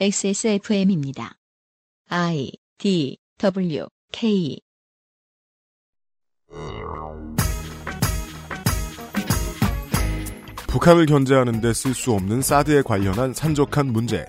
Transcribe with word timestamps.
XSFM입니다. 0.00 1.34
I 2.08 2.50
D 2.78 3.18
W 3.38 3.86
K 4.10 4.58
북한을 10.66 11.06
견제하는데 11.06 11.72
쓸 11.74 11.94
수 11.94 12.12
없는 12.12 12.40
사드에 12.40 12.82
관련한 12.82 13.34
산적한 13.34 13.92
문제, 13.92 14.24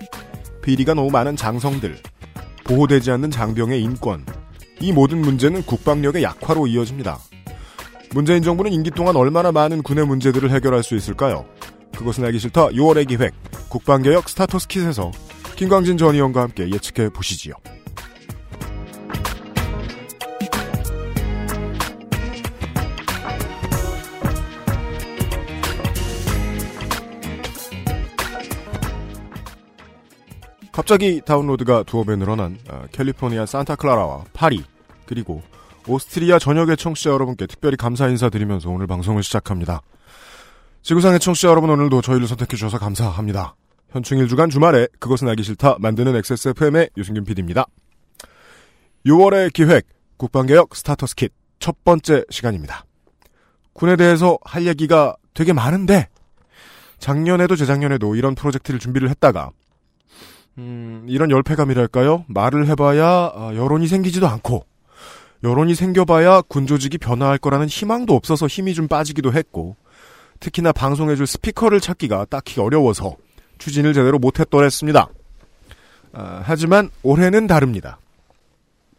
비리가 0.62 0.94
너무 0.94 1.10
많은 1.10 1.34
장성들, 1.34 1.96
보호되지 2.64 3.10
않는 3.12 3.30
장병의 3.30 3.82
인권, 3.82 4.24
이 4.80 4.92
모든 4.92 5.22
문제는 5.22 5.62
국방력의 5.62 6.22
약화로 6.22 6.66
이어집니다. 6.66 7.18
문재인 8.12 8.42
정부는 8.42 8.72
임기 8.72 8.90
동안 8.90 9.16
얼마나 9.16 9.50
많은 9.50 9.82
군의 9.82 10.06
문제들을 10.06 10.50
해결할 10.50 10.82
수 10.84 10.94
있을까요? 10.94 11.46
그것은 11.94 12.24
알기 12.24 12.38
싫다 12.38 12.68
6월의 12.68 13.08
기획, 13.08 13.34
국방개혁 13.68 14.28
스타터스 14.28 14.68
킷에서 14.68 15.10
김광진 15.56 15.96
전 15.96 16.14
의원과 16.14 16.42
함께 16.42 16.68
예측해 16.68 17.10
보시지요. 17.10 17.54
갑자기 30.72 31.20
다운로드가 31.24 31.84
두어 31.84 32.02
배 32.02 32.16
늘어난 32.16 32.58
아, 32.68 32.82
캘리포니아 32.90 33.46
산타클라라와 33.46 34.24
파리 34.32 34.64
그리고 35.06 35.40
오스트리아 35.86 36.40
전역의 36.40 36.76
청취자 36.76 37.10
여러분께 37.10 37.46
특별히 37.46 37.76
감사 37.76 38.08
인사드리면서 38.08 38.70
오늘 38.70 38.88
방송을 38.88 39.22
시작합니다. 39.22 39.82
지구상의 40.84 41.18
청취자 41.18 41.48
여러분 41.48 41.70
오늘도 41.70 42.02
저희를 42.02 42.28
선택해 42.28 42.56
주셔서 42.56 42.78
감사합니다. 42.78 43.56
현충일 43.90 44.28
주간 44.28 44.50
주말에 44.50 44.86
그것은 45.00 45.26
알기 45.28 45.42
싫다 45.42 45.76
만드는 45.80 46.14
XSFM의 46.14 46.90
유승균 46.96 47.24
PD입니다. 47.24 47.66
6월의 49.06 49.52
기획 49.52 49.86
국방개혁 50.18 50.76
Starter's 50.76 51.16
Kit 51.16 51.32
첫 51.64 51.82
번째 51.82 52.24
시간입니다. 52.28 52.84
군에 53.72 53.96
대해서 53.96 54.36
할 54.44 54.66
얘기가 54.66 55.16
되게 55.32 55.54
많은데 55.54 56.08
작년에도 56.98 57.56
재작년에도 57.56 58.16
이런 58.16 58.34
프로젝트를 58.34 58.78
준비를 58.78 59.08
했다가 59.08 59.48
음, 60.58 61.06
이런 61.08 61.30
열패감이랄까요? 61.30 62.26
말을 62.28 62.66
해봐야 62.66 63.06
아, 63.34 63.52
여론이 63.54 63.88
생기지도 63.88 64.28
않고 64.28 64.66
여론이 65.42 65.74
생겨봐야 65.74 66.42
군 66.42 66.66
조직이 66.66 66.98
변화할 66.98 67.38
거라는 67.38 67.66
희망도 67.66 68.14
없어서 68.14 68.46
힘이 68.46 68.74
좀 68.74 68.86
빠지기도 68.86 69.32
했고 69.32 69.76
특히나 70.40 70.72
방송해줄 70.72 71.26
스피커를 71.26 71.80
찾기가 71.80 72.26
딱히 72.26 72.60
어려워서 72.60 73.16
추진을 73.58 73.94
제대로 73.94 74.18
못했더랬습니다. 74.18 75.08
아, 76.12 76.42
하지만 76.44 76.90
올해는 77.02 77.46
다릅니다. 77.46 77.98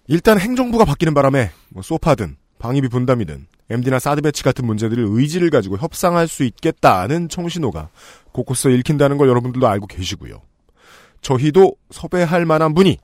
일단 0.07 0.39
행정부가 0.39 0.85
바뀌는 0.85 1.13
바람에 1.13 1.51
뭐 1.69 1.81
소파든 1.81 2.37
방위비 2.59 2.89
분담이든 2.89 3.47
MD나 3.69 3.99
사드 3.99 4.21
배치 4.21 4.43
같은 4.43 4.65
문제들을 4.65 5.03
의지를 5.07 5.49
가지고 5.49 5.77
협상할 5.77 6.27
수 6.27 6.43
있겠다는 6.43 7.29
청신호가 7.29 7.89
곳곳에 8.31 8.71
읽힌다는 8.71 9.17
걸 9.17 9.27
여러분들도 9.29 9.67
알고 9.67 9.87
계시고요. 9.87 10.41
저희도 11.21 11.75
섭외할 11.89 12.45
만한 12.45 12.75
분이 12.75 12.97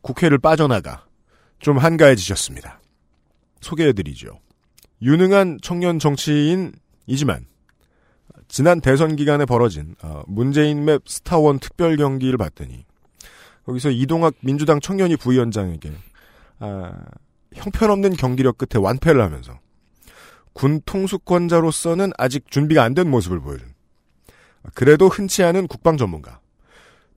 국회를 0.00 0.38
빠져나가 0.38 1.04
좀 1.58 1.76
한가해지셨습니다. 1.76 2.80
소개해드리죠. 3.60 4.38
유능한 5.02 5.58
청년 5.60 5.98
정치인 5.98 6.72
이지만 7.08 7.46
지난 8.46 8.80
대선 8.80 9.16
기간에 9.16 9.44
벌어진 9.46 9.96
어, 10.02 10.22
문재인 10.26 10.84
맵 10.84 11.02
스타원 11.08 11.58
특별 11.58 11.96
경기를 11.96 12.36
봤더니 12.38 12.84
거기서 13.66 13.90
이동학 13.90 14.34
민주당 14.42 14.80
청년이 14.80 15.16
부위원장에게 15.16 15.92
아, 16.60 16.92
형편없는 17.54 18.12
경기력 18.12 18.58
끝에 18.58 18.80
완패를 18.82 19.20
하면서 19.20 19.58
군 20.52 20.80
통수권자로서는 20.84 22.12
아직 22.18 22.50
준비가 22.50 22.82
안 22.82 22.94
된 22.94 23.10
모습을 23.10 23.40
보여준 23.40 23.68
그래도 24.74 25.08
흔치 25.08 25.42
않은 25.44 25.66
국방 25.66 25.96
전문가 25.96 26.40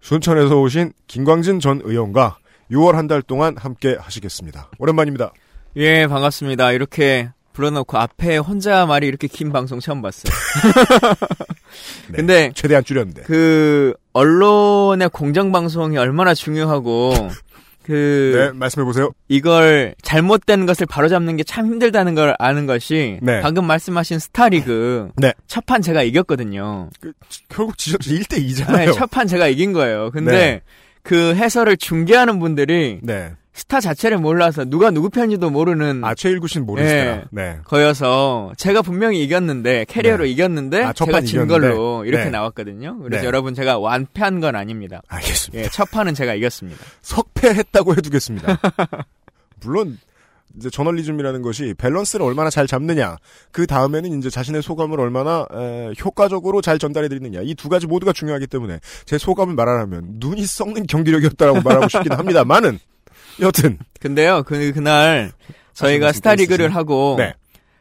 순천에서 0.01 0.59
오신 0.59 0.93
김광진 1.07 1.59
전 1.59 1.81
의원과 1.83 2.37
6월 2.71 2.93
한 2.93 3.07
달 3.07 3.21
동안 3.21 3.57
함께 3.57 3.97
하시겠습니다. 3.99 4.71
오랜만입니다. 4.79 5.33
예, 5.75 6.07
반갑습니다. 6.07 6.71
이렇게 6.71 7.29
불러놓고 7.53 7.97
앞에 7.97 8.37
혼자 8.37 8.85
말이 8.85 9.07
이렇게 9.07 9.27
긴 9.27 9.51
방송 9.51 9.79
처음 9.79 10.01
봤어요. 10.01 10.31
네, 12.09 12.15
근데 12.15 12.51
최대한 12.53 12.83
줄였는데 12.83 13.23
그 13.23 13.93
언론의 14.13 15.09
공정 15.09 15.51
방송이 15.51 15.97
얼마나 15.97 16.33
중요하고 16.33 17.13
그 17.83 18.33
네 18.35 18.51
말씀해 18.51 18.85
보세요. 18.85 19.11
이걸 19.27 19.95
잘못된 20.03 20.65
것을 20.67 20.85
바로잡는 20.85 21.35
게 21.37 21.43
참 21.43 21.65
힘들다는 21.65 22.13
걸 22.15 22.35
아는 22.37 22.65
것이 22.67 23.17
네. 23.21 23.41
방금 23.41 23.65
말씀하신 23.65 24.19
스타리그 24.19 25.09
네. 25.17 25.33
첫판 25.47 25.81
제가 25.81 26.03
이겼거든요. 26.03 26.89
그, 26.99 27.11
결국 27.49 27.77
지셨죠 27.77 28.11
1대 28.11 28.37
2잖아요. 28.47 28.77
네, 28.85 28.91
첫판 28.91 29.27
제가 29.27 29.47
이긴 29.47 29.73
거예요. 29.73 30.11
근데 30.11 30.31
네. 30.31 30.61
그 31.03 31.33
해설을 31.35 31.77
중계하는 31.77 32.39
분들이 32.39 32.99
네. 33.01 33.33
스타 33.53 33.81
자체를 33.81 34.17
몰라서 34.17 34.63
누가 34.63 34.91
누구 34.91 35.09
편인지도 35.09 35.49
모르는 35.49 36.03
아 36.05 36.15
최일구신 36.15 36.65
모르시더라. 36.65 37.15
네. 37.15 37.23
네. 37.31 37.57
거여서 37.65 38.53
제가 38.57 38.81
분명히 38.81 39.21
이겼는데 39.23 39.85
캐리어로 39.89 40.23
네. 40.23 40.29
이겼는데 40.29 40.83
아, 40.83 40.93
첫 40.93 41.05
제가 41.05 41.17
판은 41.17 41.41
이겼는데. 41.43 41.73
걸로 41.75 42.05
이렇게 42.05 42.25
네. 42.25 42.29
나왔거든요. 42.29 42.99
그래서 42.99 43.21
네. 43.23 43.27
여러분 43.27 43.53
제가 43.53 43.77
완패한 43.77 44.39
건 44.39 44.55
아닙니다. 44.55 45.01
알겠습니다. 45.09 45.65
예, 45.65 45.69
첫 45.69 45.91
판은 45.91 46.13
제가 46.13 46.33
이겼습니다. 46.35 46.79
석패했다고 47.01 47.95
해두겠습니다. 47.97 48.57
물론 49.63 49.97
이제 50.57 50.69
저널리즘이라는 50.69 51.41
것이 51.41 51.73
밸런스를 51.77 52.25
얼마나 52.25 52.49
잘 52.49 52.67
잡느냐, 52.67 53.15
그 53.51 53.65
다음에는 53.67 54.17
이제 54.19 54.29
자신의 54.29 54.61
소감을 54.61 54.99
얼마나 54.99 55.45
에, 55.53 55.93
효과적으로 56.03 56.61
잘 56.61 56.77
전달해 56.77 57.07
드리느냐 57.07 57.39
이 57.43 57.55
두 57.55 57.69
가지 57.69 57.87
모두가 57.87 58.11
중요하기 58.11 58.47
때문에 58.47 58.79
제 59.05 59.17
소감을 59.17 59.55
말하라면 59.55 60.15
눈이 60.19 60.45
썩는 60.45 60.87
경기력이었다라고 60.87 61.61
말하고 61.61 61.87
싶긴 61.89 62.11
합니다만은 62.13 62.79
여튼 63.39 63.77
근데요, 63.99 64.43
그 64.43 64.71
그날 64.73 65.31
저희가 65.73 66.11
스타리그를? 66.11 66.75
하고 66.75 67.15
네. 67.17 67.33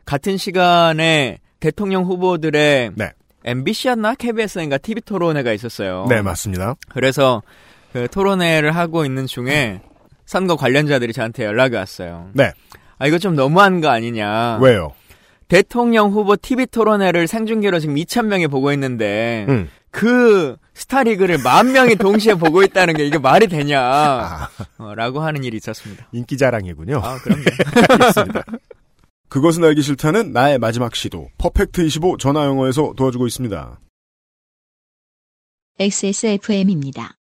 같은 0.05 0.37
시간에 0.37 1.39
대통령 1.61 2.05
후보들의 2.05 2.93
네. 2.95 3.11
MBC였나 3.45 4.15
KBS인가 4.15 4.79
TV 4.79 5.03
토론회가 5.03 5.53
있었어요. 5.53 6.07
네 6.09 6.23
맞습니다. 6.23 6.75
그래서 6.91 7.43
그 7.93 8.07
토론회를 8.09 8.77
하고 8.77 9.05
있는 9.05 9.27
중에 9.27 9.81
선거 10.27 10.57
관련자들이 10.57 11.13
저한테 11.13 11.45
연락이 11.45 11.75
왔어요. 11.77 12.31
네 12.35 12.53
아 13.01 13.07
이거 13.07 13.19
좀 13.19 13.35
너무한 13.35 13.81
거 13.81 13.89
아니냐. 13.89 14.59
왜요? 14.61 14.93
대통령 15.49 16.11
후보 16.13 16.37
TV 16.37 16.67
토론회를 16.67 17.27
생중계로 17.27 17.81
지금 17.81 17.97
2천 17.97 18.27
명이 18.27 18.47
보고 18.47 18.73
있는데 18.73 19.47
음. 19.49 19.69
그 19.91 20.57
스타리그를 20.75 21.39
만 21.43 21.73
명이 21.73 21.97
동시에 21.97 22.35
보고 22.35 22.63
있다는 22.63 22.95
게 22.95 23.07
이게 23.07 23.19
말이 23.19 23.49
되냐? 23.49 23.81
아, 23.81 24.49
어, 24.79 24.95
라고 24.95 25.21
하는 25.21 25.43
일이 25.45 25.57
있었습니다. 25.57 26.07
인기 26.13 26.37
자랑이군요. 26.37 27.01
아 27.03 27.19
그럼요. 27.19 27.43
알겠습니다. 27.91 28.45
그것은 29.29 29.65
알기 29.65 29.83
싫다는 29.83 30.33
나의 30.33 30.59
마지막 30.59 30.95
시도 30.97 31.29
퍼펙트 31.39 31.83
25 31.87 32.17
전화 32.19 32.45
영어에서 32.47 32.95
도와주고 32.97 33.27
있습니다. 33.27 33.81
XSFM입니다. 35.79 37.15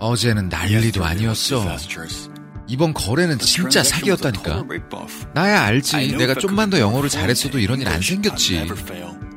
어제는 0.00 0.48
난리도 0.48 1.04
아니었어. 1.04 1.64
이번 2.66 2.94
거래는 2.94 3.38
진짜 3.38 3.82
사기였다니까. 3.82 4.64
나야 5.34 5.62
알지. 5.62 6.16
내가 6.16 6.34
좀만 6.34 6.70
더 6.70 6.78
영어를 6.78 7.08
잘했어도 7.08 7.58
이런 7.58 7.80
일 7.80 7.88
안 7.88 8.00
생겼지. 8.00 8.66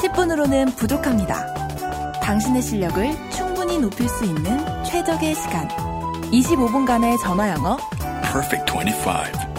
10분으로는 0.00 0.74
부족합니다. 0.76 1.52
당신의 2.22 2.62
실력을 2.62 3.30
충분히 3.30 3.78
높일 3.78 4.08
수 4.08 4.24
있는 4.24 4.58
최적의 4.84 5.34
시간. 5.34 5.68
25분간의 6.30 7.20
전화 7.22 7.50
영어. 7.50 7.76
Perfect 8.22 8.72
25. 8.72 9.50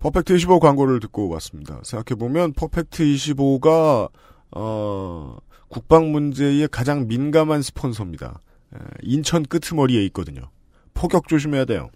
퍼펙트 0.00 0.32
25 0.34 0.60
광고를 0.60 1.00
듣고 1.00 1.28
왔습니다. 1.28 1.80
생각해보면 1.84 2.54
퍼펙트 2.54 3.04
25가 3.04 4.10
어, 4.52 5.36
국방 5.68 6.10
문제에 6.10 6.66
가장 6.66 7.06
민감한 7.06 7.62
스폰서입니다. 7.62 8.40
에, 8.74 8.78
인천 9.02 9.42
끄트머리에 9.44 10.04
있거든요. 10.06 10.50
포격 10.94 11.28
조심해야 11.28 11.64
돼요. 11.64 11.90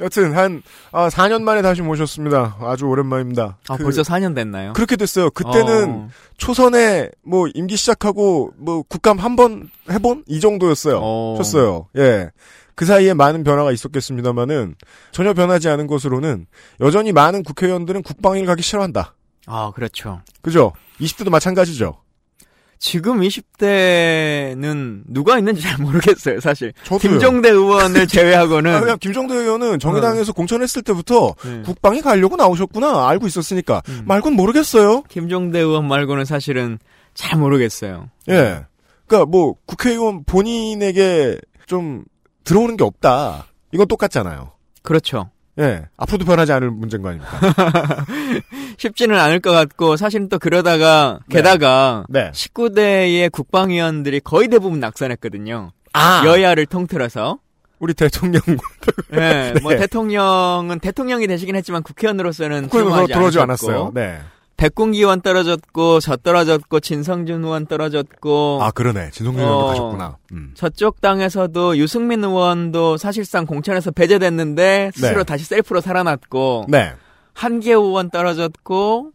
여튼 0.00 0.34
한 0.36 0.62
아, 0.92 1.08
4년 1.08 1.42
만에 1.42 1.62
다시 1.62 1.82
모셨습니다. 1.82 2.56
아주 2.60 2.86
오랜만입니다. 2.86 3.58
아, 3.68 3.76
그- 3.76 3.82
벌써 3.84 4.02
4년 4.02 4.34
됐나요? 4.34 4.72
그렇게 4.72 4.96
됐어요. 4.96 5.30
그때는 5.30 5.90
어, 5.90 6.08
초선에 6.38 7.10
뭐 7.22 7.46
임기 7.54 7.76
시작하고 7.76 8.52
뭐 8.56 8.82
국감 8.82 9.18
한 9.18 9.36
번 9.36 9.68
해본 9.90 10.24
이 10.26 10.40
정도였어요. 10.40 10.98
어. 11.02 11.34
쳤어요. 11.36 11.88
예. 11.96 12.30
그 12.74 12.86
사이에 12.86 13.12
많은 13.14 13.44
변화가 13.44 13.72
있었겠습니다만은 13.72 14.74
전혀 15.12 15.34
변하지 15.34 15.68
않은 15.68 15.86
것으로는 15.86 16.46
여전히 16.80 17.12
많은 17.12 17.42
국회의원들은 17.42 18.02
국방일 18.02 18.46
가기 18.46 18.62
싫어한다. 18.62 19.14
아, 19.46 19.70
그렇죠. 19.74 20.22
그죠? 20.42 20.72
20대도 21.00 21.28
마찬가지죠. 21.30 21.98
지금 22.80 23.20
20대는 23.20 25.02
누가 25.06 25.38
있는지 25.38 25.60
잘 25.60 25.76
모르겠어요, 25.78 26.40
사실. 26.40 26.72
저도요. 26.84 26.98
김종대 26.98 27.50
의원을 27.50 28.06
제외하고는 28.08 28.90
아, 28.90 28.96
김정대 28.96 29.34
의원은 29.34 29.78
정의당에서 29.78 30.32
공천했을 30.32 30.80
때부터 30.82 31.34
네. 31.44 31.60
국방에 31.62 32.00
가려고 32.00 32.36
나오셨구나 32.36 33.06
알고 33.06 33.26
있었으니까 33.26 33.82
음. 33.90 34.04
말곤 34.06 34.32
모르겠어요. 34.32 35.02
김종대 35.02 35.58
의원 35.58 35.86
말고는 35.86 36.24
사실은 36.24 36.78
잘 37.12 37.38
모르겠어요. 37.38 38.08
예. 38.30 38.64
그러니까 39.06 39.30
뭐 39.30 39.56
국회의원 39.66 40.24
본인에게 40.24 41.38
좀 41.66 42.04
들어오는 42.44 42.78
게 42.78 42.84
없다. 42.84 43.46
이건 43.72 43.88
똑같잖아요. 43.88 44.52
그렇죠. 44.82 45.30
예. 45.60 45.86
앞으로도 45.96 46.24
변하지 46.24 46.52
않을 46.52 46.70
문제인 46.70 47.02
거 47.02 47.10
아닙니까? 47.10 47.38
쉽지는 48.78 49.18
않을 49.18 49.40
것 49.40 49.50
같고 49.52 49.96
사실은 49.96 50.28
또 50.28 50.38
그러다가 50.38 51.20
네. 51.28 51.36
게다가 51.36 52.04
네. 52.08 52.30
19대의 52.32 53.30
국방위원들이 53.30 54.20
거의 54.20 54.48
대부분 54.48 54.80
낙선했거든요. 54.80 55.72
아 55.92 56.22
여야를 56.24 56.66
통틀어서. 56.66 57.38
우리 57.78 57.94
대통령 57.94 58.42
네, 59.10 59.54
뭐 59.62 59.72
네. 59.72 59.78
대통령은 59.78 60.80
대통령이 60.80 61.26
되시긴 61.26 61.56
했지만 61.56 61.82
국회의원으로서는 61.82 62.68
들어오지 62.68 63.40
않았어요. 63.40 63.92
네. 63.94 64.20
백군기 64.60 64.98
의원 64.98 65.22
떨어졌고 65.22 66.00
저 66.00 66.16
떨어졌고 66.18 66.80
진성준 66.80 67.42
의원 67.42 67.64
떨어졌고 67.64 68.58
아 68.60 68.70
그러네. 68.70 69.10
진성준 69.10 69.42
의원도 69.42 69.64
어. 69.64 69.68
가셨구나. 69.68 70.18
음. 70.32 70.50
저쪽 70.54 71.00
당에서도 71.00 71.78
유승민 71.78 72.22
의원도 72.22 72.98
사실상 72.98 73.46
공천에서 73.46 73.90
배제됐는데 73.90 74.90
스스로 74.92 75.20
네. 75.20 75.24
다시 75.24 75.46
셀프로 75.46 75.80
살아났고 75.80 76.66
네. 76.68 76.92
한계호 77.32 77.82
의원 77.84 78.10
떨어졌고 78.10 79.12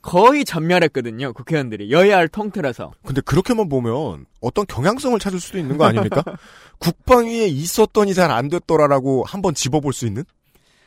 거의 0.00 0.44
전멸했거든요 0.44 1.32
국회의원들이 1.32 1.90
여야를 1.90 2.28
통틀어서 2.28 2.92
근데 3.04 3.20
그렇게만 3.20 3.68
보면 3.68 4.26
어떤 4.40 4.64
경향성을 4.66 5.18
찾을 5.18 5.40
수도 5.40 5.58
있는 5.58 5.76
거 5.76 5.86
아닙니까? 5.86 6.22
국방위에 6.78 7.46
있었더니 7.48 8.14
잘 8.14 8.30
안 8.30 8.48
됐더라라고 8.48 9.24
한번 9.26 9.54
집어볼 9.54 9.92
수 9.92 10.06
있는? 10.06 10.22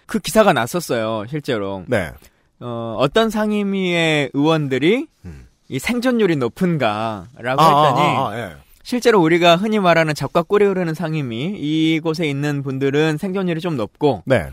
그 0.05 0.19
기사가 0.19 0.53
났었어요 0.53 1.25
실제로 1.29 1.83
네. 1.87 2.13
어, 2.59 2.95
어떤 2.99 3.29
상임위의 3.29 4.31
의원들이 4.33 5.07
음. 5.25 5.47
이 5.67 5.79
생존율이 5.79 6.35
높은가라고 6.35 7.61
아, 7.61 7.87
했더니 7.87 8.07
아, 8.07 8.29
아, 8.29 8.39
예. 8.39 8.55
실제로 8.83 9.19
우리가 9.21 9.55
흔히 9.55 9.79
말하는 9.79 10.13
적과 10.13 10.43
꿀이 10.43 10.63
흐르는 10.65 10.93
상임위 10.93 11.55
이곳에 11.57 12.27
있는 12.27 12.61
분들은 12.61 13.17
생존율이 13.17 13.59
좀 13.59 13.77
높고 13.77 14.21
네. 14.25 14.51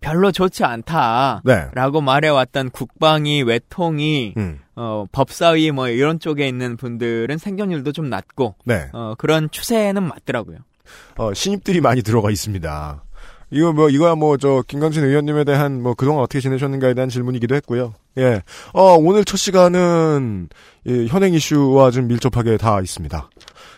별로 0.00 0.30
좋지 0.32 0.64
않다. 0.64 1.42
네. 1.44 1.66
라고 1.72 2.00
말해왔던 2.00 2.70
국방위, 2.70 3.42
외통위, 3.42 4.34
음. 4.36 4.60
어, 4.76 5.04
법사위 5.12 5.72
뭐 5.72 5.88
이런 5.88 6.20
쪽에 6.20 6.48
있는 6.48 6.76
분들은 6.76 7.38
생존율도 7.38 7.92
좀 7.92 8.08
낮고 8.08 8.54
네. 8.64 8.88
어, 8.92 9.14
그런 9.18 9.50
추세는 9.50 10.02
맞더라고요. 10.02 10.58
어, 11.16 11.34
신입들이 11.34 11.80
많이 11.80 12.02
들어가 12.02 12.30
있습니다. 12.30 13.02
이거 13.50 13.72
뭐 13.72 13.88
이거야 13.88 14.14
뭐 14.14 14.36
저 14.36 14.62
김광진 14.66 15.04
의원님에 15.04 15.44
대한 15.44 15.82
뭐 15.82 15.94
그동안 15.94 16.22
어떻게 16.22 16.40
지내셨는가에 16.40 16.94
대한 16.94 17.08
질문이기도 17.08 17.54
했고요. 17.56 17.94
예. 18.18 18.42
어, 18.72 18.94
오늘 18.98 19.24
첫 19.24 19.36
시간은 19.36 20.48
예, 20.88 21.06
현행 21.06 21.34
이슈와 21.34 21.90
좀 21.90 22.08
밀접하게 22.08 22.56
다 22.56 22.80
있습니다. 22.80 23.30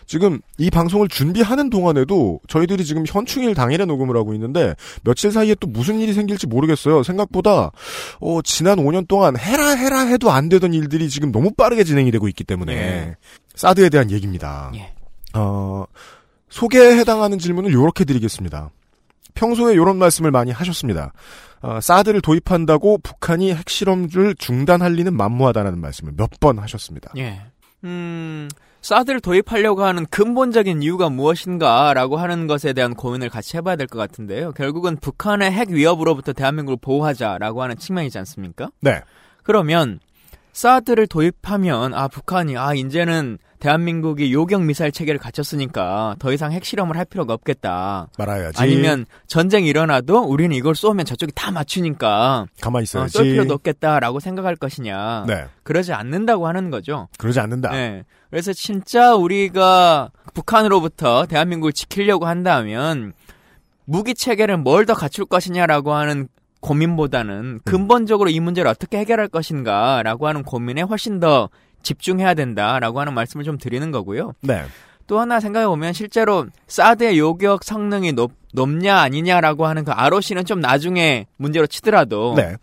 지금 0.05 0.39
이 0.57 0.71
방송을 0.71 1.07
준비하는 1.07 1.69
동안에도 1.69 2.39
저희들이 2.47 2.83
지금 2.83 3.03
현충일 3.07 3.53
당일에 3.53 3.85
녹음을 3.85 4.17
하고 4.17 4.33
있는데 4.33 4.73
며칠 5.03 5.31
사이에 5.31 5.55
또 5.59 5.67
무슨 5.67 5.99
일이 5.99 6.13
생길지 6.13 6.47
모르겠어요. 6.47 7.03
생각보다 7.03 7.71
어, 8.19 8.41
지난 8.43 8.79
5년 8.79 9.07
동안 9.07 9.37
해라 9.37 9.69
해라 9.75 10.01
해도 10.01 10.31
안 10.31 10.49
되던 10.49 10.73
일들이 10.73 11.09
지금 11.09 11.31
너무 11.31 11.51
빠르게 11.51 11.83
진행이 11.83 12.09
되고 12.11 12.27
있기 12.27 12.43
때문에 12.43 12.73
예. 12.73 13.15
사드에 13.53 13.89
대한 13.89 14.09
얘기입니다. 14.09 14.71
예. 14.75 14.93
어, 15.35 15.85
소개에 16.49 16.97
해당하는 16.97 17.37
질문을 17.37 17.69
이렇게 17.69 18.03
드리겠습니다. 18.03 18.71
평소에 19.35 19.73
이런 19.73 19.97
말씀을 19.97 20.31
많이 20.31 20.51
하셨습니다. 20.51 21.13
어, 21.61 21.79
사드를 21.81 22.21
도입한다고 22.21 22.99
북한이 22.99 23.53
핵실험을 23.53 24.35
중단할 24.37 24.93
리는 24.93 25.13
만무하다라는 25.15 25.79
말씀을 25.79 26.13
몇 26.15 26.29
번 26.39 26.57
하셨습니다. 26.59 27.11
예. 27.17 27.41
음, 27.83 28.47
사드를 28.81 29.19
도입하려고 29.19 29.83
하는 29.83 30.05
근본적인 30.05 30.81
이유가 30.83 31.09
무엇인가라고 31.09 32.17
하는 32.17 32.47
것에 32.47 32.71
대한 32.73 32.93
고민을 32.93 33.29
같이 33.29 33.57
해봐야 33.57 33.75
될 33.75 33.87
것 33.87 33.97
같은데요. 33.99 34.51
결국은 34.53 34.95
북한의 34.97 35.51
핵 35.51 35.69
위협으로부터 35.69 36.31
대한민국을 36.33 36.77
보호하자라고 36.81 37.61
하는 37.61 37.77
측면이지 37.77 38.17
않습니까? 38.19 38.69
네. 38.81 39.01
그러면 39.43 39.99
사드를 40.53 41.07
도입하면 41.07 41.93
아 41.93 42.07
북한이 42.07 42.57
아 42.57 42.73
이제는 42.73 43.37
대한민국이 43.59 44.31
요격 44.33 44.63
미사일 44.63 44.91
체계를 44.91 45.19
갖췄으니까 45.19 46.15
더 46.19 46.31
이상 46.31 46.51
핵실험을 46.51 46.97
할 46.97 47.05
필요가 47.05 47.33
없겠다. 47.33 48.07
말아야지. 48.17 48.61
아니면 48.61 49.05
전쟁이 49.27 49.67
일어나도 49.67 50.21
우리는 50.23 50.55
이걸 50.55 50.75
쏘면 50.75 51.05
저쪽이 51.05 51.33
다 51.35 51.51
맞추니까 51.51 52.47
가만히 52.61 52.81
어, 52.81 52.83
있어야지. 52.83 53.11
쏠 53.17 53.23
필요도 53.25 53.53
없겠다라고 53.55 54.19
생각할 54.19 54.55
것이냐. 54.55 55.25
네. 55.27 55.45
그러지 55.63 55.91
않는다고 55.93 56.47
하는 56.47 56.69
거죠. 56.69 57.07
그러지 57.17 57.39
않는다. 57.41 57.71
네. 57.71 58.03
그래서 58.29 58.53
진짜 58.53 59.15
우리가 59.15 60.11
북한으로부터 60.33 61.25
대한민국을 61.25 61.73
지키려고 61.73 62.27
한다면 62.27 63.13
무기 63.85 64.13
체계를 64.13 64.57
뭘 64.57 64.85
더 64.85 64.93
갖출 64.93 65.25
것이냐라고 65.25 65.93
하는 65.93 66.27
고민보다는 66.61 67.61
근본적으로 67.65 68.29
이 68.29 68.39
문제를 68.39 68.69
어떻게 68.69 68.97
해결할 68.99 69.27
것인가라고 69.29 70.27
하는 70.27 70.43
고민에 70.43 70.81
훨씬 70.81 71.19
더 71.19 71.49
집중해야 71.83 72.33
된다라고 72.33 72.99
하는 72.99 73.13
말씀을 73.13 73.43
좀 73.43 73.57
드리는 73.57 73.91
거고요. 73.91 74.33
네. 74.41 74.63
또 75.07 75.19
하나 75.19 75.39
생각해 75.39 75.65
보면 75.65 75.93
실제로 75.93 76.45
사드의 76.67 77.17
요격 77.17 77.63
성능이 77.63 78.13
높, 78.13 78.31
높냐 78.53 78.97
아니냐라고 78.97 79.65
하는 79.65 79.83
그 79.83 79.91
ROC는 79.91 80.45
좀 80.45 80.59
나중에 80.59 81.25
문제로 81.37 81.65
치더라도 81.65 82.35
네. 82.35 82.55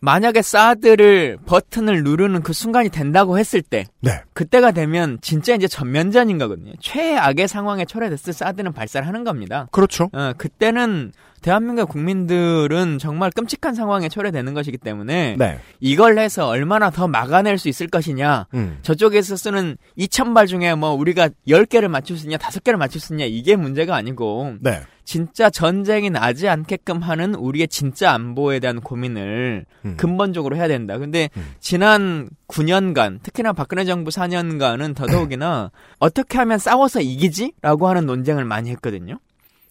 만약에 0.00 0.42
사드를 0.42 1.38
버튼을 1.46 2.02
누르는 2.04 2.42
그 2.42 2.52
순간이 2.52 2.90
된다고 2.90 3.38
했을 3.38 3.62
때 3.62 3.86
네. 4.00 4.20
그때가 4.34 4.72
되면 4.72 5.18
진짜 5.22 5.54
이제 5.54 5.66
전면전인 5.66 6.36
거거든요. 6.36 6.72
최악의 6.78 7.48
상황에 7.48 7.86
초래됐을 7.86 8.26
때 8.26 8.32
사드는 8.32 8.74
발사를 8.74 9.06
하는 9.06 9.24
겁니다. 9.24 9.66
그렇죠. 9.70 10.10
어, 10.12 10.34
그때는 10.36 11.12
대한민국 11.44 11.90
국민들은 11.90 12.96
정말 12.96 13.30
끔찍한 13.30 13.74
상황에 13.74 14.08
초래되는 14.08 14.54
것이기 14.54 14.78
때문에 14.78 15.36
네. 15.38 15.58
이걸 15.78 16.18
해서 16.18 16.48
얼마나 16.48 16.88
더 16.88 17.06
막아낼 17.06 17.58
수 17.58 17.68
있을 17.68 17.86
것이냐. 17.86 18.46
음. 18.54 18.78
저쪽에서 18.80 19.36
쓰는 19.36 19.76
2,000발 19.98 20.48
중에 20.48 20.74
뭐 20.74 20.92
우리가 20.92 21.28
10개를 21.46 21.88
맞출 21.88 22.16
수 22.16 22.24
있냐, 22.24 22.38
5개를 22.38 22.76
맞출 22.76 22.98
수 22.98 23.12
있냐, 23.12 23.26
이게 23.26 23.56
문제가 23.56 23.94
아니고, 23.94 24.54
네. 24.60 24.80
진짜 25.04 25.50
전쟁이 25.50 26.08
나지 26.08 26.48
않게끔 26.48 27.02
하는 27.02 27.34
우리의 27.34 27.68
진짜 27.68 28.12
안보에 28.12 28.58
대한 28.58 28.80
고민을 28.80 29.66
음. 29.84 29.96
근본적으로 29.98 30.56
해야 30.56 30.66
된다. 30.66 30.96
근데 30.96 31.28
음. 31.36 31.44
지난 31.60 32.30
9년간, 32.48 33.22
특히나 33.22 33.52
박근혜 33.52 33.84
정부 33.84 34.10
4년간은 34.10 34.94
더더욱이나 34.94 35.70
어떻게 36.00 36.38
하면 36.38 36.56
싸워서 36.56 37.02
이기지? 37.02 37.52
라고 37.60 37.86
하는 37.86 38.06
논쟁을 38.06 38.46
많이 38.46 38.70
했거든요. 38.70 39.18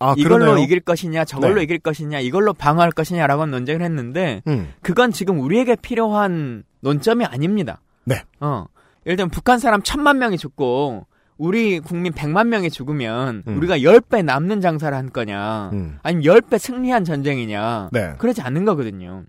아, 0.04 0.14
이걸로 0.18 0.40
그러네요. 0.46 0.64
이길 0.64 0.80
것이냐, 0.80 1.26
저걸로 1.26 1.56
네. 1.56 1.64
이길 1.64 1.80
것이냐, 1.80 2.20
이걸로 2.20 2.54
방어할 2.54 2.92
것이냐라고 2.92 3.46
논쟁을 3.46 3.82
했는데, 3.82 4.42
음. 4.48 4.74
그건 4.82 5.12
지금 5.12 5.40
우리에게 5.40 5.76
필요한 5.78 6.64
논점이 6.82 7.26
아닙니다. 7.26 7.82
네. 8.06 8.24
어. 8.40 8.66
예를 9.06 9.18
들면 9.18 9.30
북한 9.32 9.60
사람 9.60 9.82
천만 9.82 10.18
명이 10.20 10.38
죽고 10.38 11.06
우리 11.38 11.80
국민 11.80 12.14
백만 12.14 12.50
명이 12.50 12.70
죽으면 12.70 13.44
음. 13.48 13.58
우리가 13.58 13.82
열배 13.82 14.22
남는 14.22 14.62
장사를 14.62 14.96
한 14.98 15.12
거냐 15.12 15.72
음. 15.74 15.98
아니면 16.04 16.24
열배 16.26 16.58
승리한 16.58 17.04
전쟁이냐 17.04 17.90
네. 17.92 18.14
그러지 18.18 18.42
않는 18.42 18.64
거거든요. 18.66 19.24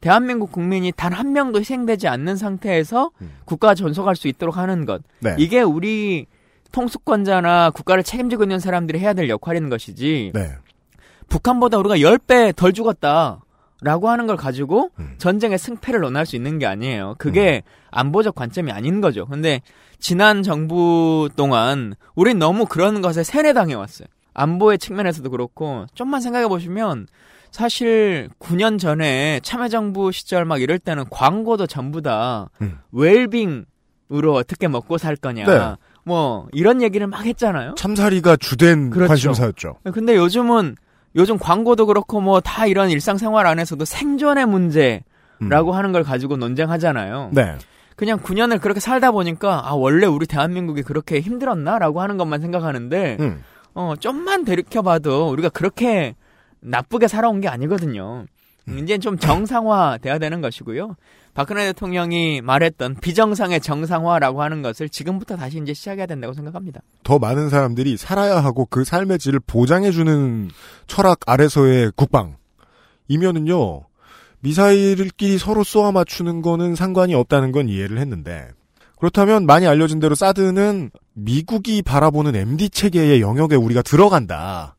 대한민국 0.00 0.52
국민이 0.52 0.92
단 0.92 1.12
한 1.12 1.32
명도 1.32 1.58
희생되지 1.60 2.06
않는 2.08 2.36
상태에서 2.36 3.10
음. 3.22 3.32
국가 3.46 3.74
존속할 3.74 4.14
수 4.14 4.28
있도록 4.28 4.56
하는 4.58 4.84
것 4.86 5.02
네. 5.20 5.34
이게 5.38 5.62
우리 5.62 6.26
통수권자나 6.72 7.70
국가를 7.70 8.02
책임지고 8.02 8.44
있는 8.44 8.58
사람들이 8.58 8.98
해야 8.98 9.12
될 9.12 9.28
역할인 9.28 9.68
것이지 9.68 10.32
네. 10.34 10.52
북한보다 11.28 11.78
우리가 11.78 11.96
10배 11.96 12.54
덜 12.54 12.72
죽었다. 12.72 13.40
라고 13.82 14.08
하는 14.08 14.26
걸 14.26 14.36
가지고 14.36 14.90
음. 14.98 15.16
전쟁의 15.18 15.58
승패를 15.58 16.00
논할 16.00 16.24
수 16.24 16.34
있는 16.34 16.58
게 16.58 16.64
아니에요. 16.64 17.14
그게 17.18 17.62
안보적 17.90 18.34
관점이 18.34 18.72
아닌 18.72 19.02
거죠. 19.02 19.26
근데 19.26 19.60
지난 19.98 20.42
정부 20.42 21.28
동안 21.36 21.94
우린 22.14 22.38
너무 22.38 22.64
그런 22.64 23.02
것에 23.02 23.22
세뇌당해 23.22 23.74
왔어요. 23.74 24.08
안보의 24.32 24.78
측면에서도 24.78 25.28
그렇고 25.30 25.86
좀만 25.94 26.22
생각해 26.22 26.48
보시면 26.48 27.06
사실 27.50 28.28
9년 28.38 28.78
전에 28.78 29.40
참여정부 29.42 30.12
시절 30.12 30.44
막 30.44 30.60
이럴 30.60 30.78
때는 30.78 31.04
광고도 31.10 31.66
전부 31.66 32.02
다 32.02 32.50
음. 32.62 32.78
웰빙으로 32.92 34.34
어떻게 34.34 34.68
먹고 34.68 34.98
살 34.98 35.16
거냐. 35.16 35.44
네. 35.44 35.76
뭐 36.06 36.46
이런 36.52 36.82
얘기를 36.82 37.06
막 37.08 37.24
했잖아요. 37.26 37.74
참사리가 37.76 38.36
주된 38.36 38.90
그렇죠. 38.90 39.08
관심사였죠. 39.08 39.74
근데 39.92 40.14
요즘은 40.16 40.76
요즘 41.16 41.36
광고도 41.38 41.86
그렇고 41.86 42.20
뭐 42.20 42.40
다 42.40 42.66
이런 42.66 42.90
일상생활 42.90 43.46
안에서도 43.46 43.84
생존의 43.84 44.46
문제라고 44.46 45.02
음. 45.72 45.74
하는 45.74 45.90
걸 45.92 46.04
가지고 46.04 46.36
논쟁하잖아요. 46.36 47.30
네. 47.32 47.56
그냥 47.96 48.20
9년을 48.20 48.60
그렇게 48.60 48.78
살다 48.78 49.10
보니까 49.10 49.62
아 49.68 49.72
원래 49.72 50.06
우리 50.06 50.26
대한민국이 50.26 50.82
그렇게 50.82 51.18
힘들었나라고 51.20 52.00
하는 52.00 52.16
것만 52.18 52.40
생각하는데 52.40 53.16
음. 53.18 53.42
어 53.74 53.94
좀만 53.98 54.44
되돌켜봐도 54.44 55.28
우리가 55.30 55.48
그렇게 55.48 56.14
나쁘게 56.60 57.08
살아온 57.08 57.40
게 57.40 57.48
아니거든요. 57.48 58.26
음. 58.68 58.78
이제 58.78 58.98
좀 58.98 59.18
정상화 59.18 59.98
돼야 60.02 60.18
되는 60.18 60.40
것이고요. 60.40 60.94
박근혜 61.36 61.66
대통령이 61.66 62.40
말했던 62.40 62.96
비정상의 63.02 63.60
정상화라고 63.60 64.42
하는 64.42 64.62
것을 64.62 64.88
지금부터 64.88 65.36
다시 65.36 65.58
이제 65.58 65.74
시작해야 65.74 66.06
된다고 66.06 66.32
생각합니다. 66.32 66.80
더 67.04 67.18
많은 67.18 67.50
사람들이 67.50 67.98
살아야 67.98 68.42
하고 68.42 68.64
그 68.64 68.84
삶의 68.84 69.18
질을 69.18 69.40
보장해주는 69.46 70.50
철학 70.86 71.18
아래서의 71.26 71.92
국방이면은요, 71.94 73.82
미사일끼리 74.40 75.36
서로 75.36 75.62
쏘아 75.62 75.92
맞추는 75.92 76.40
거는 76.40 76.74
상관이 76.74 77.14
없다는 77.14 77.52
건 77.52 77.68
이해를 77.68 77.98
했는데, 77.98 78.48
그렇다면 78.98 79.44
많이 79.44 79.66
알려진 79.66 80.00
대로 80.00 80.14
사드는 80.14 80.90
미국이 81.12 81.82
바라보는 81.82 82.34
MD 82.34 82.70
체계의 82.70 83.20
영역에 83.20 83.56
우리가 83.56 83.82
들어간다. 83.82 84.74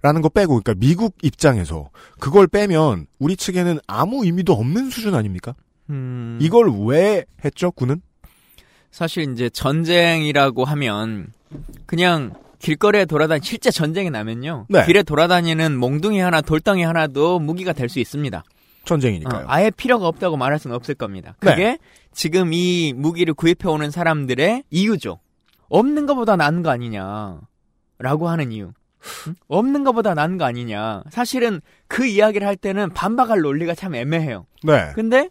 라는 0.00 0.22
거 0.22 0.30
빼고, 0.30 0.58
그러니까 0.62 0.74
미국 0.74 1.16
입장에서 1.22 1.90
그걸 2.18 2.46
빼면 2.46 3.08
우리 3.18 3.36
측에는 3.36 3.80
아무 3.86 4.24
의미도 4.24 4.54
없는 4.54 4.88
수준 4.88 5.14
아닙니까? 5.14 5.54
음, 5.90 6.38
이걸 6.40 6.70
왜 6.86 7.24
했죠, 7.44 7.70
군은? 7.70 8.00
사실 8.90 9.30
이제 9.32 9.48
전쟁이라고 9.50 10.64
하면 10.64 11.32
그냥 11.86 12.32
길거리에 12.58 13.04
돌아다니 13.04 13.40
실제 13.44 13.70
전쟁이 13.70 14.10
나면요. 14.10 14.66
네. 14.68 14.84
길에 14.86 15.02
돌아다니는 15.02 15.76
몽둥이 15.78 16.18
하나 16.20 16.40
돌덩이 16.40 16.82
하나도 16.82 17.38
무기가 17.38 17.72
될 17.72 17.88
수 17.88 18.00
있습니다. 18.00 18.42
전쟁이니까요. 18.84 19.42
어, 19.42 19.44
아예 19.48 19.70
필요가 19.70 20.06
없다고 20.08 20.36
말할 20.36 20.58
수는 20.58 20.74
없을 20.74 20.94
겁니다. 20.94 21.36
네. 21.42 21.50
그게 21.50 21.78
지금 22.12 22.52
이 22.52 22.92
무기를 22.96 23.34
구입해 23.34 23.68
오는 23.68 23.90
사람들의 23.90 24.64
이유죠. 24.70 25.20
없는 25.68 26.06
것보다 26.06 26.36
나은 26.36 26.62
거 26.62 26.70
아니냐라고 26.70 28.28
하는 28.28 28.50
이유. 28.50 28.72
응? 29.28 29.34
없는 29.46 29.84
것보다 29.84 30.14
나은 30.14 30.38
거 30.38 30.44
아니냐. 30.44 31.02
사실은 31.10 31.60
그 31.86 32.06
이야기를 32.06 32.46
할 32.46 32.56
때는 32.56 32.90
반박할 32.90 33.40
논리가 33.40 33.74
참 33.74 33.94
애매해요. 33.94 34.46
네. 34.64 34.90
근데 34.94 35.28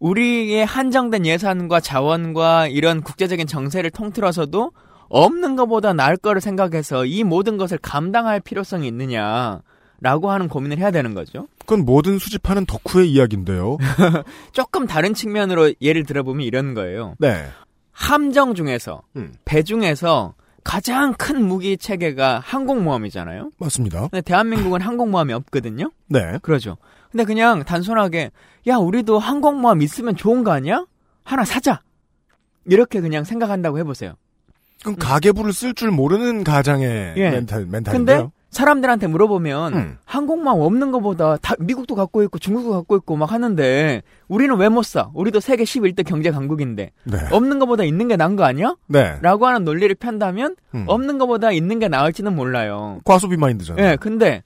우리의 0.00 0.64
한정된 0.64 1.26
예산과 1.26 1.80
자원과 1.80 2.68
이런 2.68 3.02
국제적인 3.02 3.46
정세를 3.46 3.90
통틀어서도 3.90 4.72
없는 5.08 5.56
것보다 5.56 5.92
나을 5.92 6.16
거를 6.16 6.40
생각해서 6.40 7.04
이 7.06 7.24
모든 7.24 7.56
것을 7.56 7.78
감당할 7.78 8.40
필요성이 8.40 8.86
있느냐라고 8.88 10.30
하는 10.30 10.48
고민을 10.48 10.78
해야 10.78 10.90
되는 10.90 11.14
거죠. 11.14 11.48
그건 11.60 11.84
뭐든 11.84 12.18
수집하는 12.18 12.66
덕후의 12.66 13.10
이야기인데요. 13.10 13.78
조금 14.52 14.86
다른 14.86 15.14
측면으로 15.14 15.74
예를 15.80 16.04
들어보면 16.04 16.46
이런 16.46 16.74
거예요. 16.74 17.14
네. 17.18 17.46
함정 17.92 18.54
중에서 18.54 19.02
음. 19.16 19.32
배 19.44 19.62
중에서 19.62 20.34
가장 20.62 21.14
큰 21.14 21.42
무기 21.42 21.76
체계가 21.78 22.40
항공모함이잖아요. 22.44 23.50
맞습니다. 23.58 24.08
대한민국은 24.24 24.82
항공모함이 24.82 25.32
없거든요. 25.32 25.90
네. 26.08 26.38
그러죠. 26.42 26.76
근데 27.10 27.24
그냥 27.24 27.64
단순하게 27.64 28.30
야 28.66 28.76
우리도 28.76 29.18
항공모함 29.18 29.82
있으면 29.82 30.16
좋은 30.16 30.44
거 30.44 30.50
아니야? 30.52 30.84
하나 31.24 31.44
사자. 31.44 31.80
이렇게 32.66 33.00
그냥 33.00 33.24
생각한다고 33.24 33.78
해보세요. 33.78 34.14
그럼 34.82 34.96
가계부를 34.96 35.52
쓸 35.52 35.74
줄 35.74 35.90
모르는 35.90 36.44
가장의 36.44 37.14
예. 37.16 37.30
멘탈, 37.30 37.60
근데 37.60 37.70
멘탈인데요. 37.72 38.32
사람들한테 38.50 39.08
물어보면 39.08 39.74
음. 39.74 39.98
항공모함 40.06 40.60
없는 40.60 40.90
것보다 40.90 41.36
다 41.36 41.54
미국도 41.58 41.94
갖고 41.94 42.22
있고 42.22 42.38
중국도 42.38 42.70
갖고 42.72 42.96
있고 42.96 43.16
막 43.16 43.30
하는데 43.32 44.02
우리는 44.28 44.56
왜 44.56 44.68
못 44.70 44.84
사? 44.84 45.10
우리도 45.14 45.40
세계 45.40 45.64
11대 45.64 46.06
경제 46.06 46.30
강국인데 46.30 46.92
네. 47.04 47.18
없는 47.30 47.58
것보다 47.58 47.84
있는 47.84 48.08
게 48.08 48.16
나은 48.16 48.36
거 48.36 48.44
아니야? 48.44 48.74
네. 48.86 49.18
라고 49.20 49.46
하는 49.46 49.64
논리를 49.64 49.94
편다면 49.96 50.56
음. 50.74 50.84
없는 50.86 51.18
것보다 51.18 51.52
있는 51.52 51.78
게 51.78 51.88
나을지는 51.88 52.34
몰라요. 52.34 53.00
과소비 53.04 53.36
마인드잖아요. 53.36 53.84
예, 53.86 53.96
근데 53.96 54.42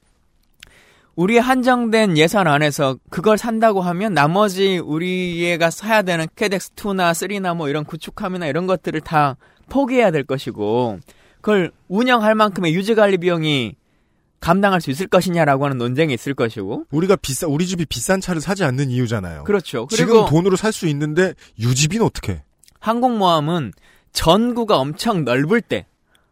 우리의 1.16 1.40
한정된 1.40 2.16
예산 2.16 2.46
안에서 2.46 2.96
그걸 3.10 3.36
산다고 3.36 3.82
하면 3.82 4.14
나머지 4.14 4.78
우리가 4.78 5.70
사야 5.70 6.02
되는 6.02 6.26
KDX 6.36 6.72
2나 6.72 7.12
3나 7.12 7.54
뭐 7.54 7.68
이런 7.68 7.84
구축함이나 7.84 8.46
이런 8.46 8.66
것들을 8.66 9.00
다 9.02 9.36
포기해야 9.68 10.10
될 10.10 10.24
것이고 10.24 11.00
그걸 11.40 11.70
운영할 11.88 12.34
만큼의 12.34 12.74
유지 12.74 12.94
관리 12.94 13.18
비용이 13.18 13.74
감당할 14.40 14.80
수 14.80 14.90
있을 14.90 15.06
것이냐라고 15.06 15.64
하는 15.66 15.78
논쟁이 15.78 16.14
있을 16.14 16.34
것이고 16.34 16.86
우리가 16.90 17.16
비싸 17.16 17.46
우리 17.46 17.66
집이 17.66 17.86
비싼 17.86 18.20
차를 18.20 18.40
사지 18.40 18.64
않는 18.64 18.90
이유잖아요. 18.90 19.44
그렇죠. 19.44 19.86
지금 19.90 20.26
돈으로 20.26 20.56
살 20.56 20.72
수 20.72 20.88
있는데 20.88 21.34
유지비는 21.60 22.04
어떻게? 22.04 22.42
항공모함은 22.80 23.72
전구가 24.12 24.78
엄청 24.78 25.24
넓을 25.24 25.60
때 25.60 25.86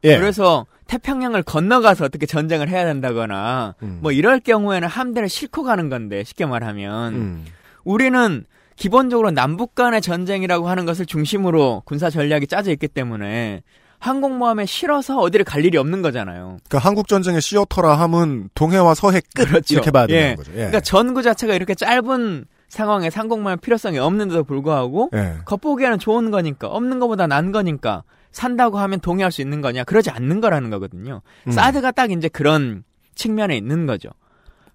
예. 0.05 0.17
그래서 0.19 0.67
태평양을 0.87 1.43
건너가서 1.43 2.05
어떻게 2.05 2.27
전쟁을 2.27 2.69
해야 2.69 2.85
된다거나 2.85 3.75
음. 3.83 3.99
뭐 4.03 4.13
이럴 4.13 4.41
경우에는 4.41 4.89
함대를 4.89 5.29
싣고 5.29 5.63
가는 5.63 5.89
건데 5.89 6.25
쉽게 6.25 6.47
말하면 6.47 7.15
음. 7.15 7.45
우리는 7.85 8.45
기본적으로 8.77 9.31
남북 9.31 9.75
간의 9.75 10.01
전쟁이라고 10.01 10.69
하는 10.69 10.87
것을 10.87 11.07
중심으로 11.07 11.83
군사 11.85 12.11
전략이 12.11 12.47
짜져 12.47 12.73
있기 12.73 12.89
때문에 12.89 13.63
항공모함에 13.99 14.65
실어서 14.65 15.19
어디를 15.19 15.45
갈 15.45 15.65
일이 15.65 15.77
없는 15.77 16.01
거잖아요. 16.01 16.57
그러니까 16.69 16.79
한국 16.79 17.07
전쟁의 17.07 17.43
시어터라 17.43 17.99
함은 17.99 18.49
동해와 18.55 18.95
서해 18.95 19.21
끝 19.35 19.45
그렇죠. 19.45 19.75
이렇게 19.75 19.91
봐야 19.91 20.07
되는 20.07 20.31
예. 20.31 20.35
거죠. 20.35 20.51
예. 20.53 20.57
그러니까 20.57 20.81
전구 20.81 21.23
자체가 21.23 21.55
이렇게 21.55 21.75
짧은 21.75 22.47
상황에 22.69 23.11
항공모함 23.13 23.59
필요성이 23.59 23.99
없는데도 23.99 24.45
불구하고 24.45 25.11
예. 25.15 25.35
겉보기에는 25.45 25.99
좋은 25.99 26.31
거니까 26.31 26.69
없는 26.69 26.99
것보다 26.99 27.27
난 27.27 27.53
거니까 27.53 28.03
산다고 28.33 28.79
하면 28.79 29.01
동의할 29.01 29.33
수 29.33 29.41
있는 29.41 29.61
거냐? 29.61 29.85
그러지 29.85 30.11
않는 30.11 30.41
거라는 30.41 30.71
거거든요. 30.71 31.23
음. 31.47 31.53
사드가 31.53 31.91
딱 31.93 32.11
이제 32.11 32.29
그런 32.29 32.85
측면에 33.15 33.57
있는 33.57 33.87
거죠. 33.87 34.11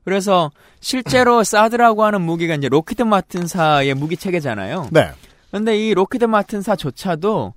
그래서 0.03 0.51
실제로 0.79 1.43
사드라고 1.45 2.03
하는 2.03 2.21
무기가 2.21 2.55
이제 2.55 2.69
록히드 2.69 3.03
마틴사의 3.03 3.93
무기 3.95 4.17
체계잖아요. 4.17 4.89
네. 4.91 5.11
근데 5.51 5.77
이 5.77 5.93
록히드 5.93 6.25
마틴사조차도 6.25 7.53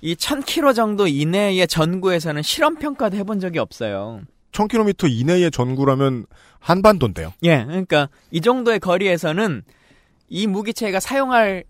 이 0.00 0.14
1000km 0.16 0.74
정도 0.74 1.06
이내의 1.06 1.68
전구에서는 1.68 2.42
실험 2.42 2.76
평가도 2.76 3.16
해본 3.16 3.40
적이 3.40 3.60
없어요. 3.60 4.22
1000km 4.52 5.10
이내의 5.10 5.50
전구라면 5.50 6.26
한반도인데요. 6.58 7.32
예, 7.44 7.64
그러니까 7.64 8.08
이 8.30 8.40
정도의 8.40 8.80
거리에서는 8.80 9.62
이 10.28 10.46
무기 10.46 10.65
체계가 10.65 10.98
사용할 10.98 11.64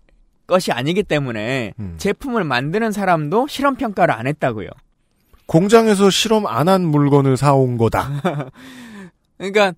것이 0.47 0.71
아니기 0.71 1.03
때문에 1.03 1.73
음. 1.79 1.95
제품을 1.97 2.43
만드는 2.43 2.91
사람도 2.91 3.47
실험 3.47 3.75
평가를 3.75 4.13
안 4.13 4.27
했다고요. 4.27 4.69
공장에서 5.45 6.09
실험 6.09 6.47
안 6.47 6.67
한 6.69 6.85
물건을 6.85 7.37
사온 7.37 7.77
거다. 7.77 8.09
그러니까 9.37 9.73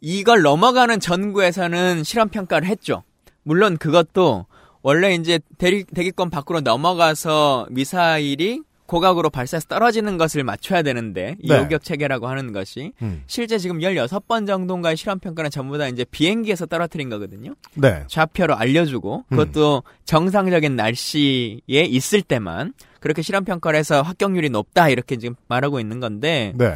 이걸 0.00 0.42
넘어가는 0.42 1.00
전구에서는 1.00 2.04
실험 2.04 2.28
평가를 2.28 2.68
했죠. 2.68 3.02
물론 3.42 3.76
그것도 3.78 4.46
원래 4.82 5.14
이제 5.14 5.40
대기, 5.58 5.84
대기권 5.84 6.30
밖으로 6.30 6.60
넘어가서 6.60 7.66
미사일이 7.70 8.62
고각으로 8.88 9.28
발사해서 9.28 9.68
떨어지는 9.68 10.16
것을 10.16 10.42
맞춰야 10.42 10.82
되는데 10.82 11.36
이 11.40 11.48
네. 11.48 11.58
요격 11.58 11.84
체계라고 11.84 12.26
하는 12.26 12.52
것이 12.52 12.92
음. 13.02 13.22
실제 13.26 13.58
지금 13.58 13.80
16번 13.80 14.46
정도인가의 14.46 14.96
실험 14.96 15.18
평가는 15.18 15.50
전부 15.50 15.76
다 15.76 15.86
이제 15.88 16.04
비행기에서 16.10 16.66
떨어뜨린 16.66 17.10
거거든요. 17.10 17.54
네. 17.74 18.04
좌표로 18.08 18.56
알려주고 18.56 19.26
그것도 19.28 19.82
정상적인 20.06 20.74
날씨에 20.74 21.60
있을 21.68 22.22
때만 22.22 22.72
그렇게 23.00 23.20
실험 23.20 23.44
평가를 23.44 23.78
해서 23.78 24.00
합격률이 24.00 24.48
높다 24.48 24.88
이렇게 24.88 25.16
지금 25.18 25.36
말하고 25.48 25.80
있는 25.80 26.00
건데 26.00 26.54
네. 26.56 26.74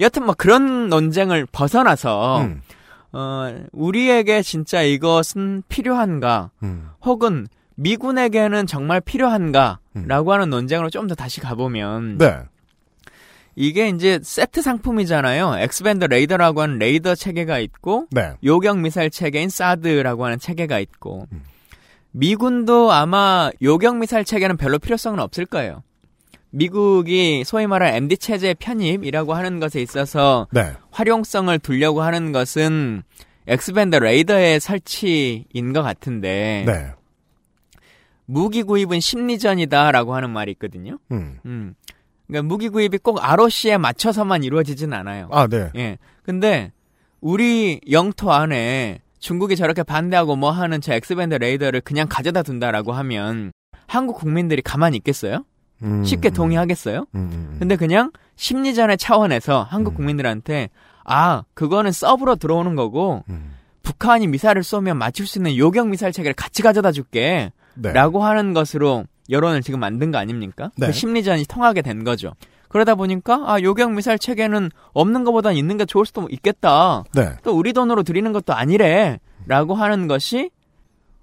여튼 0.00 0.26
뭐 0.26 0.34
그런 0.36 0.90
논쟁을 0.90 1.46
벗어나서 1.50 2.42
음. 2.42 2.60
어 3.12 3.58
우리에게 3.72 4.42
진짜 4.42 4.82
이것은 4.82 5.62
필요한가 5.68 6.50
음. 6.62 6.90
혹은 7.00 7.46
미군에게는 7.78 8.66
정말 8.66 9.00
필요한가라고 9.00 9.80
음. 9.96 10.28
하는 10.32 10.50
논쟁으로 10.50 10.90
좀 10.90 11.06
더 11.06 11.14
다시 11.14 11.40
가보면 11.40 12.18
네. 12.18 12.38
이게 13.54 13.88
이제 13.88 14.20
세트 14.22 14.62
상품이잖아요. 14.62 15.56
X-band 15.58 16.04
레이더라고 16.04 16.60
하는 16.60 16.78
레이더 16.78 17.14
체계가 17.14 17.58
있고 17.60 18.06
네. 18.10 18.32
요격 18.44 18.78
미사일 18.80 19.10
체계인 19.10 19.48
사드라고 19.48 20.24
하는 20.24 20.38
체계가 20.38 20.78
있고 20.80 21.26
미군도 22.12 22.92
아마 22.92 23.50
요격 23.62 23.96
미사일 23.96 24.24
체계는 24.24 24.56
별로 24.56 24.78
필요성은 24.78 25.18
없을 25.20 25.46
거예요. 25.46 25.82
미국이 26.50 27.44
소위 27.44 27.66
말하는 27.66 27.94
MD 27.94 28.16
체제 28.18 28.54
편입이라고 28.54 29.34
하는 29.34 29.60
것에 29.60 29.80
있어서 29.80 30.46
네. 30.50 30.72
활용성을 30.90 31.58
두려고 31.60 32.02
하는 32.02 32.32
것은 32.32 33.02
X-band 33.46 33.96
레이더의 33.96 34.60
설치인 34.60 35.72
것 35.72 35.82
같은데 35.82 36.64
네. 36.66 36.92
무기 38.30 38.62
구입은 38.62 39.00
심리전이다라고 39.00 40.14
하는 40.14 40.28
말이 40.28 40.52
있거든요. 40.52 40.98
음. 41.10 41.38
음. 41.46 41.74
그러니까 42.26 42.46
무기 42.46 42.68
구입이 42.68 42.98
꼭 42.98 43.18
ROC에 43.22 43.78
맞춰서만 43.78 44.44
이루어지진 44.44 44.92
않아요. 44.92 45.28
아, 45.32 45.46
네. 45.46 45.70
예. 45.76 45.96
근데 46.22 46.70
우리 47.22 47.80
영토 47.90 48.30
안에 48.30 49.00
중국이 49.18 49.56
저렇게 49.56 49.82
반대하고 49.82 50.36
뭐 50.36 50.50
하는 50.50 50.82
저 50.82 50.92
X-band 50.92 51.36
레이더를 51.36 51.80
그냥 51.80 52.06
가져다 52.08 52.42
둔다라고 52.42 52.92
하면 52.92 53.50
한국 53.86 54.18
국민들이 54.18 54.60
가만히 54.60 54.98
있겠어요? 54.98 55.46
음, 55.82 56.04
쉽게 56.04 56.28
음, 56.28 56.34
동의하겠어요? 56.34 56.98
음, 56.98 57.06
음, 57.14 57.30
음. 57.32 57.56
근데 57.58 57.76
그냥 57.76 58.12
심리전의 58.36 58.98
차원에서 58.98 59.62
한국 59.62 59.94
음. 59.94 59.96
국민들한테 59.96 60.68
아, 61.04 61.44
그거는 61.54 61.92
sub로 61.92 62.36
들어오는 62.36 62.74
거고 62.76 63.24
음. 63.30 63.54
북한이 63.82 64.26
미사일을 64.26 64.62
쏘면 64.62 64.98
맞출 64.98 65.26
수 65.26 65.38
있는 65.38 65.56
요격 65.56 65.88
미사일 65.88 66.12
체계를 66.12 66.34
같이 66.34 66.60
가져다 66.60 66.92
줄게. 66.92 67.52
네. 67.80 67.92
라고 67.92 68.24
하는 68.24 68.52
것으로 68.52 69.04
여론을 69.30 69.62
지금 69.62 69.80
만든 69.80 70.10
거 70.10 70.18
아닙니까? 70.18 70.70
네. 70.76 70.86
그 70.86 70.92
심리전이 70.92 71.44
통하게 71.46 71.82
된 71.82 72.04
거죠. 72.04 72.32
그러다 72.68 72.94
보니까 72.94 73.44
아 73.46 73.60
요격 73.62 73.92
미사일 73.92 74.18
체계는 74.18 74.70
없는 74.92 75.24
것보다 75.24 75.52
있는 75.52 75.76
게 75.76 75.84
좋을 75.84 76.04
수도 76.04 76.28
있겠다. 76.30 77.04
네. 77.14 77.36
또 77.42 77.56
우리 77.56 77.72
돈으로 77.72 78.02
드리는 78.02 78.30
것도 78.32 78.52
아니래라고 78.52 79.74
하는 79.74 80.06
것이 80.06 80.50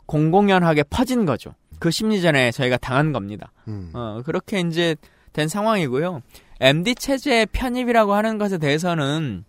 공공연하게 0.07 0.83
퍼진 0.83 1.25
거죠. 1.25 1.53
그 1.79 1.91
심리전에 1.91 2.51
저희가 2.51 2.77
당한 2.77 3.11
겁니다. 3.11 3.51
음. 3.67 3.91
어 3.93 4.21
그렇게 4.25 4.59
이제 4.61 4.95
된 5.33 5.47
상황이고요. 5.47 6.21
MD 6.61 6.95
체제 6.95 7.45
편입이라고 7.51 8.13
하는 8.13 8.37
것에 8.37 8.57
대해서는 8.57 9.43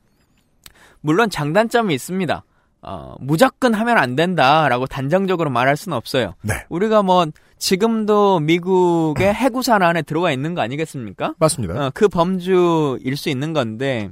물론 1.00 1.30
장단점이 1.30 1.94
있습니다. 1.94 2.44
어, 2.86 3.16
무조건 3.18 3.74
하면 3.74 3.98
안 3.98 4.14
된다라고 4.14 4.86
단정적으로 4.86 5.50
말할 5.50 5.76
수는 5.76 5.96
없어요. 5.96 6.34
네. 6.42 6.54
우리가 6.68 7.02
뭐 7.02 7.26
지금도 7.58 8.40
미국의 8.40 9.34
해구산 9.34 9.82
안에 9.82 10.02
들어와 10.02 10.30
있는 10.30 10.54
거 10.54 10.60
아니겠습니까? 10.60 11.34
맞습니다. 11.38 11.86
어, 11.86 11.90
그 11.92 12.06
범주일 12.06 13.16
수 13.16 13.28
있는 13.28 13.52
건데 13.52 14.10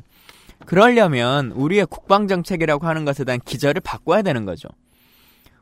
그러려면 0.67 1.53
우리의 1.53 1.87
국방 1.87 2.27
정책이라고 2.27 2.87
하는 2.87 3.05
것에 3.05 3.25
대한 3.25 3.41
기저를 3.45 3.81
바꿔야 3.81 4.23
되는 4.23 4.45
거죠. 4.45 4.69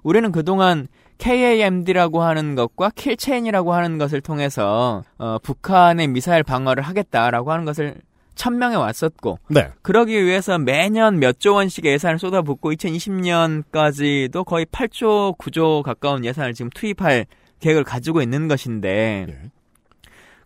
우리는 0.02 0.32
그동안 0.32 0.88
KAMD라고 1.18 2.22
하는 2.22 2.54
것과 2.54 2.90
킬체인이라고 2.94 3.74
하는 3.74 3.98
것을 3.98 4.20
통해서 4.20 5.04
어, 5.18 5.38
북한의 5.42 6.08
미사일 6.08 6.42
방어를 6.42 6.82
하겠다라고 6.82 7.52
하는 7.52 7.64
것을 7.64 7.96
천명해 8.34 8.76
왔었고 8.76 9.38
네. 9.48 9.68
그러기 9.82 10.24
위해서 10.24 10.58
매년 10.58 11.18
몇 11.18 11.38
조 11.38 11.54
원씩 11.54 11.84
예산을 11.84 12.18
쏟아붓고 12.18 12.72
2020년까지도 12.72 14.44
거의 14.44 14.66
8조, 14.66 15.36
9조 15.38 15.82
가까운 15.82 16.24
예산을 16.24 16.54
지금 16.54 16.70
투입할 16.70 17.26
계획을 17.60 17.84
가지고 17.84 18.22
있는 18.22 18.48
것인데 18.48 19.26
예. 19.28 19.50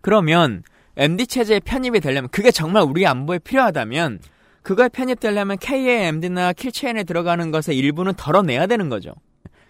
그러면 0.00 0.62
MD 0.96 1.26
체제에 1.26 1.60
편입이 1.60 2.00
되려면 2.00 2.28
그게 2.30 2.50
정말 2.50 2.82
우리 2.82 3.06
안보에 3.06 3.38
필요하다면 3.38 4.20
그거에 4.62 4.88
편입되려면 4.88 5.58
KAMD나 5.58 6.52
킬체인에 6.52 7.04
들어가는 7.04 7.50
것의 7.50 7.76
일부는 7.76 8.14
덜어내야 8.14 8.66
되는 8.66 8.88
거죠. 8.88 9.12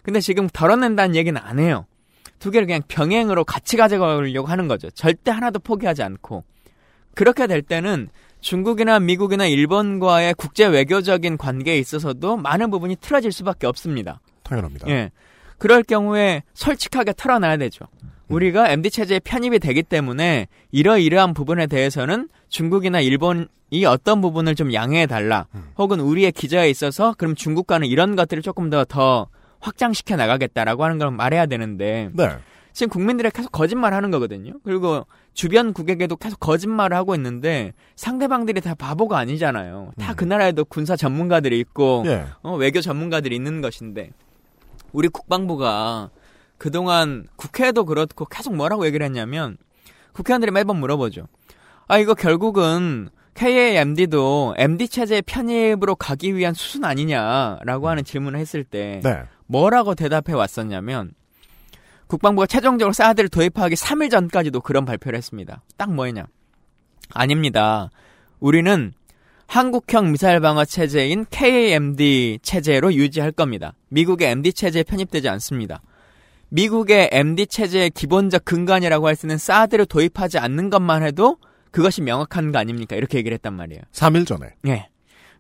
근데 0.03 0.21
지금 0.21 0.49
덜어낸다는 0.49 1.17
얘기는 1.17 1.39
안 1.41 1.59
해요. 1.59 1.87
두 2.39 2.51
개를 2.51 2.67
그냥 2.67 2.83
병행으로 2.87 3.45
같이 3.45 3.77
가져가려고 3.77 4.47
하는 4.49 4.69
거죠. 4.69 4.89
절대 4.91 5.31
하나도 5.31 5.59
포기하지 5.59 6.03
않고. 6.03 6.45
그렇게 7.17 7.47
될 7.49 7.63
때는 7.63 8.09
중국이나 8.41 9.01
미국이나 9.01 9.47
일본과의 9.47 10.35
국제 10.35 10.67
외교적인 10.67 11.39
관계에 11.39 11.79
있어서도 11.79 12.37
많은 12.37 12.71
부분이 12.71 12.97
틀어질 13.01 13.33
수밖에 13.33 13.67
없습니다. 13.67 14.21
당연합니다. 14.45 14.89
예. 14.89 15.11
그럴 15.59 15.83
경우에 15.83 16.43
솔직하게 16.53 17.15
털어놔야 17.17 17.57
되죠. 17.57 17.87
우리가 18.29 18.71
MD 18.71 18.91
체제에 18.91 19.21
편입이 19.21 19.61
되기 19.61 19.83
때문에 19.83 20.47
이러이러한 20.73 21.33
부분에 21.33 21.67
대해서는 21.67 22.29
중국이나 22.51 23.01
일본이 23.01 23.47
어떤 23.87 24.21
부분을 24.21 24.55
좀 24.55 24.75
양해해 24.75 25.07
달라. 25.07 25.47
혹은 25.79 26.01
우리의 26.01 26.33
기저에 26.33 26.69
있어서 26.69 27.15
그럼 27.17 27.35
중국과는 27.35 27.87
이런 27.89 28.15
것들을 28.15 28.43
조금 28.43 28.69
더더 28.69 29.29
확장시켜 29.61 30.17
나가겠다라고 30.17 30.85
하는 30.85 30.99
걸 30.99 31.11
말해야 31.13 31.47
되는데 31.47 32.11
네. 32.13 32.29
지금 32.77 32.91
국민들이 32.91 33.31
계속 33.31 33.53
거짓말 33.53 33.95
하는 33.95 34.11
거거든요. 34.11 34.53
그리고 34.63 35.07
주변 35.33 35.73
국에게도 35.73 36.17
계속 36.17 36.39
거짓말을 36.39 36.95
하고 36.95 37.15
있는데 37.15 37.73
상대방들이 37.95 38.61
다 38.61 38.75
바보가 38.75 39.17
아니잖아요. 39.17 39.93
다그 39.99 40.25
나라에도 40.25 40.67
군사 40.67 40.95
전문가들이 40.95 41.59
있고 41.61 42.03
예. 42.05 42.27
어, 42.43 42.55
외교 42.55 42.83
전문가들이 42.83 43.35
있는 43.35 43.63
것인데 43.63 44.11
우리 44.93 45.09
국방부가 45.09 46.11
그동안 46.59 47.27
국회도 47.37 47.87
그렇고 47.87 48.27
계속 48.27 48.55
뭐라고 48.55 48.85
얘기를 48.85 49.07
했냐면 49.07 49.57
국회의원들이 50.13 50.53
매번 50.53 50.77
물어보죠. 50.79 51.29
아 51.89 51.97
이거 51.97 52.13
결국은 52.13 53.09
KAMD도 53.33 54.57
MD 54.59 54.89
체제 54.89 55.23
편입으로 55.23 55.97
가기 55.97 56.37
위한 56.37 56.53
수순 56.53 56.85
아니냐라고 56.85 57.89
하는 57.89 58.05
질문을 58.05 58.39
했을 58.39 58.65
때 58.65 59.01
네. 59.03 59.23
뭐라고 59.47 59.95
대답해 59.95 60.35
왔었냐면 60.35 61.13
국방부가 62.07 62.47
최종적으로 62.47 62.93
사드를 62.93 63.29
도입하기 63.29 63.75
3일 63.75 64.11
전까지도 64.11 64.61
그런 64.61 64.85
발표를 64.85 65.17
했습니다. 65.17 65.63
딱 65.77 65.93
뭐였냐? 65.93 66.27
아닙니다. 67.13 67.91
우리는 68.41 68.93
한국형 69.47 70.13
미사일 70.13 70.41
방어 70.41 70.65
체제인 70.65 71.25
KAMD 71.31 72.41
체제로 72.43 72.93
유지할 72.93 73.33
겁니다. 73.33 73.75
미국의 73.89 74.31
MD 74.31 74.53
체제에 74.53 74.83
편입되지 74.83 75.29
않습니다. 75.29 75.81
미국의 76.49 77.11
MD 77.13 77.47
체제의 77.47 77.91
기본적 77.91 78.45
근간이라고 78.45 79.07
할 79.07 79.17
수 79.17 79.27
있는 79.27 79.39
사드를 79.39 79.87
도입하지 79.87 80.39
않는 80.39 80.71
것만 80.71 81.03
해도 81.03 81.39
그것이 81.71 82.03
명확한 82.03 82.53
거 82.53 82.59
아닙니까? 82.59 82.97
이렇게 82.97 83.19
얘기를 83.19 83.35
했단 83.35 83.53
말이에요. 83.55 83.83
3일 83.93 84.27
전에. 84.27 84.55
예. 84.67 84.89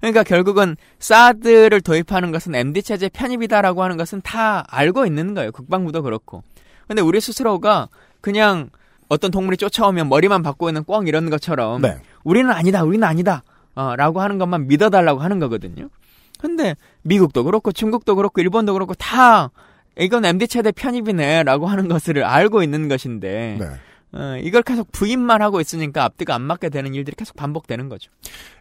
그러니까 0.01 0.23
결국은 0.25 0.77
사드를 0.99 1.81
도입하는 1.81 2.31
것은 2.31 2.55
MD 2.55 2.83
체제 2.83 3.09
편입이다라고 3.09 3.83
하는 3.83 3.97
것은 3.97 4.21
다 4.23 4.65
알고 4.69 5.07
있는 5.07 5.35
거예요. 5.35 5.53
국방부도 5.53 6.03
그렇고. 6.03 6.43
근데 6.89 7.03
우리 7.03 7.21
스스로가 7.21 7.89
그냥 8.21 8.71
어떤 9.09 9.31
동물이 9.31 9.57
쫓아오면 9.57 10.09
머리만 10.09 10.43
있는 10.69 10.85
꽝 10.85 11.07
이런 11.07 11.31
것처럼 11.31 11.83
네. 11.83 11.99
우리는 12.25 12.51
아니다, 12.51 12.83
우리는 12.83 13.07
아니다, 13.07 13.43
어, 13.75 13.95
라고 13.97 14.21
하는 14.21 14.39
것만 14.39 14.67
믿어달라고 14.67 15.21
하는 15.21 15.39
거거든요. 15.39 15.89
근데 16.39 16.77
미국도 17.03 17.45
그렇고 17.45 17.73
중국도 17.73 18.17
그렇고 18.17 18.41
일본도 18.41 18.73
그렇고 18.73 18.95
다 18.95 19.51
이건 19.99 20.25
MD 20.25 20.49
체제 20.49 20.73
편입이네라고 20.73 21.67
하는 21.67 21.89
것을 21.89 22.23
알고 22.23 22.63
있는 22.63 22.89
것인데 22.89 23.57
네. 23.59 23.67
어, 24.13 24.37
이걸 24.41 24.63
계속 24.63 24.91
부인만 24.93 25.43
하고 25.43 25.61
있으니까 25.61 26.05
앞뒤가 26.05 26.35
안 26.35 26.43
맞게 26.43 26.69
되는 26.71 26.95
일들이 26.95 27.15
계속 27.17 27.37
반복되는 27.37 27.89
거죠. 27.89 28.11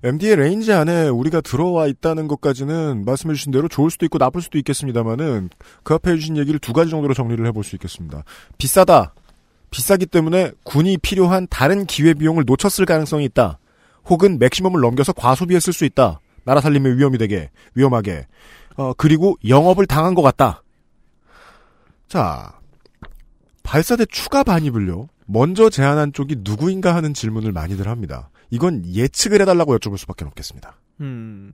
MD의 0.04 0.36
range 0.38 0.74
안에 0.74 1.08
우리가 1.08 1.42
들어와 1.42 1.88
있다는 1.88 2.28
것까지는 2.28 3.06
말씀해주신 3.06 3.52
대로 3.52 3.68
좋을 3.68 3.90
수도 3.90 4.06
있고 4.06 4.18
나쁠 4.18 4.42
수도 4.42 4.58
있겠습니다만은 4.58 5.50
그 5.84 5.94
앞에 5.94 6.12
해주신 6.12 6.38
얘기를 6.38 6.60
두 6.60 6.74
가지 6.74 6.90
정도로 6.90 7.14
정리를 7.14 7.46
해볼 7.48 7.64
수 7.64 7.76
있겠습니다. 7.76 8.24
비싸다. 8.58 9.14
비싸기 9.72 10.06
때문에 10.08 10.52
군이 10.64 10.98
필요한 10.98 11.48
다른 11.50 11.86
기회비용을 11.86 12.44
놓쳤을 12.46 12.86
가능성이 12.86 13.26
있다. 13.26 13.60
혹은 14.06 14.40
맥시멈을 14.40 14.80
넘겨서 14.82 15.14
과소비했을 15.14 15.74
수 15.74 15.86
있다. 15.86 16.20
나라 16.44 16.62
살림에 16.62 16.92
위험이 16.92 17.18
되게, 17.18 17.50
위험하게. 17.74 18.28
어, 18.78 18.94
그리고 18.94 19.36
영업을 19.48 19.86
당한 19.86 20.16
것 20.16 20.22
같다. 20.22 20.64
자, 22.08 22.54
발사대 23.64 24.06
추가 24.06 24.44
반입을요. 24.44 25.08
먼저 25.26 25.70
제안한 25.70 26.14
쪽이 26.14 26.38
누구인가 26.40 26.96
하는 26.96 27.14
질문을 27.14 27.52
많이들 27.52 27.88
합니다. 27.88 28.30
이건 28.50 28.84
예측을 28.86 29.42
해달라고 29.42 29.78
여쭤볼 29.78 29.98
수밖에 29.98 30.26
없겠습니다. 30.26 30.76
음. 31.02 31.54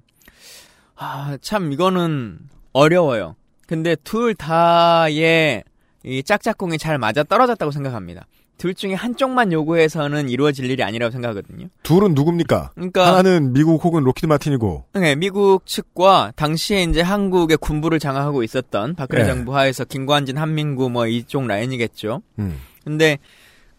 아, 0.96 1.38
참, 1.42 1.72
이거는 1.72 2.40
어려워요. 2.74 3.36
근데 3.68 3.96
둘 4.04 4.36
다의 4.36 5.64
이 6.04 6.24
짝짝꿍이 6.24 6.78
잘 6.78 6.98
맞아 6.98 7.24
떨어졌다고 7.24 7.72
생각합니다. 7.72 8.28
둘 8.58 8.76
중에 8.76 8.94
한쪽만 8.94 9.52
요구해서는 9.52 10.30
이루어질 10.30 10.70
일이 10.70 10.84
아니라고 10.84 11.12
생각하거든요. 11.12 11.68
둘은 11.82 12.14
누굽니까? 12.14 12.72
그러니까 12.76 13.08
하나는 13.08 13.54
미국 13.54 13.84
혹은 13.84 14.04
로키드 14.04 14.28
마틴이고, 14.28 14.86
네, 14.94 15.16
미국 15.16 15.66
측과 15.66 16.34
당시에 16.36 16.84
이제 16.84 17.02
한국의 17.02 17.58
군부를 17.58 17.98
장악하고 17.98 18.44
있었던 18.44 18.94
박근혜 18.94 19.24
네. 19.24 19.30
정부 19.34 19.56
하에서 19.56 19.84
김관진, 19.84 20.38
한민구 20.38 20.92
뭐 20.92 21.08
이쪽 21.08 21.48
라인이겠죠. 21.48 22.22
음, 22.38 22.60
근데 22.84 23.18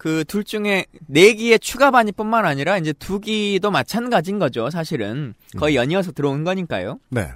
그 0.02 0.24
둘 0.24 0.42
중에 0.42 0.86
네 1.06 1.32
기의 1.34 1.60
추가 1.60 1.92
반입뿐만 1.92 2.44
아니라 2.44 2.76
이제 2.76 2.92
두 2.92 3.20
기도 3.20 3.70
마찬가지인 3.70 4.40
거죠. 4.40 4.68
사실은 4.68 5.32
거의 5.56 5.76
연이어서 5.76 6.10
들어온 6.10 6.42
거니까요. 6.42 6.98
네. 7.08 7.28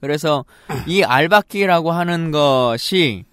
그래서 0.00 0.46
이 0.86 1.02
알박기라고 1.02 1.92
하는 1.92 2.30
것이 2.30 3.24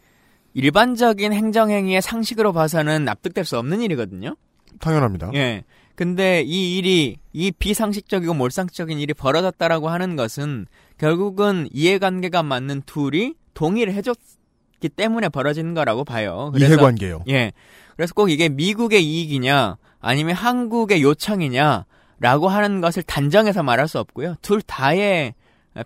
일반적인 0.53 1.31
행정행위의 1.31 2.01
상식으로 2.01 2.51
봐서는 2.51 3.05
납득될 3.05 3.45
수 3.45 3.57
없는 3.57 3.79
일이거든요. 3.79 4.35
당연합니다. 4.81 5.31
예. 5.33 5.63
근데 5.95 6.41
이 6.41 6.77
일이 6.77 7.15
이 7.31 7.51
비상식적이고 7.51 8.33
몰상식적인 8.33 8.99
일이 8.99 9.13
벌어졌다라고 9.13 9.87
하는 9.87 10.17
것은 10.17 10.65
결국은 10.97 11.69
이해관계가 11.71 12.43
맞는 12.43 12.81
둘이 12.85 13.35
동의를 13.53 13.93
해줬기 13.93 14.89
때문에 14.93 15.29
벌어지는 15.29 15.73
거라고 15.73 16.03
봐요. 16.03 16.49
그래서 16.53 16.73
이해관계요. 16.73 17.23
예. 17.29 17.53
그래서 17.95 18.13
꼭 18.13 18.29
이게 18.29 18.49
미국의 18.49 19.03
이익이냐 19.03 19.77
아니면 19.99 20.36
한국의 20.36 21.01
요청이냐라고 21.03 22.49
하는 22.49 22.82
것을 22.82 23.03
단정해서 23.03 23.63
말할 23.63 23.88
수 23.88 23.99
없고요. 23.99 24.36
둘 24.41 24.62
다의 24.62 25.34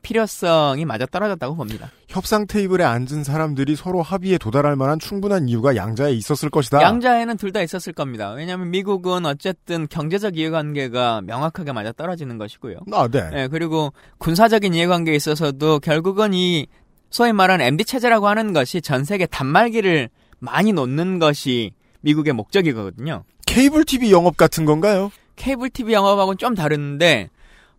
필요성이 0.02 0.84
맞아 0.84 1.06
떨어졌다고 1.06 1.56
봅니다. 1.56 1.89
협상 2.10 2.46
테이블에 2.46 2.84
앉은 2.84 3.24
사람들이 3.24 3.78
서로 3.78 4.02
합의에 4.02 4.38
도달할 4.38 4.76
만한 4.76 5.00
충분한 5.00 5.48
이유가 5.48 5.78
양자에 5.78 6.12
있었을 6.12 6.50
것이다. 6.50 6.82
양자에는 6.82 7.38
둘 7.38 7.54
다 7.54 7.62
있었을 7.62 7.93
겁니다. 7.93 8.32
왜냐하면 8.34 8.70
미국은 8.70 9.26
어쨌든 9.26 9.88
경제적 9.88 10.38
이해관계가 10.38 11.22
명확하게 11.22 11.72
맞아 11.72 11.93
떨어지는 11.93 12.38
것이고요. 12.38 12.80
아, 12.91 13.08
네. 13.08 13.30
예, 13.34 13.48
그리고 13.50 13.93
군사적인 14.17 14.74
이해관계에 14.74 15.15
있어서도 15.15 15.80
결국은 15.80 16.34
이 16.34 16.67
소위 17.10 17.32
말하는 17.32 17.65
MD 17.65 17.86
체제라고 17.86 18.28
하는 18.28 18.52
것이 18.52 18.82
전 18.82 19.06
세계 19.06 19.26
단말기를 19.26 20.10
많이 20.39 20.74
놓는 20.74 21.20
것이 21.20 21.72
미국의 22.08 22.32
목적이 22.34 22.72
거든요. 22.74 23.24
케이블 23.46 23.84
TV 23.84 24.12
영업 24.12 24.38
같은 24.38 24.63
건가요? 24.65 25.12
케이블 25.36 25.70
TV 25.70 25.93
영업하고는 25.93 26.38
좀 26.38 26.56
다른데 26.56 27.30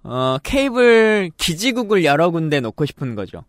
어, 0.02 0.36
케이블 0.42 1.30
기지국을 1.38 2.04
여러 2.04 2.30
군데 2.30 2.60
놓고 2.60 2.84
싶은 2.84 3.14
거죠. 3.14 3.44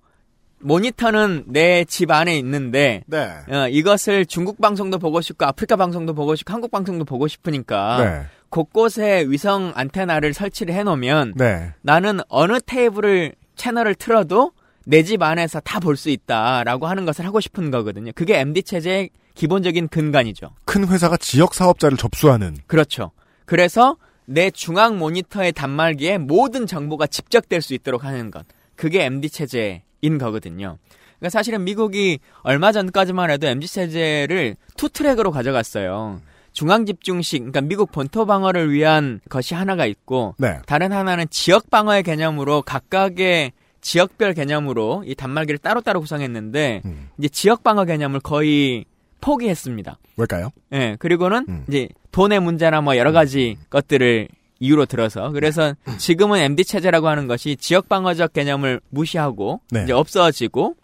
모니터는 0.62 1.46
내 1.48 1.84
집 1.86 2.12
안에 2.12 2.38
있는데 2.40 3.04
네. 3.08 3.30
어, 3.50 3.68
이것을 3.70 4.26
중국 4.26 4.60
방송도 4.62 5.00
보고 5.00 5.20
싶고 5.22 5.46
아프리카 5.46 5.76
방송도 5.76 6.14
보고 6.14 6.36
싶고 6.36 6.54
한국 6.54 6.72
방송도 6.72 7.04
보고 7.06 7.28
싶으니까 7.28 8.04
네. 8.04 8.26
곳곳에 8.50 9.26
위성 9.28 9.72
안테나를 9.76 10.34
설치를 10.34 10.74
해놓으면 10.76 11.34
네. 11.36 11.74
나는 11.82 12.20
어느 12.30 12.60
테이블을 12.66 13.34
채널을 13.56 13.96
틀어도 13.96 14.52
내 14.86 15.04
집 15.04 15.22
안에서 15.22 15.60
다 15.60 15.80
볼 15.80 15.96
수 15.98 16.10
있다라고 16.10 16.88
하는 16.88 17.06
것을 17.06 17.26
하고 17.26 17.40
싶은 17.42 17.70
거거든요. 17.70 18.12
그게 18.16 18.40
MD 18.40 18.64
체제의 18.64 19.10
기본적인 19.40 19.88
근간이죠. 19.88 20.54
큰 20.66 20.86
회사가 20.86 21.16
지역 21.16 21.54
사업자를 21.54 21.98
접수하는 21.98 22.58
그렇죠. 22.68 23.12
그래서 23.46 23.96
내 24.26 24.52
중앙 24.52 25.00
모니터의 25.00 25.54
단말기에 25.54 26.18
모든 26.18 26.68
정보가 26.68 27.08
집적될 27.08 27.62
수 27.62 27.74
있도록 27.74 28.04
하는 28.04 28.32
것. 28.32 28.46
그게 28.76 29.06
MD 29.06 29.30
체제인 29.30 30.18
거거든요. 30.20 30.78
그러니까 31.20 31.30
사실은 31.30 31.64
미국이 31.64 32.20
얼마 32.42 32.74
전까지만 32.74 33.32
해도 33.32 33.48
MD 33.48 33.66
체제를 33.66 34.58
two 34.76 34.90
track으로 34.90 35.32
가져갔어요. 35.32 36.20
중앙 36.52 36.86
집중식, 36.86 37.40
그러니까 37.40 37.62
미국 37.62 37.94
본토 37.94 38.26
방어를 38.26 38.74
위한 38.74 39.22
것이 39.30 39.54
하나가 39.54 39.86
있고 39.86 40.36
네. 40.38 40.60
다른 40.66 40.92
하나는 40.92 41.26
지역 41.30 41.70
방어의 41.70 42.04
개념으로 42.04 42.62
각각의 42.64 43.54
지역별 43.80 44.34
개념으로 44.34 45.04
이 45.06 45.16
단말기를 45.16 45.60
따로따로 45.60 46.02
구성했는데 46.02 46.82
음. 46.84 47.10
이제 47.18 47.30
지역 47.30 47.64
방어 47.64 47.86
개념을 47.86 48.20
거의 48.20 48.84
포기했습니다. 49.22 49.98
왜일까요? 50.18 50.52
예, 50.74 50.96
그리고는 51.00 51.46
음. 51.48 51.66
이제 51.68 51.90
돈의 52.12 52.40
문제나 52.40 52.82
뭐 52.82 52.98
여러 52.98 53.12
가지 53.12 53.58
것들을 53.70 54.28
이유로 54.60 54.86
들어서 54.86 55.32
그래서 55.32 55.74
지금은 55.98 56.40
MD 56.40 56.66
체제라고 56.66 57.08
하는 57.08 57.28
것이 57.28 57.56
지역 57.56 57.88
방어적 57.88 58.34
개념을 58.34 58.82
무시하고 58.90 59.62
네. 59.72 59.84
이제 59.84 59.94
없어지고 59.94 60.76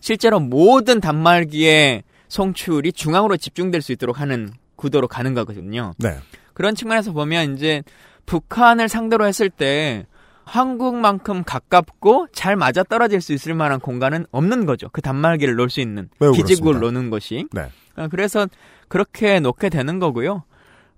실제로 0.00 0.38
모든 0.38 1.00
단말기의 1.00 2.04
송출이 2.28 2.92
중앙으로 2.92 3.36
집중될 3.36 3.82
수 3.82 3.92
있도록 3.92 4.20
하는 4.20 4.50
구도로 4.76 5.08
가는 5.08 5.34
거거든요. 5.34 5.94
네. 5.98 6.16
그런 6.54 6.74
측면에서 6.74 7.12
보면 7.12 7.54
이제 7.54 7.82
북한을 8.26 8.88
상대로 8.88 9.26
했을 9.26 9.50
때 9.50 10.06
한국만큼 10.46 11.42
가깝고 11.44 12.28
잘 12.32 12.56
맞아 12.56 12.84
떨어질 12.84 13.20
수 13.20 13.32
있을 13.32 13.54
만한 13.54 13.80
공간은 13.80 14.26
없는 14.30 14.64
거죠. 14.64 14.88
그 14.92 15.02
단말기를 15.02 15.56
놓을 15.56 15.68
수 15.68 15.80
있는 15.80 16.08
기지국을. 16.34 16.80
놓는 16.80 17.10
것이. 17.10 17.46
네. 17.52 17.68
어, 17.96 18.06
그래서 18.08 18.46
그렇게 18.88 19.40
놓게 19.40 19.68
되는 19.68 19.98
거고요. 19.98 20.44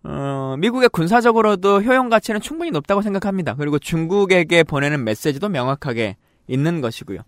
어, 0.04 0.54
미국의 0.58 0.90
군사적으로도 0.90 1.82
효용 1.82 2.11
가치는 2.11 2.40
충분히 2.40 2.70
높다고 2.70 3.00
생각합니다. 3.02 3.54
그리고 3.54 3.78
중국에게 3.78 4.62
보내는 4.64 5.02
메시지도 5.04 5.48
명확하게 5.48 6.16
있는 6.46 6.80
것이고요. 6.82 7.20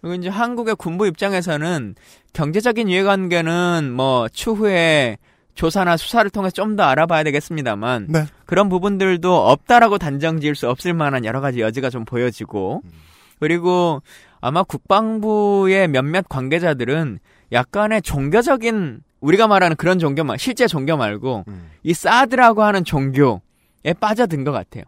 그리고 0.00 0.14
이제 0.14 0.28
한국의 0.28 0.74
군부 0.76 1.06
입장에서는 1.06 1.94
경제적인 2.32 2.88
이해관계는 2.88 3.92
뭐 3.92 4.28
추후에 4.28 5.18
조사나 5.58 5.96
수사를 5.96 6.30
통해서 6.30 6.52
좀더 6.52 6.84
알아봐야 6.84 7.24
되겠습니다만 7.24 8.06
네. 8.08 8.26
그런 8.46 8.68
부분들도 8.68 9.48
없다라고 9.48 9.98
단정 9.98 10.38
지을 10.40 10.54
수 10.54 10.70
없을 10.70 10.94
만한 10.94 11.24
여러 11.24 11.40
가지 11.40 11.60
여지가 11.60 11.90
좀 11.90 12.04
보여지고 12.04 12.82
그리고 13.40 14.00
아마 14.40 14.62
국방부의 14.62 15.88
몇몇 15.88 16.28
관계자들은 16.28 17.18
약간의 17.50 18.02
종교적인 18.02 19.00
우리가 19.18 19.48
말하는 19.48 19.76
그런 19.76 19.98
종교 19.98 20.22
말 20.22 20.38
실제 20.38 20.68
종교 20.68 20.96
말고 20.96 21.44
음. 21.48 21.70
이 21.82 21.92
사드라고 21.92 22.62
하는 22.62 22.84
종교에 22.84 23.94
빠져든 23.98 24.44
것 24.44 24.52
같아요. 24.52 24.84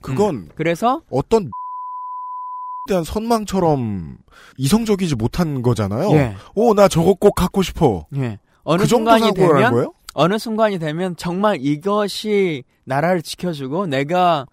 그건 0.00 0.48
그래서 0.54 1.02
어떤 1.10 1.50
대한 2.88 3.04
선망처럼 3.04 4.16
이성적이지 4.56 5.16
못한 5.16 5.60
거잖아요. 5.60 6.10
예, 6.12 6.36
오, 6.54 6.72
나 6.72 6.88
저거 6.88 7.12
꼭 7.12 7.34
갖고 7.34 7.62
싶어. 7.62 8.06
예. 8.16 8.38
어느 8.64 8.82
그 8.82 8.88
순간이 8.88 9.32
되면 9.32 9.72
거예요? 9.72 9.94
어느 10.14 10.38
순간이 10.38 10.78
되면 10.78 11.16
정말 11.16 11.58
이것이 11.60 12.64
나라를 12.84 13.22
지켜주고 13.22 13.86
내가 13.86 14.46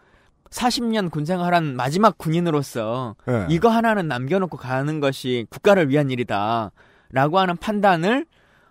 40년 0.50 1.10
군 1.10 1.26
생활한 1.26 1.76
마지막 1.76 2.18
군인으로서 2.18 3.16
예. 3.30 3.48
이거 3.50 3.70
하나는 3.70 4.08
남겨놓고 4.08 4.58
가는 4.58 5.00
것이 5.00 5.46
국가를 5.50 5.90
위한 5.90 6.12
일이다. 6.12 6.72
라고 7.12 7.40
하는 7.40 7.58
판단을 7.58 8.26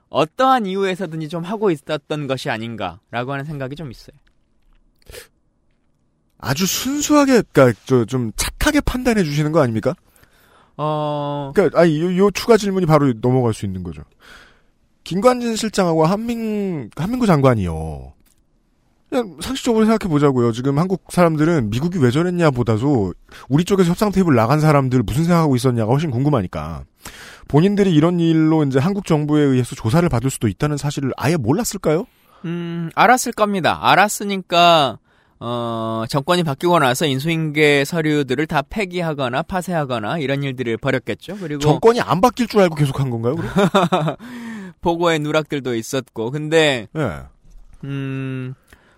어떠한 0.09 0.67
이유에서든지 0.67 1.29
좀 1.29 1.43
하고 1.45 1.71
있었던 1.71 2.27
것이 2.27 2.51
아닌가라고 2.51 3.33
하는 3.33 3.45
생각이 3.45 3.77
좀 3.77 3.91
있어요. 3.91 4.17
아주 6.39 6.67
순수하게, 6.67 7.43
그니까, 7.53 7.73
저, 7.85 8.05
좀 8.07 8.33
착하게 8.35 8.81
판단해 8.81 9.23
주시는 9.23 9.53
거 9.53 9.61
아닙니까? 9.61 9.95
어, 10.79 11.53
그니까, 11.55 11.79
아니, 11.79 12.01
요, 12.01 12.17
요 12.17 12.31
추가 12.31 12.57
질문이 12.57 12.87
바로 12.87 13.13
넘어갈 13.21 13.53
수 13.53 13.67
있는 13.67 13.83
거죠. 13.83 14.03
김관진 15.05 15.57
실장하고 15.57 16.07
한민, 16.07 16.91
한민구 16.97 17.27
장관이요. 17.27 18.13
그냥 19.09 19.37
상식적으로 19.41 19.85
생각해 19.87 20.09
보자고요. 20.09 20.53
지금 20.53 20.79
한국 20.79 21.03
사람들은 21.09 21.71
미국이 21.71 21.99
왜 21.99 22.13
저랬냐 22.13 22.53
보다도 22.53 23.13
우리 23.49 23.65
쪽에서 23.65 23.91
협상 23.91 24.13
테이블 24.13 24.37
나간 24.37 24.61
사람들 24.61 25.03
무슨 25.03 25.25
생각하고 25.25 25.57
있었냐가 25.57 25.91
훨씬 25.91 26.11
궁금하니까. 26.13 26.85
본인들이 27.49 27.93
이런 27.93 28.21
일로 28.21 28.63
이제 28.63 28.79
한국 28.79 29.07
정부에 29.07 29.43
의해서 29.43 29.75
조사를 29.75 30.09
받을 30.09 30.31
수도 30.31 30.47
있다는 30.47 30.77
사실을 30.77 31.13
아예 31.17 31.37
몰랐을까요? 31.37 32.07
음, 32.45 32.91
알았을 32.95 33.33
겁니다. 33.33 33.81
알았으니까, 33.83 34.99
어, 35.41 36.05
정권이 36.09 36.45
바뀌고 36.45 36.79
나서 36.79 37.07
인수인계 37.07 37.85
서류들을 37.85 38.47
다 38.47 38.63
폐기하거나 38.63 39.43
파쇄하거나 39.43 40.19
이런 40.19 40.45
일들을 40.45 40.77
벌였겠죠. 40.77 41.39
그리고 41.41 41.61
정권이 41.61 42.01
안 42.01 42.21
바뀔 42.21 42.47
줄 42.47 42.61
알고 42.61 42.77
계속 42.77 43.01
한 43.01 43.11
건가요? 43.11 43.35
보고의 44.81 45.19
누락들도 45.21 45.75
있었고, 45.75 46.31
근데, 46.31 46.87
예. 46.97 47.11
음, 47.85 48.55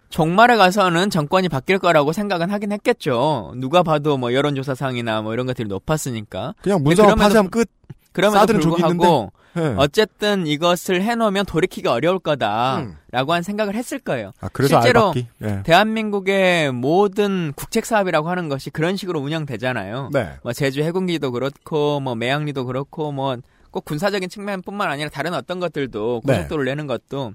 종말에 0.08 0.56
가서는 0.56 1.10
정권이 1.10 1.48
바뀔 1.48 1.78
거라고 1.78 2.12
생각은 2.12 2.50
하긴 2.50 2.72
했겠죠. 2.72 3.52
누가 3.56 3.82
봐도 3.82 4.18
뭐 4.18 4.34
여론조사상이나 4.34 5.22
뭐 5.22 5.32
이런 5.32 5.46
것들이 5.46 5.68
높았으니까. 5.68 6.54
그냥 6.62 6.82
그럼에도- 6.84 7.16
파쇄하면 7.16 7.50
끝. 7.50 7.68
그럼에도 8.12 8.58
불구하고, 8.58 9.32
예. 9.56 9.74
어쨌든 9.78 10.46
이것을 10.46 11.02
해놓으면 11.02 11.46
돌이키기 11.46 11.88
어려울 11.88 12.18
거다라고 12.18 12.82
음. 12.82 13.30
한 13.30 13.42
생각을 13.42 13.74
했을 13.74 13.98
거예요. 13.98 14.32
아, 14.40 14.48
그래서 14.52 14.80
실제로. 14.82 15.14
예. 15.42 15.62
대한민국의 15.62 16.72
모든 16.72 17.52
국책 17.56 17.86
사업이라고 17.86 18.28
하는 18.28 18.48
것이 18.50 18.68
그런 18.70 18.96
식으로 18.96 19.18
운영되잖아요. 19.20 20.10
네. 20.12 20.30
뭐 20.42 20.52
제주 20.52 20.82
해군기도 20.82 21.32
그렇고 21.32 22.00
뭐 22.00 22.14
매양리도 22.14 22.66
그렇고 22.66 23.12
뭐 23.12 23.36
꼭 23.72 23.84
군사적인 23.84 24.28
측면뿐만 24.28 24.88
아니라 24.88 25.08
다른 25.08 25.34
어떤 25.34 25.58
것들도 25.58 26.22
네. 26.24 26.36
고속도로를 26.36 26.66
내는 26.66 26.86
것도 26.86 27.32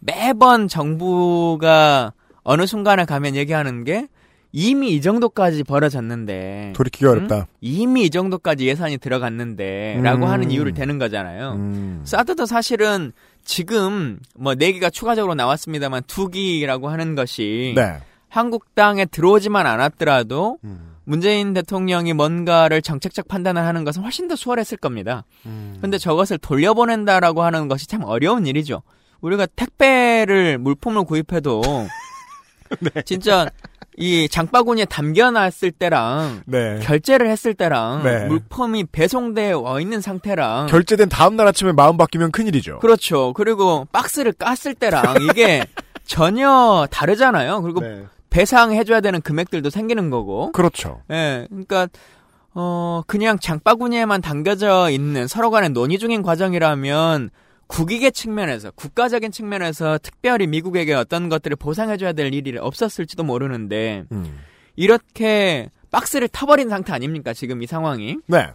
매번 0.00 0.68
정부가 0.68 2.12
어느 2.42 2.66
순간에 2.66 3.04
가면 3.04 3.34
얘기하는 3.36 3.84
게 3.84 4.08
이미 4.52 4.92
이 4.92 5.00
정도까지 5.00 5.62
벌어졌는데 5.64 6.72
돌이키기 6.74 7.06
어렵다. 7.06 7.46
이미 7.60 8.04
이 8.04 8.10
정도까지 8.10 8.66
예산이 8.66 8.98
들어갔는데라고 8.98 10.24
음. 10.26 10.30
하는 10.30 10.50
이유를 10.50 10.72
대는 10.74 10.98
거잖아요. 10.98 11.52
음. 11.52 12.00
사드도 12.04 12.46
사실은 12.46 13.12
지금 13.44 14.18
뭐 14.34 14.54
네 14.54 14.72
기가 14.72 14.90
추가적으로 14.90 15.34
나왔습니다만 15.34 16.02
두 16.06 16.28
기라고 16.28 16.88
하는 16.88 17.14
것이 17.14 17.74
네. 17.76 17.98
한국당에 18.30 19.04
들어오지만 19.04 19.66
않았더라도 19.66 20.58
음. 20.64 20.87
문재인 21.08 21.54
대통령이 21.54 22.12
뭔가를 22.12 22.82
정책적 22.82 23.28
판단을 23.28 23.62
하는 23.62 23.82
것은 23.82 24.02
훨씬 24.02 24.28
더 24.28 24.36
수월했을 24.36 24.76
겁니다. 24.76 25.24
음. 25.46 25.78
근데 25.80 25.96
저것을 25.96 26.36
돌려보낸다라고 26.36 27.42
하는 27.42 27.66
것이 27.66 27.86
참 27.86 28.04
어려운 28.04 28.46
일이죠. 28.46 28.82
우리가 29.22 29.46
택배를 29.46 30.58
물품을 30.58 31.04
구입해도 31.04 31.62
네. 32.80 33.02
진짜 33.06 33.48
이 33.96 34.28
장바구니에 34.28 34.84
담겨놨을 34.84 35.72
때랑 35.78 36.42
네. 36.44 36.78
결제를 36.82 37.30
했을 37.30 37.54
때랑 37.54 38.02
네. 38.04 38.26
물품이 38.26 38.84
배송되어 38.92 39.60
와 39.60 39.80
있는 39.80 40.02
상태랑 40.02 40.66
결제된 40.66 41.08
다음 41.08 41.36
날 41.36 41.46
아침에 41.46 41.72
마음 41.72 41.96
바뀌면 41.96 42.32
큰일이죠. 42.32 42.80
그렇죠. 42.80 43.32
그리고 43.32 43.88
박스를 43.92 44.32
깠을 44.34 44.78
때랑 44.78 45.22
이게 45.22 45.64
전혀 46.04 46.86
다르잖아요. 46.90 47.62
그리고 47.62 47.80
네. 47.80 48.04
배상해줘야 48.30 49.00
되는 49.00 49.20
금액들도 49.20 49.70
생기는 49.70 50.10
거고. 50.10 50.52
그렇죠. 50.52 51.02
예, 51.10 51.46
그러니까 51.48 51.88
어 52.54 53.02
그냥 53.06 53.38
장바구니에만 53.38 54.20
담겨져 54.20 54.90
있는 54.90 55.26
서로 55.26 55.50
간의 55.50 55.70
논의 55.70 55.98
중인 55.98 56.22
과정이라면 56.22 57.30
국익의 57.68 58.12
측면에서 58.12 58.70
국가적인 58.72 59.30
측면에서 59.30 59.98
특별히 60.02 60.46
미국에게 60.46 60.94
어떤 60.94 61.28
것들을 61.28 61.56
보상해줘야 61.56 62.12
될 62.12 62.32
일이 62.34 62.58
없었을지도 62.58 63.22
모르는데 63.22 64.04
음. 64.10 64.38
이렇게 64.74 65.70
박스를 65.90 66.28
타버린 66.28 66.68
상태 66.68 66.92
아닙니까 66.92 67.32
지금 67.32 67.62
이 67.62 67.66
상황이 67.66 68.16
네. 68.26 68.48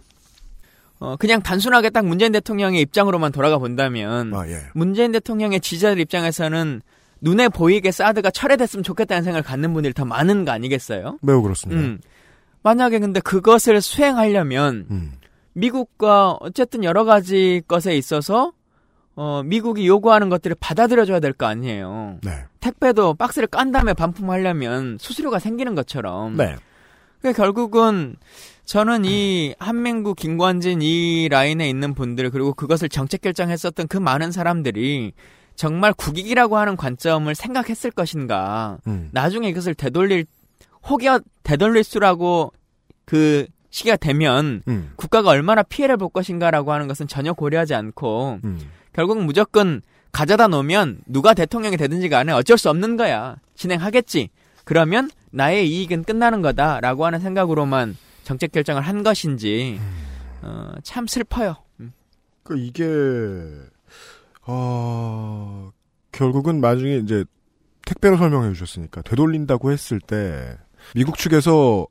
어 1.00 1.16
그냥 1.16 1.42
단순하게 1.42 1.90
딱 1.90 2.04
문재인 2.04 2.32
대통령의 2.32 2.80
입장으로만 2.82 3.32
돌아가 3.32 3.58
본다면 3.58 4.34
아, 4.34 4.48
예. 4.48 4.60
문재인 4.74 5.12
대통령의 5.12 5.60
지지자들 5.60 6.00
입장에서는 6.00 6.82
눈에 7.24 7.48
보이게 7.48 7.90
사드가 7.90 8.30
철회됐으면 8.30 8.82
좋겠다는 8.82 9.24
생각을 9.24 9.42
갖는 9.42 9.72
분들이 9.72 9.94
더 9.94 10.04
많은 10.04 10.44
거 10.44 10.52
아니겠어요? 10.52 11.18
매우 11.22 11.42
그렇습니다. 11.42 11.80
음. 11.80 11.98
만약에 12.62 12.98
근데 12.98 13.20
그것을 13.20 13.80
수행하려면 13.80 14.86
음. 14.90 15.12
미국과 15.54 16.36
어쨌든 16.40 16.84
여러 16.84 17.04
가지 17.04 17.62
것에 17.66 17.96
있어서 17.96 18.52
어 19.16 19.42
미국이 19.44 19.86
요구하는 19.86 20.28
것들을 20.28 20.56
받아들여줘야 20.60 21.20
될 21.20 21.32
거 21.32 21.46
아니에요. 21.46 22.18
네. 22.22 22.44
택배도 22.60 23.14
박스를 23.14 23.48
깐 23.48 23.70
다음에 23.72 23.94
반품하려면 23.94 24.98
수수료가 25.00 25.38
생기는 25.38 25.74
것처럼. 25.74 26.36
네. 26.36 26.56
그러니까 27.20 27.42
결국은 27.42 28.16
저는 28.64 29.04
이 29.04 29.54
한민구, 29.58 30.14
김관진 30.14 30.82
이 30.82 31.28
라인에 31.30 31.68
있는 31.68 31.94
분들 31.94 32.30
그리고 32.30 32.52
그것을 32.54 32.88
정책 32.88 33.20
결정했었던 33.22 33.88
그 33.88 33.96
많은 33.96 34.32
사람들이 34.32 35.12
정말 35.56 35.92
국익이라고 35.92 36.56
하는 36.56 36.76
관점을 36.76 37.32
생각했을 37.34 37.90
것인가. 37.90 38.78
음. 38.86 39.08
나중에 39.12 39.48
이것을 39.48 39.74
되돌릴 39.74 40.26
혹여 40.88 41.20
되돌릴 41.42 41.84
수라고 41.84 42.52
그 43.04 43.46
시기가 43.70 43.96
되면 43.96 44.62
음. 44.68 44.92
국가가 44.96 45.30
얼마나 45.30 45.62
피해를 45.62 45.96
볼 45.96 46.08
것인가라고 46.08 46.72
하는 46.72 46.86
것은 46.88 47.08
전혀 47.08 47.32
고려하지 47.32 47.74
않고 47.74 48.40
음. 48.44 48.60
결국 48.92 49.22
무조건 49.22 49.82
가져다 50.12 50.46
놓으면 50.46 51.00
누가 51.06 51.34
대통령이 51.34 51.76
되든지 51.76 52.08
간에 52.08 52.32
어쩔 52.32 52.56
수 52.56 52.70
없는 52.70 52.96
거야. 52.96 53.36
진행하겠지. 53.56 54.30
그러면 54.64 55.10
나의 55.32 55.68
이익은 55.68 56.04
끝나는 56.04 56.40
거다라고 56.40 57.04
하는 57.04 57.18
생각으로만 57.18 57.96
정책 58.22 58.52
결정을 58.52 58.82
한 58.82 59.02
것인지 59.02 59.78
어, 60.42 60.72
참 60.82 61.06
슬퍼요. 61.06 61.56
음. 61.80 61.92
그 62.44 62.56
이게 62.58 62.84
어 64.46 65.70
결국은 66.12 66.60
나중에 66.60 66.96
이제 66.96 67.24
택배로 67.86 68.16
설명해 68.16 68.52
주셨으니까 68.52 69.02
되돌린다고 69.02 69.72
했을 69.72 70.00
때 70.00 70.56
미국 70.94 71.18
측에서 71.18 71.86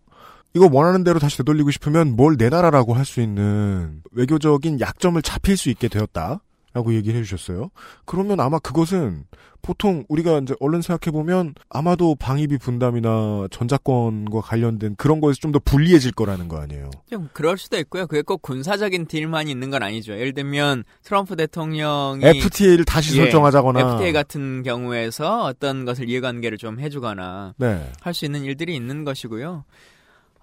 이거 0.55 0.69
원하는 0.71 1.03
대로 1.03 1.19
다시 1.19 1.37
되돌리고 1.37 1.71
싶으면 1.71 2.15
뭘 2.15 2.37
내 2.37 2.49
나라라고 2.49 2.93
할 2.93 3.05
수 3.05 3.21
있는 3.21 4.01
외교적인 4.11 4.79
약점을 4.79 5.19
잡힐 5.23 5.57
수 5.57 5.69
있게 5.69 5.87
되었다. 5.87 6.41
라고 6.73 6.93
얘기를 6.93 7.19
해주셨어요. 7.19 7.69
그러면 8.05 8.39
아마 8.39 8.59
그것은 8.59 9.25
보통 9.61 10.03
우리가 10.09 10.39
이제 10.39 10.55
얼른 10.59 10.81
생각해보면 10.81 11.53
아마도 11.69 12.15
방위비 12.15 12.57
분담이나 12.57 13.47
전자권과 13.51 14.41
관련된 14.41 14.95
그런 14.97 15.21
거에서 15.21 15.39
좀 15.39 15.53
더 15.53 15.59
불리해질 15.63 16.13
거라는 16.13 16.47
거 16.47 16.57
아니에요. 16.59 16.89
좀 17.09 17.29
그럴 17.31 17.57
수도 17.59 17.77
있고요. 17.77 18.07
그게 18.07 18.23
꼭 18.23 18.41
군사적인 18.41 19.05
딜만 19.05 19.47
있는 19.47 19.69
건 19.69 19.83
아니죠. 19.83 20.13
예를 20.13 20.33
들면 20.33 20.83
트럼프 21.03 21.35
대통령이 21.35 22.25
FTA를 22.25 22.85
다시 22.85 23.13
예, 23.17 23.21
설정하자거나. 23.21 23.93
FTA 23.93 24.11
같은 24.11 24.63
경우에서 24.63 25.43
어떤 25.43 25.85
것을 25.85 26.09
이해관계를 26.09 26.57
좀 26.57 26.79
해주거나 26.79 27.53
네. 27.57 27.87
할수 28.01 28.25
있는 28.25 28.43
일들이 28.43 28.75
있는 28.75 29.03
것이고요. 29.03 29.63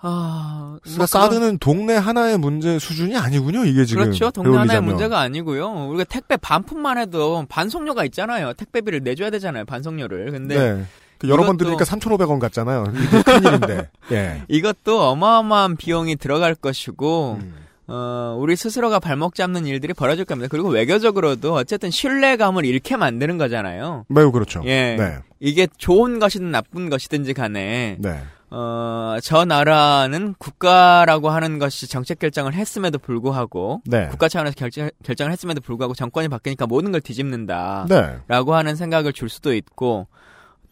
아, 0.03 0.71
뭐 0.71 0.81
그러니까 0.83 1.07
사드는 1.07 1.59
동네 1.59 1.95
하나의 1.95 2.39
문제 2.39 2.79
수준이 2.79 3.17
아니군요, 3.17 3.65
이게 3.65 3.85
지금. 3.85 4.05
그렇죠. 4.05 4.31
동네 4.31 4.51
하나의 4.51 4.67
되돌리자면. 4.69 4.89
문제가 4.91 5.21
아니고요. 5.21 5.89
우리가 5.89 6.05
택배 6.05 6.37
반품만 6.37 6.97
해도 6.99 7.45
반송료가 7.49 8.05
있잖아요. 8.07 8.55
택배비를 8.55 9.03
내줘야 9.03 9.31
되잖아요. 9.31 9.67
반송료를. 9.67 10.31
근데 10.31 10.55
네. 10.75 10.85
그 11.19 11.29
여러 11.29 11.45
번 11.45 11.59
들으니까 11.59 11.85
3,500원 11.85 12.39
같잖아요. 12.41 12.87
이게 12.95 13.23
큰일인데. 13.23 13.91
예. 14.13 14.43
이것도 14.49 15.03
어마어마한 15.03 15.77
비용이 15.77 16.17
들어갈 16.17 16.55
것이고 16.55 17.39
음. 17.43 17.55
어, 17.89 18.37
우리 18.39 18.57
스스로가 18.57 19.01
발목 19.01 19.35
잡는 19.35 19.67
일들이 19.67 19.93
벌어질 19.93 20.25
겁니다. 20.25 20.49
그리고 20.51 20.69
외교적으로도 20.69 21.55
어쨌든 21.55 21.91
신뢰감을 21.91 22.65
잃게 22.65 22.97
만드는 22.97 23.37
거잖아요. 23.37 24.07
매우 24.09 24.33
그렇죠. 24.33 24.63
예. 24.65 24.97
네. 24.97 25.19
이게 25.41 25.67
좋은 25.77 26.21
것이든 26.21 26.51
나쁜 26.51 26.89
것이든지 26.89 27.35
간에 27.35 27.97
네. 27.99 28.23
어, 28.53 29.17
저 29.23 29.45
나라는 29.45 30.35
국가라고 30.39 31.31
하는 31.31 31.59
것이 31.59 31.87
정책 31.89 32.19
결정을 32.19 32.53
했음에도 32.55 32.99
불구하고 32.99 33.83
네. 33.87 34.09
국가 34.09 34.29
차원에서 34.29 34.55
결정, 34.57 34.91
결정을 35.05 35.33
했음에도 35.33 35.61
불구하고 35.61 35.95
정권이 35.95 36.29
바뀌니까 36.29 36.67
모든 36.67 36.91
걸 36.91 37.01
뒤집는다. 37.01 37.87
네. 37.89 38.19
라고 38.27 38.55
하는 38.55 38.75
생각을 38.75 39.13
줄 39.13 39.29
수도 39.29 39.55
있고 39.55 40.09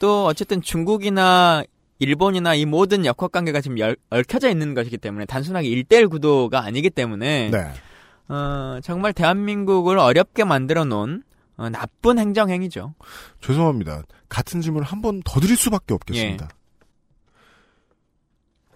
또 0.01 0.27
어쨌든 0.27 0.61
중국이나 0.61 1.63
일본이나 2.01 2.55
이 2.55 2.65
모든 2.65 3.05
역학 3.05 3.31
관계가 3.33 3.61
지금 3.61 3.79
열- 3.79 3.97
얽혀져 4.11 4.49
있는 4.51 4.75
것이기 4.75 4.99
때문에 4.99 5.25
단순하게 5.27 5.69
일대일 5.69 6.09
구도가 6.09 6.65
아니기 6.65 6.91
때문에 6.91 7.51
네. 7.51 7.73
어, 8.29 8.79
정말 8.83 9.13
대한민국을 9.13 9.99
어렵게 9.99 10.45
만들어 10.45 10.85
놓은 10.85 11.23
어, 11.57 11.69
나쁜 11.71 12.19
행정 12.19 12.51
행위죠. 12.51 12.95
죄송합니다. 13.41 14.03
같은 14.29 14.61
질문을 14.61 14.87
한 14.87 15.01
번 15.01 15.23
더 15.25 15.41
드릴 15.41 15.57
수밖에 15.57 15.95
없겠습니다. 15.95 16.49
예. 16.53 16.58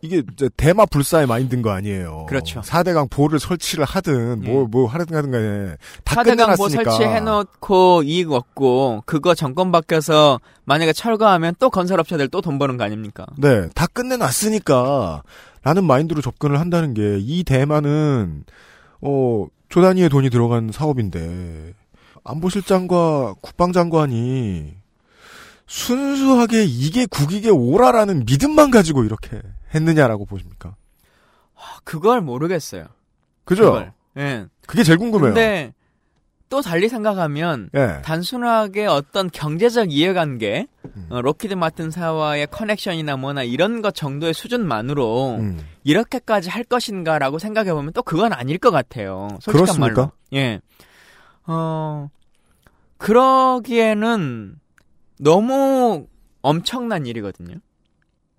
이게 0.04 0.22
이제 0.32 0.50
대마 0.56 0.84
불사의 0.86 1.28
마인드인 1.28 1.62
거 1.62 1.70
아니에요. 1.70 2.26
그렇죠. 2.28 2.60
4대강 2.60 3.08
보를 3.08 3.38
설치를 3.38 3.84
하든 3.84 4.42
예. 4.44 4.50
뭐, 4.50 4.66
뭐 4.66 4.86
하든 4.88 5.16
하든 5.16 5.30
간에 5.30 5.76
다 6.04 6.16
4대강 6.16 6.56
보 6.56 6.64
끝내놨으니까. 6.64 6.90
설치해 6.90 7.20
놓고 7.20 8.02
이익 8.02 8.32
얻고 8.32 9.04
그거 9.06 9.34
정권 9.34 9.70
바뀌어서 9.70 10.40
만약에 10.64 10.92
철거하면 10.92 11.54
또 11.60 11.70
건설업체들 11.70 12.28
또 12.28 12.40
돈 12.40 12.58
버는 12.58 12.76
거 12.76 12.84
아닙니까? 12.84 13.24
네, 13.38 13.68
다 13.76 13.86
끝내놨으니까 13.86 15.22
라는 15.62 15.84
마인드로 15.84 16.20
접근을 16.20 16.58
한다는 16.58 16.92
게 16.94 17.18
이 17.20 17.44
대만은 17.44 18.42
어 19.00 19.46
조단위의 19.68 20.08
돈이 20.08 20.28
들어간 20.30 20.70
사업인데 20.72 21.74
안보실장과 22.24 23.34
국방장관이 23.40 24.74
순수하게 25.66 26.64
이게 26.64 27.06
국익에 27.06 27.50
옳아라는 27.50 28.24
믿음만 28.26 28.70
가지고 28.70 29.04
이렇게 29.04 29.40
했느냐라고 29.74 30.26
보십니까? 30.26 30.76
아, 31.54 31.78
그걸 31.84 32.20
모르겠어요. 32.20 32.86
그죠? 33.44 33.64
그걸. 33.64 33.92
예. 34.18 34.46
그게 34.66 34.82
제일 34.82 34.98
궁금해요. 34.98 35.34
근데 35.34 35.72
또 36.48 36.60
달리 36.60 36.90
생각하면 36.90 37.70
예. 37.74 38.02
단순하게 38.04 38.84
어떤 38.84 39.30
경제적 39.30 39.90
이해관계, 39.90 40.66
음. 40.84 41.06
어, 41.08 41.22
록히드 41.22 41.54
마틴사와의 41.54 42.48
connection이나 42.48 43.16
뭐나 43.16 43.42
이런 43.42 43.80
것 43.80 43.94
정도의 43.94 44.34
수준만으로 44.34 45.36
음. 45.36 45.66
이렇게까지 45.82 46.50
할 46.50 46.62
것인가라고 46.64 47.38
생각해 47.38 47.72
보면 47.72 47.94
또 47.94 48.02
그건 48.02 48.34
아닐 48.34 48.58
것 48.58 48.70
같아요. 48.70 49.28
솔직한 49.40 49.64
그렇습니까? 49.64 50.00
말로. 50.02 50.12
예. 50.34 50.60
어 51.46 52.10
그러기에는 52.98 54.56
너무 55.20 56.06
엄청난 56.42 57.06
일이거든요. 57.06 57.56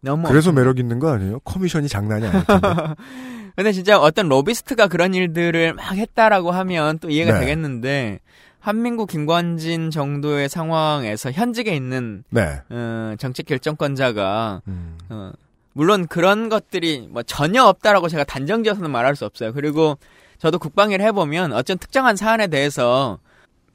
너무 0.03 0.27
그래서 0.27 0.51
매력 0.51 0.79
있는 0.79 0.99
거 0.99 1.09
아니에요? 1.11 1.39
커미션이 1.39 1.87
장난이 1.87 2.29
텐데. 2.29 2.45
근데 3.55 3.71
진짜 3.71 3.97
어떤 3.97 4.27
로비스트가 4.27 4.87
그런 4.87 5.13
일들을 5.13 5.73
막 5.75 5.95
했다라고 5.95 6.51
하면 6.51 6.99
또 6.99 7.09
이해가 7.09 7.33
네. 7.33 7.39
되겠는데 7.41 8.19
한민구 8.59 9.05
김관진 9.05 9.91
정도의 9.91 10.49
상황에서 10.49 11.31
현직에 11.31 11.75
있는 11.75 12.23
네. 12.29 12.61
어, 12.69 13.15
정책 13.17 13.45
결정권자가 13.45 14.61
음. 14.67 14.97
어, 15.09 15.31
물론 15.71 16.07
그런 16.07 16.49
것들이 16.49 17.07
뭐 17.09 17.23
전혀 17.23 17.63
없다라고 17.63 18.09
제가 18.09 18.25
단정지어서는 18.25 18.91
말할 18.91 19.15
수 19.15 19.25
없어요. 19.25 19.53
그리고 19.53 19.97
저도 20.37 20.59
국방일 20.59 21.01
해보면 21.01 21.53
어떤 21.53 21.77
특정한 21.77 22.17
사안에 22.17 22.47
대해서 22.47 23.19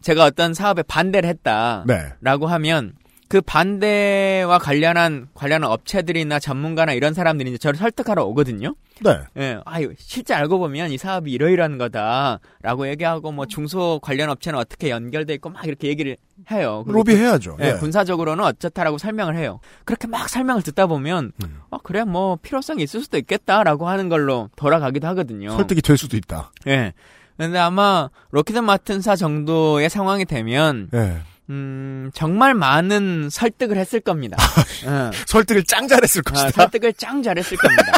제가 0.03 0.25
어떤 0.25 0.53
사업에 0.53 0.83
반대를 0.83 1.29
했다라고 1.29 1.87
네. 1.87 2.53
하면 2.53 2.93
그 3.29 3.43
반대와 3.43 4.59
관련한 4.59 5.29
관련한 5.35 5.71
업체들이나 5.71 6.39
전문가나 6.39 6.95
이런 6.95 7.13
사람들이 7.13 7.51
이제 7.51 7.59
저를 7.59 7.79
설득하러 7.79 8.25
오거든요. 8.25 8.75
네. 9.05 9.19
예, 9.37 9.61
아유, 9.67 9.93
실제 9.99 10.33
알고 10.33 10.59
보면 10.59 10.91
이 10.91 10.99
사업이 10.99 11.31
이러이러한 11.31 11.77
거다라고 11.77 12.89
얘기하고 12.89 13.31
뭐 13.33 13.45
중소 13.47 14.01
관련 14.03 14.31
업체는 14.31 14.59
어떻게 14.59 14.89
연결돼 14.91 15.35
있고 15.35 15.51
막 15.51 15.67
이렇게 15.67 15.89
얘기를 15.89 16.17
해요. 16.51 16.85
로비해야죠. 16.87 17.59
예, 17.61 17.67
예. 17.67 17.73
군사적으로는 17.75 18.43
어쩌다라고 18.45 18.97
설명을 18.97 19.37
해요. 19.37 19.61
그렇게 19.85 20.09
막 20.09 20.29
설명을 20.29 20.63
듣다 20.63 20.87
보면 20.87 21.33
음. 21.45 21.61
아 21.71 21.79
그래 21.83 22.05
뭐 22.05 22.37
필요성이 22.41 22.83
있을 22.83 23.03
수도 23.03 23.19
있겠다라고 23.19 23.89
하는 23.89 24.09
걸로 24.09 24.49
돌아가기도 24.57 25.07
하거든요. 25.09 25.51
설득이 25.51 25.83
될 25.83 25.99
수도 25.99 26.17
있다. 26.17 26.51
예. 26.67 26.95
근데 27.37 27.59
아마 27.59 28.09
록히드 28.31 28.59
마틴사 28.59 29.15
정도의 29.17 29.91
상황이 29.91 30.25
되면 30.25 30.89
예. 30.95 31.19
음, 31.51 32.11
정말 32.15 32.55
많은 32.55 33.31
설득을 33.31 33.77
했을 33.77 34.01
겁니다. 34.01 34.37
어. 34.87 35.11
설득을 35.27 35.65
짱 35.65 35.89
잘했을 35.89 36.23
아, 36.27 36.31
것이다. 36.31 36.51
설득을 36.51 36.93
짱 36.95 37.23
잘했을 37.23 37.57
겁니다. 37.57 37.93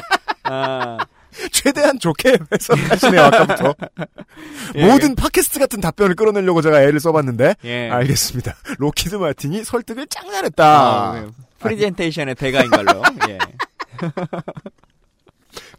아, 0.45 0.99
최대한 1.53 1.99
좋게 1.99 2.39
해석하시네요, 2.53 3.23
아까부터. 3.23 3.75
예. 4.77 4.87
모든 4.87 5.15
팟캐스트 5.15 5.59
같은 5.59 5.81
답변을 5.81 6.15
끌어내려고 6.15 6.63
제가 6.63 6.83
애를 6.83 7.01
써봤는데. 7.01 7.57
예. 7.65 7.91
알겠습니다. 7.91 8.55
록히드 8.79 9.17
마틴이 9.17 9.65
설득을 9.65 10.07
짱 10.09 10.29
아, 10.29 10.33
잘했다. 10.33 11.13
네. 11.15 11.27
프리젠테이션의 11.59 12.35
대가인 12.37 12.71
걸로. 12.71 13.03
예. 13.29 13.39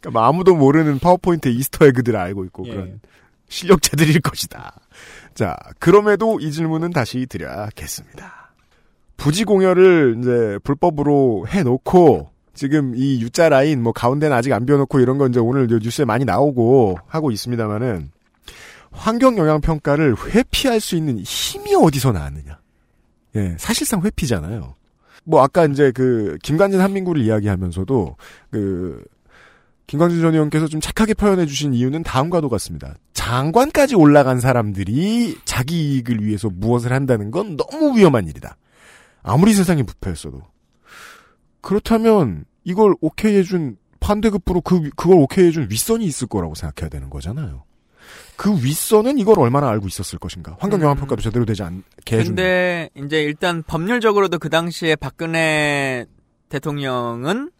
그러니까 0.00 0.10
뭐 0.12 0.22
아무도 0.22 0.54
모르는 0.54 0.98
파워포인트 0.98 1.48
이스터 1.48 1.86
에그들을 1.86 2.18
알고 2.18 2.44
있고 2.46 2.66
예. 2.66 2.70
그런 2.70 3.00
실력자들일 3.48 4.20
것이다. 4.20 4.74
자, 5.34 5.56
그럼에도 5.78 6.38
이 6.40 6.52
질문은 6.52 6.90
다시 6.90 7.26
드려야겠습니다. 7.26 8.52
부지 9.16 9.44
공여를 9.44 10.16
이제 10.18 10.58
불법으로 10.64 11.46
해놓고 11.48 12.30
지금 12.54 12.94
이 12.96 13.20
U자 13.22 13.48
라인 13.48 13.82
뭐 13.82 13.92
가운데는 13.92 14.36
아직 14.36 14.52
안 14.52 14.66
비워놓고 14.66 15.00
이런 15.00 15.16
건 15.18 15.30
이제 15.30 15.40
오늘 15.40 15.68
뉴스에 15.68 16.04
많이 16.04 16.24
나오고 16.24 16.98
하고 17.06 17.30
있습니다만은 17.30 18.10
환경 18.90 19.38
영향 19.38 19.60
평가를 19.60 20.16
회피할 20.28 20.80
수 20.80 20.96
있는 20.96 21.18
힘이 21.18 21.74
어디서 21.74 22.12
나왔느냐? 22.12 22.58
예, 23.36 23.56
사실상 23.58 24.02
회피잖아요. 24.02 24.74
뭐 25.24 25.42
아까 25.42 25.64
이제 25.64 25.92
그 25.92 26.36
김관진 26.42 26.80
한민구를 26.80 27.22
이야기하면서도 27.22 28.16
그 28.50 29.02
김광진 29.86 30.20
전 30.20 30.34
의원께서 30.34 30.68
좀 30.68 30.80
착하게 30.80 31.14
표현해 31.14 31.46
주신 31.46 31.74
이유는 31.74 32.02
다음과도 32.02 32.48
같습니다. 32.48 32.94
장관까지 33.12 33.94
올라간 33.94 34.40
사람들이 34.40 35.38
자기 35.44 35.94
이익을 35.94 36.24
위해서 36.24 36.48
무엇을 36.50 36.92
한다는 36.92 37.30
건 37.30 37.56
너무 37.56 37.96
위험한 37.96 38.26
일이다. 38.26 38.56
아무리 39.22 39.52
세상이 39.52 39.82
부패했어도. 39.82 40.42
그렇다면 41.60 42.44
이걸 42.64 42.94
오케이 43.00 43.36
해준 43.36 43.76
반대급부로 44.00 44.60
그, 44.62 44.90
그걸 44.96 45.18
오케이 45.18 45.46
해준 45.46 45.68
윗선이 45.70 46.04
있을 46.04 46.26
거라고 46.26 46.54
생각해야 46.54 46.88
되는 46.88 47.08
거잖아요. 47.08 47.64
그 48.36 48.52
윗선은 48.52 49.18
이걸 49.18 49.38
얼마나 49.38 49.68
알고 49.68 49.86
있었을 49.86 50.18
것인가. 50.18 50.56
환경영향평가도 50.58 51.22
제대로 51.22 51.44
되지 51.44 51.62
않게 51.62 52.18
해준. 52.18 52.34
근데 52.34 52.90
이제 52.96 53.22
일단 53.22 53.62
법률적으로도 53.62 54.38
그 54.38 54.48
당시에 54.48 54.96
박근혜 54.96 56.06
대통령은 56.48 57.50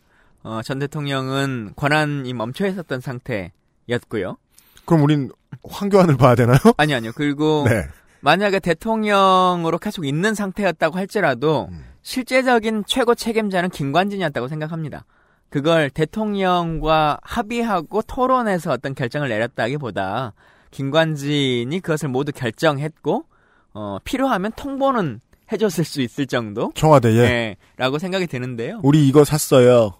어, 0.42 0.60
전 0.62 0.78
대통령은 0.78 1.72
권한이 1.76 2.32
멈춰 2.34 2.66
있었던 2.66 3.00
상태였고요. 3.00 4.36
그럼 4.84 5.02
우린 5.02 5.30
황교안을 5.64 6.16
봐야 6.16 6.34
되나요? 6.34 6.58
아니 6.76 6.94
아니요. 6.94 7.12
그리고 7.14 7.64
네. 7.68 7.86
만약에 8.20 8.60
대통령으로 8.60 9.78
계속 9.78 10.06
있는 10.06 10.34
상태였다고 10.34 10.96
할지라도 10.96 11.68
음. 11.70 11.84
실제적인 12.02 12.84
최고 12.86 13.14
책임자는 13.14 13.70
김관진이었다고 13.70 14.48
생각합니다. 14.48 15.04
그걸 15.48 15.90
대통령과 15.90 17.18
합의하고 17.22 18.02
토론해서 18.02 18.72
어떤 18.72 18.94
결정을 18.94 19.28
내렸다기보다 19.28 20.32
김관진이 20.70 21.80
그것을 21.80 22.08
모두 22.08 22.32
결정했고 22.32 23.24
어, 23.74 23.98
필요하면 24.04 24.52
통보는 24.56 25.20
해줬을 25.52 25.84
수 25.84 26.00
있을 26.00 26.26
정도 26.26 26.72
청와대에 26.74 27.12
네, 27.12 27.56
라고 27.76 27.98
생각이 27.98 28.26
드는데요. 28.26 28.80
우리 28.82 29.06
이거 29.06 29.24
샀어요. 29.24 29.92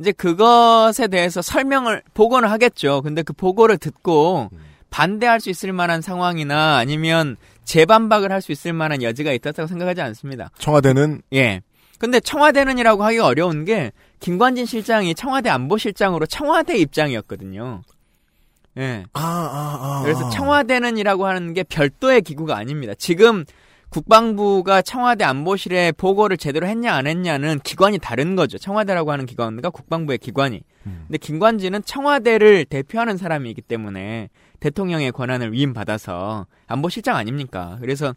이제 0.00 0.12
그것에 0.12 1.08
대해서 1.08 1.42
설명을 1.42 2.02
보고는 2.14 2.48
하겠죠. 2.48 3.02
근데 3.02 3.22
그 3.22 3.32
보고를 3.34 3.76
듣고 3.76 4.48
반대할 4.88 5.40
수 5.40 5.50
있을 5.50 5.72
만한 5.72 6.00
상황이나 6.00 6.78
아니면 6.78 7.36
재반박을 7.64 8.32
할 8.32 8.40
수 8.40 8.50
있을 8.50 8.72
만한 8.72 9.02
여지가 9.02 9.32
있다고 9.32 9.66
생각하지 9.66 10.00
않습니다. 10.00 10.50
청와대는 10.58 11.22
예. 11.34 11.60
근데 11.98 12.18
청와대는이라고 12.18 13.04
하기가 13.04 13.26
어려운 13.26 13.66
게 13.66 13.92
김관진 14.20 14.64
실장이 14.64 15.14
청와대 15.14 15.50
안보실장으로 15.50 16.24
청와대 16.26 16.78
입장이었거든요. 16.78 17.82
예. 18.78 19.04
아, 19.12 19.20
아, 19.20 19.98
아. 19.98 20.02
그래서 20.02 20.26
아. 20.26 20.30
청와대는이라고 20.30 21.26
하는 21.26 21.52
게 21.52 21.62
별도의 21.62 22.22
기구가 22.22 22.56
아닙니다. 22.56 22.94
지금 22.96 23.44
국방부가 23.90 24.82
청와대 24.82 25.24
안보실에 25.24 25.92
보고를 25.92 26.36
제대로 26.36 26.66
했냐 26.66 26.94
안 26.94 27.06
했냐는 27.06 27.58
기관이 27.60 27.98
다른 27.98 28.36
거죠. 28.36 28.56
청와대라고 28.56 29.12
하는 29.12 29.26
기관과 29.26 29.70
국방부의 29.70 30.18
기관이. 30.18 30.62
음. 30.86 31.04
근데 31.06 31.18
김관진은 31.18 31.82
청와대를 31.84 32.64
대표하는 32.66 33.16
사람이기 33.16 33.62
때문에 33.62 34.30
대통령의 34.60 35.12
권한을 35.12 35.52
위임받아서 35.52 36.46
안보실장 36.66 37.16
아닙니까? 37.16 37.78
그래서 37.80 38.14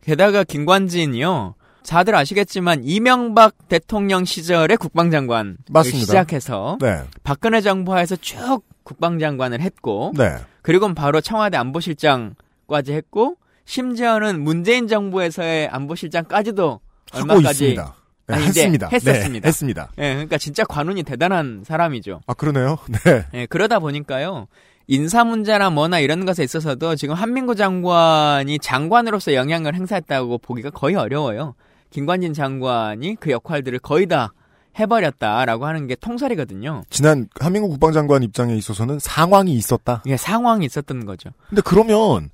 게다가 0.00 0.44
김관진이요. 0.44 1.54
다들 1.86 2.14
아시겠지만 2.14 2.82
이명박 2.84 3.68
대통령 3.68 4.24
시절의 4.24 4.76
국방장관 4.76 5.56
맞습니다. 5.70 6.00
시작해서 6.00 6.78
네. 6.80 7.02
박근혜 7.24 7.60
정부 7.60 7.94
하에서 7.94 8.16
쭉 8.16 8.62
국방장관을 8.84 9.60
했고 9.60 10.12
네. 10.16 10.36
그리고 10.62 10.92
바로 10.94 11.20
청와대 11.20 11.56
안보실장까지 11.56 12.92
했고 12.92 13.36
심지어는 13.70 14.42
문재인 14.42 14.88
정부에서의 14.88 15.68
안보실장까지도 15.68 16.80
하고 17.12 17.32
얼마까지 17.32 17.50
있습니다. 17.50 17.94
네, 18.26 18.34
아니, 18.34 18.44
했습니다. 18.46 18.88
했었습니다. 18.90 19.40
네, 19.40 19.48
했습니다. 19.48 19.90
예, 19.98 20.12
그러니까 20.14 20.38
진짜 20.38 20.64
관운이 20.64 21.04
대단한 21.04 21.62
사람이죠. 21.64 22.20
아, 22.26 22.34
그러네요. 22.34 22.78
네. 23.04 23.26
예, 23.32 23.46
그러다 23.46 23.78
보니까요. 23.78 24.48
인사 24.88 25.22
문제나 25.22 25.70
뭐나 25.70 26.00
이런 26.00 26.24
것에 26.24 26.42
있어서도 26.42 26.96
지금 26.96 27.14
한민구 27.14 27.54
장관이 27.54 28.58
장관으로서 28.58 29.34
영향을 29.34 29.76
행사했다고 29.76 30.38
보기가 30.38 30.70
거의 30.70 30.96
어려워요. 30.96 31.54
김관진 31.90 32.34
장관이 32.34 33.18
그 33.20 33.30
역할들을 33.30 33.78
거의 33.78 34.06
다 34.06 34.32
해버렸다라고 34.80 35.66
하는 35.66 35.86
게 35.86 35.94
통설이거든요. 35.94 36.82
지난 36.90 37.28
한민국 37.38 37.68
국방장관 37.70 38.24
입장에 38.24 38.56
있어서는 38.56 38.98
상황이 38.98 39.52
있었다. 39.52 40.02
이게 40.04 40.16
상황이 40.16 40.66
있었던 40.66 41.06
거죠. 41.06 41.30
근데 41.48 41.62
그러면 41.64 42.30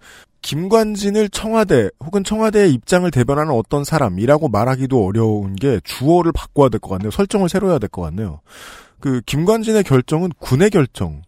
김관진을 0.47 1.29
청와대 1.31 1.91
혹은 2.05 2.23
청와대의 2.23 2.73
입장을 2.73 3.11
대변하는 3.11 3.53
어떤 3.53 3.83
사람이라고 3.83 4.49
말하기도 4.49 5.05
어려운 5.05 5.57
게 5.57 5.81
주어를 5.83 6.31
바꿔야 6.33 6.69
될 6.69 6.79
것 6.79 6.91
같네요. 6.91 7.11
설정을 7.11 7.49
새로 7.49 7.71
해야 7.71 7.79
될 7.81 7.89
것 7.89 8.03
같네요. 8.03 8.41
그 9.01 9.21
김관진의 9.27 9.83
결정은 9.83 10.31
군의 10.39 10.71
결정 10.71 11.23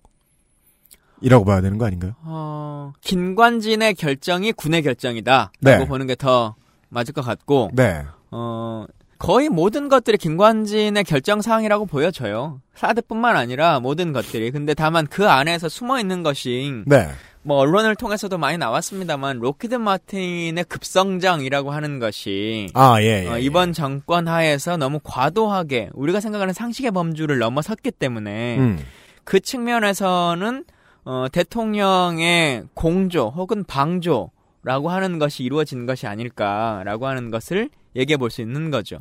이라고 1.21 1.45
봐야 1.45 1.61
되는 1.61 1.79
거 1.79 1.87
아닌가요? 1.87 2.13
어, 2.23 2.93
김관진의 3.01 3.95
결정이 3.95 4.53
군의 4.53 4.83
결정이다 4.85 5.51
라고 5.63 5.79
네. 5.83 5.89
보는 5.89 6.07
게 6.07 6.15
더 6.15 6.55
맞을 6.89 7.13
것 7.13 7.23
같고, 7.23 7.71
네. 7.75 8.05
어, 8.31 8.87
거의 9.19 9.49
모든 9.49 9.89
것들이 9.89 10.17
김관진의 10.17 11.03
결정 11.03 11.43
사항이라고 11.43 11.87
보여져요. 11.87 12.61
사드뿐만 12.77 13.37
아니라 13.37 13.81
모든 13.81 14.13
것들이. 14.13 14.53
근데 14.53 14.75
다만 14.75 15.09
그 15.09 15.29
안에서 15.29 15.69
숨어 15.69 15.99
있는 15.99 16.23
것이 16.23 16.85
네. 16.87 17.09
뭐 17.43 17.59
언론을 17.59 17.97
통해서도 17.97 18.37
많이 18.39 18.59
나왔습니다만 18.59 19.39
로키드 19.39 19.77
마틴의 19.77 20.65
급성장이라고 20.65 21.71
하는 21.71 21.99
것이 21.99 22.69
아, 22.75 23.01
예, 23.01 23.25
예. 23.25 23.29
어, 23.29 23.37
예. 23.39 23.41
이번 23.41 23.73
정권 23.73 24.29
하에서 24.29 24.77
너무 24.77 25.01
과도하게 25.03 25.91
우리가 25.95 26.21
생각하는 26.21 26.53
상식의 26.53 26.91
범주를 26.91 27.39
넘어섰기 27.39 27.93
때문에 27.93 28.59
음. 28.59 28.79
그 29.25 29.41
측면에서는 29.41 30.65
어, 31.05 31.27
대통령의 31.33 32.65
공조 32.75 33.29
혹은 33.29 33.65
방조라고 33.65 34.91
하는 34.91 35.19
것이 35.19 35.43
이루어진 35.43 35.87
것이 35.87 36.07
아닐까라고 36.07 37.07
하는 37.07 37.31
것을 37.31 37.71
얘기해 37.97 38.17
볼 38.19 38.31
수 38.31 38.43
있는 38.43 38.71
거죠. 38.71 38.99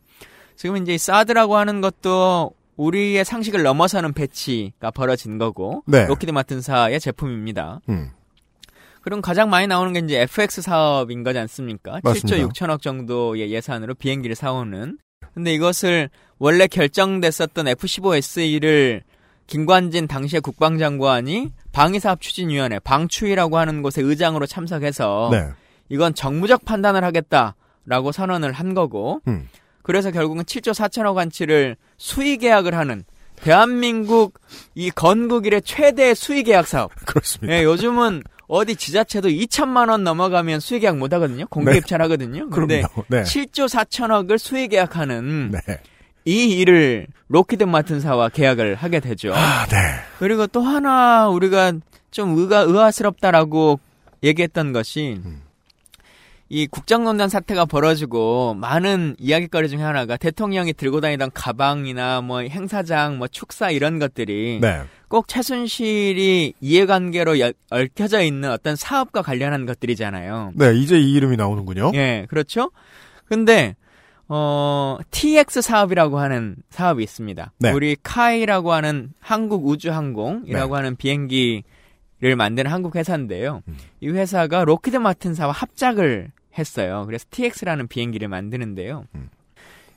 지금 0.55 0.77
이제 0.77 0.93
이 0.93 0.97
사드라고 0.97 1.57
하는 1.57 1.81
것도 1.81 2.51
우리의 2.77 3.25
상식을 3.25 3.63
넘어서는 3.63 4.13
배치가 4.13 4.91
벌어진 4.91 5.38
거고 5.38 5.83
네. 5.85 6.05
록히드 6.05 6.32
마틴사의 6.31 6.99
제품입니다. 6.99 7.81
음. 7.89 8.11
그럼 9.08 9.22
가장 9.22 9.49
많이 9.49 9.68
나오는 9.68 9.93
게 9.93 9.99
이제 9.99 10.20
FX 10.20 10.62
사업인 10.62 11.24
거지 11.24 11.39
않습니까? 11.39 12.01
맞습니다. 12.03 12.28
7조 12.28 12.51
6천억 12.51 12.82
정도의 12.82 13.49
예산으로 13.53 13.93
비행기를 13.93 14.36
사오는. 14.36 14.97
근데 15.34 15.53
이것을 15.53 16.10
원래 16.39 16.68
결정됐었던 16.68 17.70
F-15SE를 17.70 19.03
김관진 19.47 20.08
당시의 20.08 20.41
국방장관이 20.41 21.53
방위사업 21.72 22.20
추진위원회, 22.20 22.80
방추위라고 22.80 23.58
하는 23.58 23.82
곳에 23.82 24.01
의장으로 24.01 24.45
참석해서 24.45 25.30
네. 25.32 25.51
이건 25.88 26.14
정무적 26.14 26.66
판단을 26.66 27.05
하겠다라고 27.05 28.12
선언을 28.12 28.51
한 28.51 28.74
거고 28.74 29.22
음. 29.30 29.47
그래서 29.84 30.12
결국은 30.12 30.43
7조 30.43 30.74
4천억 30.74 31.16
원어치를 31.15 31.78
수의 31.95 32.36
계약을 32.39 32.74
하는 32.74 33.05
대한민국 33.38 34.41
이 34.76 34.91
건국 34.91 35.45
이래 35.45 35.62
최대 35.62 36.14
수의 36.14 36.43
계약 36.43 36.68
사업. 36.68 36.91
그렇습니다. 37.05 37.55
예, 37.55 37.64
요즘은 37.64 38.24
어디 38.47 38.75
지자체도 38.75 39.29
2천만 39.29 39.89
원 39.89 40.03
넘어가면 40.03 40.59
수의 40.59 40.79
계약 40.79 40.97
못 40.97 41.13
하거든요. 41.13 41.45
공개 41.47 41.71
네. 41.71 41.77
입찰 41.77 42.01
하거든요. 42.03 42.49
근데 42.49 42.81
그럼요. 42.81 43.05
네. 43.07 43.23
7조 43.23 43.67
4천억을 43.67 44.37
수의 44.37 44.69
계약하는 44.69 45.51
네. 45.51 45.59
이 46.23 46.59
일을 46.59 47.07
록히드 47.30 47.63
마틴사와 47.63 48.29
계약을 48.29 48.75
하게 48.75 48.99
되죠. 48.99 49.33
아, 49.33 49.65
네. 49.67 49.77
그리고 50.19 50.47
또 50.47 50.61
하나 50.61 51.27
우리가 51.29 51.73
좀 52.11 52.37
의가 52.37 52.61
의아스럽다라고 52.61 53.79
얘기했던 54.23 54.73
것이 54.73 55.21
음. 55.23 55.41
이 56.49 56.65
국정농단 56.67 57.27
사태가 57.27 57.65
벌어지고 57.65 58.53
많은 58.55 59.15
이야기거리 59.19 59.67
중에 59.67 59.81
하나가 59.81 60.15
대통령이 60.15 60.73
들고 60.73 61.01
다니던 61.01 61.31
가방이나 61.33 62.21
뭐 62.21 62.39
행사장, 62.39 63.17
뭐 63.17 63.27
축사 63.27 63.69
이런 63.69 63.99
것들이 63.99 64.59
네. 64.61 64.83
꼭 65.08 65.28
최순실이 65.28 66.53
이해관계로 66.60 67.39
여- 67.39 67.53
얽혀져 67.70 68.22
있는 68.22 68.51
어떤 68.51 68.76
사업과 68.76 69.22
관련한 69.22 69.66
것들이잖아요. 69.66 70.51
네, 70.55 70.76
이제 70.76 70.99
이 70.99 71.14
이름이 71.14 71.38
나오는군요. 71.38 71.91
예, 71.95 72.26
그렇죠. 72.30 72.72
근데 73.26 73.76
어 74.30 74.97
TX 75.12 75.62
사업이라고 75.62 76.20
하는 76.20 76.55
사업이 76.70 77.01
있습니다. 77.03 77.53
네. 77.60 77.72
우리 77.72 77.95
카이라고 78.03 78.74
하는 78.74 79.14
한국 79.22 79.66
우주항공이라고 79.68 80.74
네. 80.74 80.78
하는 80.78 80.95
비행기를 80.97 81.64
만드는 82.36 82.70
한국 82.70 82.97
회사인데요. 82.97 83.62
음. 83.70 83.78
이 84.01 84.10
회사가 84.10 84.66
로키드 84.66 84.97
마틴사와 84.97 85.53
합작을 85.53 86.32
했어요. 86.58 87.03
그래서 87.05 87.26
TX라는 87.32 87.88
비행기를 87.88 88.28
만드는데요. 88.28 89.05
음. 89.16 89.30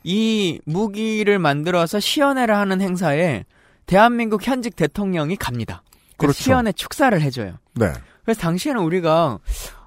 이 0.04 0.60
무기를 0.64 1.38
만들어서 1.40 1.98
시연회를 1.98 2.54
하는 2.54 2.80
행사에 2.80 3.44
대한민국 3.90 4.46
현직 4.46 4.76
대통령이 4.76 5.34
갑니다. 5.34 5.82
그렇죠. 6.16 6.40
시연회 6.40 6.70
축사를 6.70 7.20
해줘요. 7.20 7.58
네. 7.74 7.92
그래서 8.22 8.40
당시에는 8.40 8.80
우리가 8.80 9.40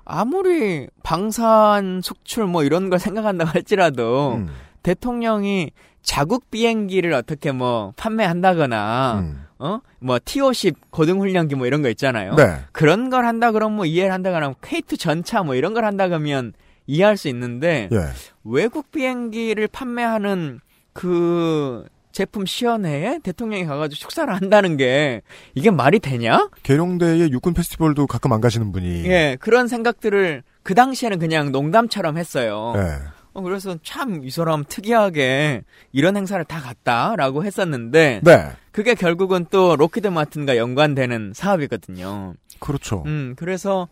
아무리 0.03 0.89
방산 1.03 2.01
속출 2.03 2.45
뭐 2.45 2.65
이런 2.65 2.89
걸 2.89 2.99
생각한다고 2.99 3.51
할지라도 3.51 4.33
음. 4.33 4.49
대통령이 4.83 5.71
자국 6.01 6.51
비행기를 6.51 7.13
어떻게 7.13 7.53
뭐 7.53 7.93
판매한다거나 7.95 9.19
음. 9.19 9.45
어뭐 9.57 10.17
T50 10.17 10.75
고등훈련기 10.89 11.55
뭐 11.55 11.65
이런 11.65 11.81
거 11.81 11.87
있잖아요. 11.87 12.35
네. 12.35 12.57
그런 12.73 13.09
걸 13.09 13.25
한다 13.25 13.53
그러면 13.53 13.77
뭐 13.77 13.85
이해를 13.85 14.11
한다거나 14.11 14.51
K2 14.61 14.99
전차 14.99 15.43
뭐 15.43 15.55
이런 15.55 15.73
걸 15.73 15.85
한다 15.85 16.09
그러면 16.09 16.51
이해할 16.87 17.15
수 17.15 17.29
있는데 17.29 17.87
예. 17.93 17.97
외국 18.43 18.91
비행기를 18.91 19.69
판매하는 19.69 20.59
그 20.91 21.85
제품 22.13 22.45
시연회에 22.45 23.19
대통령이 23.23 23.65
가가지고 23.65 23.99
축사를 23.99 24.33
한다는 24.33 24.77
게 24.77 25.21
이게 25.55 25.71
말이 25.71 25.99
되냐? 25.99 26.47
계룡대의 26.61 27.31
육군 27.31 27.53
페스티벌도 27.53 28.07
가끔 28.07 28.31
안 28.31 28.39
가시는 28.39 28.71
분이. 28.71 29.05
예, 29.05 29.35
그런 29.41 29.67
생각들을 29.67 30.43
그 30.61 30.75
당시에는 30.75 31.19
그냥 31.19 31.51
농담처럼 31.51 32.17
했어요. 32.17 32.73
예. 32.77 32.99
어, 33.33 33.41
그래서 33.41 33.75
참 33.83 34.21
이 34.23 34.29
사람 34.29 34.63
특이하게 34.69 35.63
이런 35.91 36.15
행사를 36.15 36.43
다 36.45 36.61
갔다라고 36.61 37.43
했었는데 37.43 38.21
네. 38.23 38.51
그게 38.71 38.93
결국은 38.93 39.47
또 39.49 39.75
로키드 39.75 40.07
마틴과 40.07 40.55
연관되는 40.55 41.33
사업이거든요. 41.35 42.35
그렇죠. 42.59 43.01
음, 43.07 43.33
그래서 43.35 43.87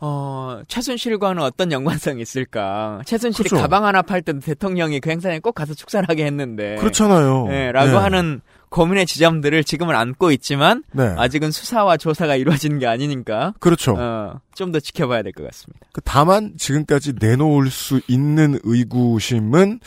어, 0.00 0.60
최순실과는 0.68 1.42
어떤 1.42 1.72
연관성이 1.72 2.22
있을까? 2.22 3.00
최순실이 3.06 3.48
그렇죠. 3.48 3.62
가방 3.62 3.84
하나 3.84 4.02
팔 4.02 4.22
때도 4.22 4.40
대통령이 4.40 5.00
그 5.00 5.10
행사에 5.10 5.38
꼭 5.40 5.52
가서 5.54 5.74
축사를 5.74 6.08
하게 6.08 6.26
했는데. 6.26 6.76
그렇잖아요. 6.76 7.48
예, 7.50 7.72
라고 7.72 7.92
예. 7.92 7.94
하는 7.96 8.40
고민의 8.68 9.06
지점들을 9.06 9.62
지금은 9.64 9.94
안고 9.94 10.32
있지만 10.32 10.82
네. 10.92 11.14
아직은 11.16 11.50
수사와 11.50 11.96
조사가 11.96 12.34
이루어지는 12.36 12.78
게 12.78 12.86
아니니까 12.86 13.54
그렇죠. 13.60 13.94
어, 13.98 14.40
좀 14.54 14.72
더 14.72 14.80
지켜봐야 14.80 15.22
될 15.22 15.32
것 15.32 15.44
같습니다. 15.44 15.86
그 15.92 16.00
다만 16.04 16.54
지금까지 16.58 17.14
내놓을 17.20 17.70
수 17.70 18.00
있는 18.08 18.58
의구심은 18.64 19.80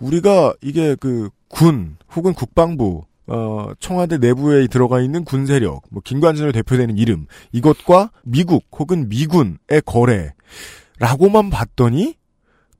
우리가 0.00 0.54
이게 0.62 0.94
그 0.96 1.28
군 1.52 1.98
혹은 2.16 2.32
국방부 2.32 3.04
어 3.26 3.68
청와대 3.78 4.18
내부에 4.18 4.66
들어가 4.66 5.00
있는 5.00 5.24
군 5.24 5.46
세력 5.46 5.82
뭐 5.90 6.02
김관진으로 6.04 6.52
대표되는 6.52 6.98
이름 6.98 7.26
이것과 7.52 8.10
미국 8.24 8.64
혹은 8.72 9.08
미군의 9.08 9.82
거래라고만 9.86 11.50
봤더니 11.50 12.16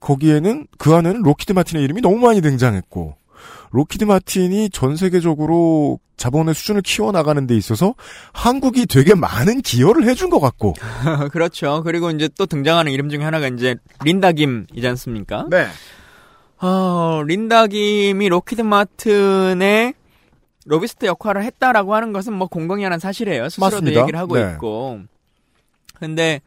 거기에는 0.01 0.67
그 0.79 0.95
안에는 0.95 1.23
록히드 1.23 1.53
마틴의 1.53 1.85
이름이 1.85 2.01
너무 2.01 2.19
많이 2.19 2.41
등장했고 2.41 3.17
록히드 3.71 4.05
마틴이 4.05 4.71
전 4.71 4.97
세계적으로 4.97 6.01
자본의 6.17 6.55
수준을 6.55 6.83
키워나가는 6.83 7.47
데 7.47 7.57
있어서 7.57 7.95
한국이 8.33 8.87
되게 8.87 9.15
많은 9.15 9.61
기여를 9.63 10.05
해준 10.05 10.31
것 10.31 10.41
같고 10.41 10.75
그렇죠. 11.33 11.83
그리고 11.85 12.11
이제 12.11 12.29
또 12.37 12.47
등장하는 12.47 12.93
이름 12.93 13.09
중에 13.09 13.25
하나가 13.25 13.49
이제 13.49 13.77
린다 14.05 14.33
김이지 14.33 14.87
않습니까? 14.87 15.47
네. 15.51 15.67
어, 16.61 17.23
린다 17.27 17.67
김이 17.67 18.29
록히드 18.29 18.63
마틴의 18.63 19.95
로비스트 20.67 21.07
역할을 21.07 21.45
했다라고 21.45 21.95
하는 21.95 22.13
것은 22.13 22.33
뭐 22.33 22.47
공공연한 22.49 22.99
사실이에요. 22.99 23.49
스스로도 23.49 23.77
맞습니다. 23.77 24.01
얘기를 24.03 24.19
하고 24.19 24.37
네. 24.37 24.53
있고. 24.53 25.01
근데 25.99 26.41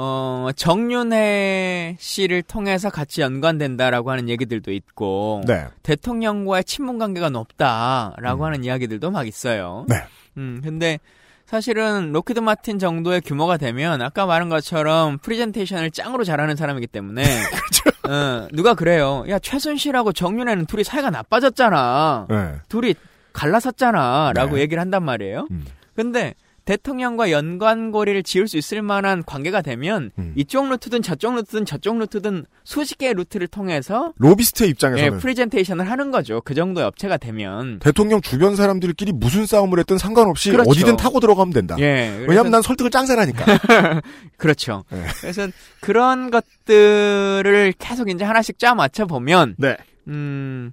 어, 0.00 0.50
정윤회 0.54 1.96
씨를 1.98 2.42
통해서 2.42 2.88
같이 2.88 3.20
연관된다라고 3.20 4.12
하는 4.12 4.28
얘기들도 4.28 4.70
있고 4.72 5.42
네. 5.46 5.66
대통령과의 5.82 6.62
친분 6.64 6.98
관계가 6.98 7.30
높다라고 7.30 8.42
음. 8.42 8.46
하는 8.46 8.64
이야기들도 8.64 9.10
막 9.10 9.26
있어요. 9.26 9.86
네. 9.88 9.96
음, 10.36 10.60
근데 10.62 11.00
사실은 11.46 12.12
록히드 12.12 12.38
마틴 12.38 12.78
정도의 12.78 13.22
규모가 13.22 13.56
되면 13.56 14.00
아까 14.00 14.24
말한 14.26 14.48
것처럼 14.48 15.18
프리젠테이션을 15.18 15.90
짱으로 15.90 16.22
잘하는 16.22 16.54
사람이기 16.54 16.86
때문에 16.86 17.22
그렇죠. 17.50 18.12
어, 18.12 18.46
누가 18.52 18.74
그래요. 18.74 19.24
야 19.28 19.40
최순실하고 19.40 20.12
정윤회는 20.12 20.66
둘이 20.66 20.84
사이가 20.84 21.10
나빠졌잖아. 21.10 22.26
네. 22.28 22.54
둘이 22.68 22.94
갈라섰잖아 23.38 24.32
라고 24.34 24.56
네. 24.56 24.62
얘기를 24.62 24.80
한단 24.80 25.04
말이에요. 25.04 25.46
음. 25.50 25.64
근데 25.94 26.34
대통령과 26.64 27.30
연관고리를 27.30 28.22
지을 28.24 28.46
수 28.46 28.58
있을 28.58 28.82
만한 28.82 29.24
관계가 29.24 29.62
되면 29.62 30.10
음. 30.18 30.34
이쪽 30.36 30.68
루트든 30.68 31.00
저쪽 31.00 31.34
루트든 31.36 31.64
저쪽 31.64 31.98
루트든 31.98 32.44
수십 32.62 32.98
개의 32.98 33.14
루트를 33.14 33.48
통해서 33.48 34.12
로비스트의 34.18 34.66
예, 34.66 34.70
입장에서는 34.72 35.18
프리젠테이션을 35.18 35.90
하는 35.90 36.10
거죠. 36.10 36.42
그 36.44 36.54
정도의 36.54 36.86
업체가 36.86 37.16
되면. 37.16 37.78
대통령 37.78 38.20
주변 38.20 38.54
사람들끼리 38.54 39.12
무슨 39.12 39.46
싸움을 39.46 39.78
했든 39.78 39.96
상관없이 39.96 40.50
그렇죠. 40.50 40.68
어디든 40.68 40.98
타고 40.98 41.20
들어가면 41.20 41.54
된다. 41.54 41.76
예. 41.78 42.26
왜냐하면 42.28 42.52
난 42.52 42.60
설득을 42.60 42.90
짱잘하니까. 42.90 43.44
그렇죠. 44.36 44.84
네. 44.90 45.04
그래서 45.22 45.48
그런 45.80 46.30
것들을 46.30 47.72
계속 47.78 48.10
이제 48.10 48.26
하나씩 48.26 48.58
짜 48.58 48.74
맞춰 48.74 49.06
보면 49.06 49.54
네. 49.56 49.78
음, 50.08 50.72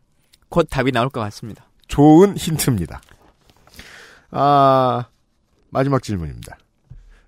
곧 0.50 0.68
답이 0.70 0.92
나올 0.92 1.10
것 1.10 1.22
같습니다. 1.22 1.70
좋은 1.88 2.36
힌트입니다. 2.38 3.02
아 4.32 5.06
마지막 5.70 6.02
질문입니다. 6.04 6.58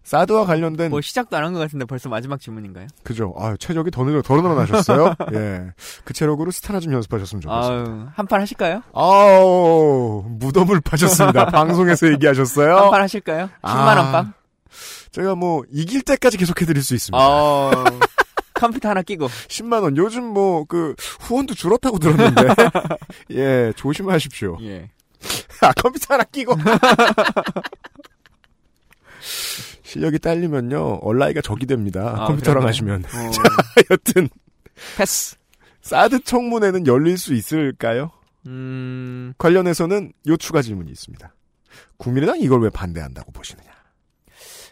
사드와 0.03 0.45
관련된 0.45 0.89
뭐 0.89 1.01
시작도 1.01 1.35
안 1.35 1.43
한 1.43 1.53
것 1.53 1.59
같은데 1.59 1.83
벌써 1.85 2.07
마지막 2.07 2.39
질문인가요? 2.39 2.87
그죠. 3.03 3.33
아 3.37 3.55
체력이 3.59 3.91
더 3.91 4.03
늘어 4.05 4.21
더 4.21 4.35
늘어나셨어요. 4.37 5.15
예. 5.33 5.67
그 6.05 6.13
체력으로 6.13 6.49
스타나 6.51 6.79
좀 6.79 6.93
연습하셨으면 6.93 7.41
좋겠어요. 7.41 7.77
아유, 7.85 8.07
한판 8.15 8.39
하실까요? 8.41 8.81
아우 8.93 10.23
무덤을 10.29 10.79
파셨습니다. 10.81 11.47
방송에서 11.51 12.09
얘기하셨어요. 12.13 12.77
한 12.77 12.89
판 12.91 13.01
하실까요? 13.01 13.49
10만 13.63 13.97
원 13.97 14.11
빵? 14.13 14.33
제가 15.11 15.35
뭐 15.35 15.63
이길 15.71 16.01
때까지 16.03 16.37
계속해드릴 16.37 16.81
수 16.83 16.93
있습니다. 16.95 17.17
어, 18.57 18.59
컴퓨터 18.59 18.89
하나 18.89 19.01
끼고. 19.01 19.27
10만 19.27 19.83
원. 19.83 19.95
요즘 19.97 20.23
뭐 20.25 20.65
그 20.65 20.95
후원도 21.21 21.53
줄었다고 21.53 21.99
들었는데 21.99 22.41
예 23.31 23.73
조심하십시오. 23.75 24.57
예. 24.61 24.89
아 25.61 25.71
컴퓨터 25.73 26.13
하나 26.13 26.23
끼고 26.25 26.55
실력이 29.83 30.19
딸리면요 30.19 30.99
얼라이가 31.01 31.41
적이 31.41 31.65
됩니다. 31.65 32.01
아, 32.17 32.25
컴퓨터랑 32.27 32.61
그런가요? 32.63 32.67
하시면 32.67 33.03
어, 33.05 33.31
여튼 33.91 34.29
패스. 34.97 35.35
사드 35.81 36.23
청문회는 36.23 36.85
열릴 36.87 37.17
수 37.17 37.33
있을까요? 37.33 38.11
음, 38.45 39.33
관련해서는 39.37 40.11
요 40.27 40.37
추가 40.37 40.61
질문이 40.61 40.91
있습니다. 40.91 41.33
국민의당 41.97 42.39
이걸 42.41 42.61
왜 42.61 42.69
반대한다고 42.69 43.31
보시느냐? 43.31 43.69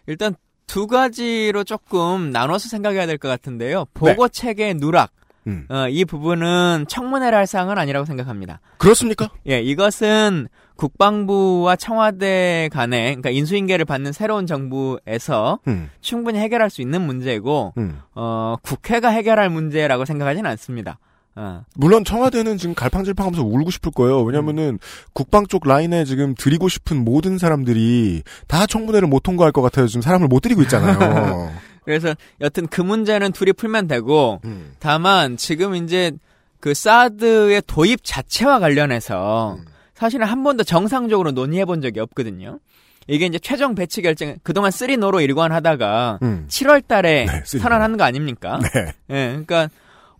일단 0.08 0.36
두 0.68 0.88
가지로 0.88 1.64
조금 1.64 2.32
나눠서 2.32 2.70
생각해야 2.70 3.06
될 3.06 3.18
것 3.18 3.28
같은데요. 3.28 3.86
보고 3.94 4.28
체계 4.28 4.74
누락. 4.74 5.12
음. 5.48 5.66
어, 5.70 5.88
이 5.88 6.06
부분은 6.06 6.86
청문회를 6.90 7.38
할 7.38 7.46
사항은 7.46 7.78
아니라고 7.78 8.06
생각합니다. 8.06 8.60
그렇습니까? 8.80 9.30
예, 9.48 9.62
이것은 9.62 10.48
국방부와 10.76 11.76
청와대 11.76 12.68
간에 12.74 13.06
그러니까 13.16 13.30
인수인계를 13.30 13.86
받는 13.86 14.12
새로운 14.12 14.48
정부에서 14.48 15.60
음. 15.68 15.90
충분히 16.02 16.40
해결할 16.40 16.70
수 16.72 16.82
있는 16.82 17.02
문제고 17.02 17.74
음. 17.78 18.00
어, 18.16 18.56
국회가 18.64 19.10
해결할 19.10 19.50
문제라고 19.50 20.06
생각하지는 20.06 20.50
않습니다. 20.52 20.98
어. 21.38 21.64
물론 21.76 22.06
청와대는 22.06 22.58
지금 22.58 22.74
갈팡질팡하면서 22.76 23.44
울고 23.44 23.70
싶을 23.72 23.92
거예요. 23.92 24.22
왜냐면은 24.24 24.80
국방 25.14 25.46
쪽 25.48 25.68
라인에 25.68 26.06
지금 26.06 26.34
드리고 26.34 26.70
싶은 26.70 27.04
모든 27.04 27.38
사람들이 27.38 28.24
다 28.48 28.66
청문회를 28.66 29.08
못 29.08 29.22
통과할 29.24 29.52
것 29.52 29.62
같아요. 29.62 29.88
지금 29.88 30.02
사람을 30.02 30.28
못 30.28 30.40
드리고 30.40 30.62
있잖아요. 30.64 31.52
그래서 31.84 32.16
여튼 32.42 32.68
그 32.68 32.82
문제는 32.82 33.32
둘이 33.32 33.54
풀면 33.54 33.88
되고 33.88 34.40
음. 34.46 34.74
다만 34.80 35.38
지금 35.38 35.76
이제 35.76 36.12
그 36.60 36.74
사드의 36.74 37.62
도입 37.68 38.00
자체와 38.04 38.60
관련해서 38.60 39.58
음. 39.60 39.66
사실은 39.94 40.26
한 40.26 40.44
번도 40.44 40.64
정상적으로 40.64 41.32
논의해 41.32 41.66
본 41.66 41.82
적이 41.82 42.00
없거든요. 42.00 42.60
이게 43.08 43.28
이제 43.28 43.38
최종 43.38 43.76
배치 43.76 44.02
결정 44.02 44.36
그동안 44.42 44.72
3노로 44.72 45.22
일관하다가 45.22 46.20
음. 46.24 46.48
7월 46.50 46.86
달에 46.88 47.26
네. 47.26 47.44
선언하는 47.46 47.98
거 47.98 48.04
아닙니까? 48.04 48.60
네. 48.74 48.94
예, 49.12 49.28
그러니까 49.28 49.70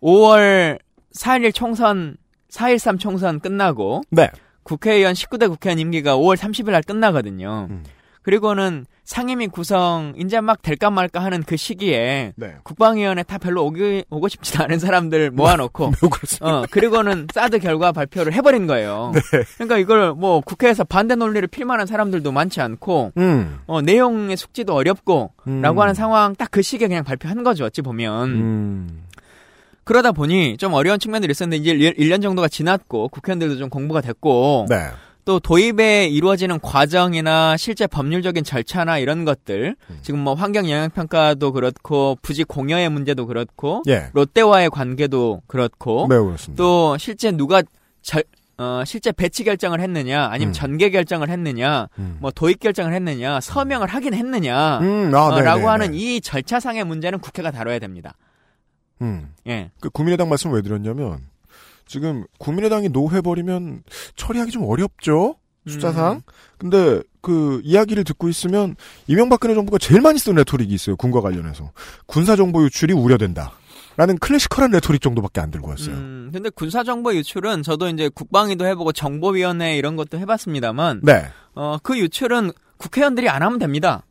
5월 0.00 0.78
4.11 1.16 1.54
총선 1.54 2.16
4.13 2.50 2.98
총선 2.98 3.40
끝나고 3.40 4.02
네. 4.10 4.30
국회의원 4.62 5.14
19대 5.14 5.48
국회의원 5.48 5.78
임기가 5.78 6.16
5월 6.16 6.36
30일 6.36 6.70
날 6.70 6.82
끝나거든요. 6.82 7.68
음. 7.70 7.84
그리고는 8.22 8.86
상임위 9.04 9.46
구성 9.46 10.12
이제 10.16 10.40
막 10.40 10.60
될까 10.60 10.90
말까 10.90 11.22
하는 11.22 11.44
그 11.44 11.56
시기에 11.56 12.32
네. 12.34 12.54
국방위원회 12.64 13.22
다 13.22 13.38
별로 13.38 13.64
오기, 13.64 14.06
오고 14.10 14.26
싶지 14.26 14.58
않은 14.58 14.80
사람들 14.80 15.30
모아놓고 15.30 15.92
매우 16.02 16.10
그렇습니다. 16.10 16.58
어 16.58 16.66
그리고는 16.68 17.28
사드 17.32 17.60
결과 17.60 17.92
발표를 17.92 18.32
해버린 18.32 18.66
거예요. 18.66 19.12
네. 19.14 19.20
그러니까 19.54 19.78
이걸 19.78 20.12
뭐 20.14 20.40
국회에서 20.40 20.82
반대 20.82 21.14
논리를 21.14 21.46
필만한 21.46 21.86
사람들도 21.86 22.32
많지 22.32 22.60
않고 22.60 23.12
음. 23.16 23.60
어 23.68 23.80
내용의 23.80 24.36
숙지도 24.36 24.74
어렵고 24.74 25.30
음. 25.46 25.62
라고 25.62 25.82
하는 25.82 25.94
상황 25.94 26.34
딱 26.34 26.48
그 26.50 26.62
시기에 26.62 26.88
그냥 26.88 27.04
발표한 27.04 27.44
거죠 27.44 27.64
어찌 27.66 27.82
보면 27.82 28.30
음. 28.30 29.05
그러다 29.86 30.10
보니 30.10 30.56
좀 30.56 30.74
어려운 30.74 30.98
측면들이 30.98 31.30
있었는데 31.30 31.56
이제 31.62 31.92
1년 31.92 32.20
정도가 32.20 32.48
지났고 32.48 33.08
국회의원들도 33.08 33.56
좀 33.56 33.70
공부가 33.70 34.00
됐고 34.00 34.66
네. 34.68 34.88
또 35.24 35.38
도입에 35.38 36.08
이루어지는 36.08 36.58
과정이나 36.58 37.56
실제 37.56 37.86
법률적인 37.86 38.42
절차나 38.42 38.98
이런 38.98 39.24
것들 39.24 39.76
음. 39.88 39.98
지금 40.02 40.20
뭐 40.20 40.34
환경 40.34 40.68
영향 40.68 40.90
평가도 40.90 41.52
그렇고 41.52 42.18
부지 42.20 42.42
공여의 42.42 42.88
문제도 42.88 43.26
그렇고 43.26 43.82
예. 43.86 44.08
롯데와의 44.12 44.70
관계도 44.70 45.42
그렇고 45.46 46.08
매우 46.08 46.26
그렇습니다. 46.26 46.60
또 46.60 46.98
실제 46.98 47.30
누가 47.30 47.62
절, 48.02 48.24
어, 48.58 48.82
실제 48.84 49.12
배치 49.12 49.44
결정을 49.44 49.80
했느냐 49.80 50.26
아니면 50.26 50.50
음. 50.50 50.52
전개 50.52 50.90
결정을 50.90 51.28
했느냐 51.28 51.88
음. 52.00 52.18
뭐 52.20 52.32
도입 52.32 52.58
결정을 52.58 52.92
했느냐 52.92 53.40
서명을 53.40 53.86
하긴 53.86 54.14
했느냐 54.14 54.80
음, 54.80 55.12
아, 55.14 55.26
어, 55.26 55.36
네, 55.36 55.42
라고 55.42 55.60
네, 55.60 55.66
하는 55.66 55.90
네. 55.92 55.96
이 55.96 56.20
절차상의 56.20 56.82
문제는 56.84 57.20
국회가 57.20 57.52
다뤄야 57.52 57.78
됩니다. 57.78 58.14
음. 59.02 59.32
예. 59.46 59.70
그 59.80 59.90
국민의당 59.90 60.28
말씀 60.28 60.52
왜 60.52 60.62
드렸냐면 60.62 61.20
지금 61.86 62.24
국민의당이 62.38 62.88
no해버리면 62.88 63.82
처리하기 64.16 64.50
좀 64.50 64.64
어렵죠 64.64 65.36
숫자상. 65.66 66.14
음. 66.14 66.20
근데 66.58 67.02
그 67.20 67.60
이야기를 67.64 68.04
듣고 68.04 68.28
있으면 68.28 68.76
이명박근혜 69.08 69.54
정부가 69.54 69.78
제일 69.78 70.00
많이 70.00 70.18
쓴 70.18 70.34
rhetoric이 70.36 70.72
있어요 70.72 70.96
군과 70.96 71.20
관련해서 71.20 71.72
군사 72.06 72.36
정보 72.36 72.62
유출이 72.64 72.92
우려된다. 72.92 73.52
라는 73.98 74.18
classical한 74.18 74.72
rhetoric 74.72 75.00
정도밖에 75.00 75.40
안 75.40 75.50
들고 75.50 75.70
왔어요. 75.70 75.94
음, 75.94 76.30
근데 76.30 76.50
군사정보 76.50 77.14
유출은 77.14 77.62
저도 77.62 77.88
이제 77.88 78.10
국방위도 78.10 78.66
해보고 78.66 78.92
정보위원회 78.92 79.78
이런 79.78 79.96
것도 79.96 80.18
해봤습니다만, 80.18 81.00
네. 81.02 81.24
어, 81.54 81.78
그 81.82 81.98
유출은 81.98 82.52
국회의원들이 82.76 83.30
안 83.30 83.42
하면 83.42 83.58
됩니다. 83.58 84.04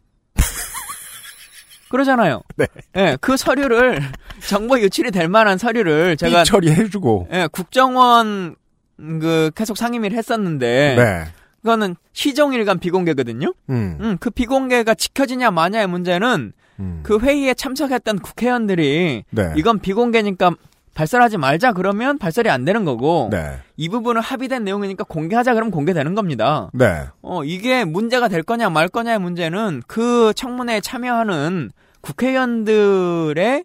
그러잖아요. 1.90 2.42
네. 2.56 2.68
예, 2.96 3.18
그 3.22 3.38
서류를, 3.38 4.00
정보 4.48 4.80
유출이 4.80 5.12
될 5.12 5.28
만한 5.28 5.58
서류를 5.58 6.18
제가, 6.18 6.44
삐 6.44 6.46
처리해주고. 6.46 7.30
예, 7.32 7.48
국정원, 7.52 8.56
그, 8.98 9.52
계속 9.56 9.78
상임위를 9.78 10.18
했었는데, 10.18 10.96
네. 10.98 11.26
그거는 11.62 11.96
시종일관 12.14 12.80
비공개거든요? 12.80 13.54
음. 13.72 13.98
음, 14.00 14.18
그 14.20 14.30
비공개가 14.30 14.94
지켜지냐 14.94 15.50
마냐의 15.50 15.88
문제는 15.88 16.54
음. 16.80 17.00
그 17.02 17.18
회의에 17.20 17.56
참석했던 17.56 18.20
국회의원들이 18.20 19.24
네. 19.32 19.54
이건 19.56 19.80
비공개니까 19.80 20.52
발설하지 20.96 21.38
말자 21.38 21.74
그러면 21.74 22.18
발설이 22.18 22.50
안 22.50 22.66
되는 22.66 22.84
거고 22.86 23.28
네. 23.32 23.58
이 23.78 23.90
부분은 23.90 24.22
합의된 24.22 24.64
내용이니까 24.64 25.04
공개하자 25.04 25.54
그러면 25.54 25.70
공개되는 25.72 26.16
겁니다. 26.16 26.70
네. 26.74 27.04
어 27.22 27.44
이게 27.44 27.86
문제가 27.86 28.28
될 28.30 28.42
거냐 28.42 28.70
말 28.72 28.88
거냐의 28.88 29.20
문제는 29.20 29.84
그 29.88 30.34
청문회에 30.36 30.82
참여하는 30.82 31.70
국회의원들의 32.02 33.64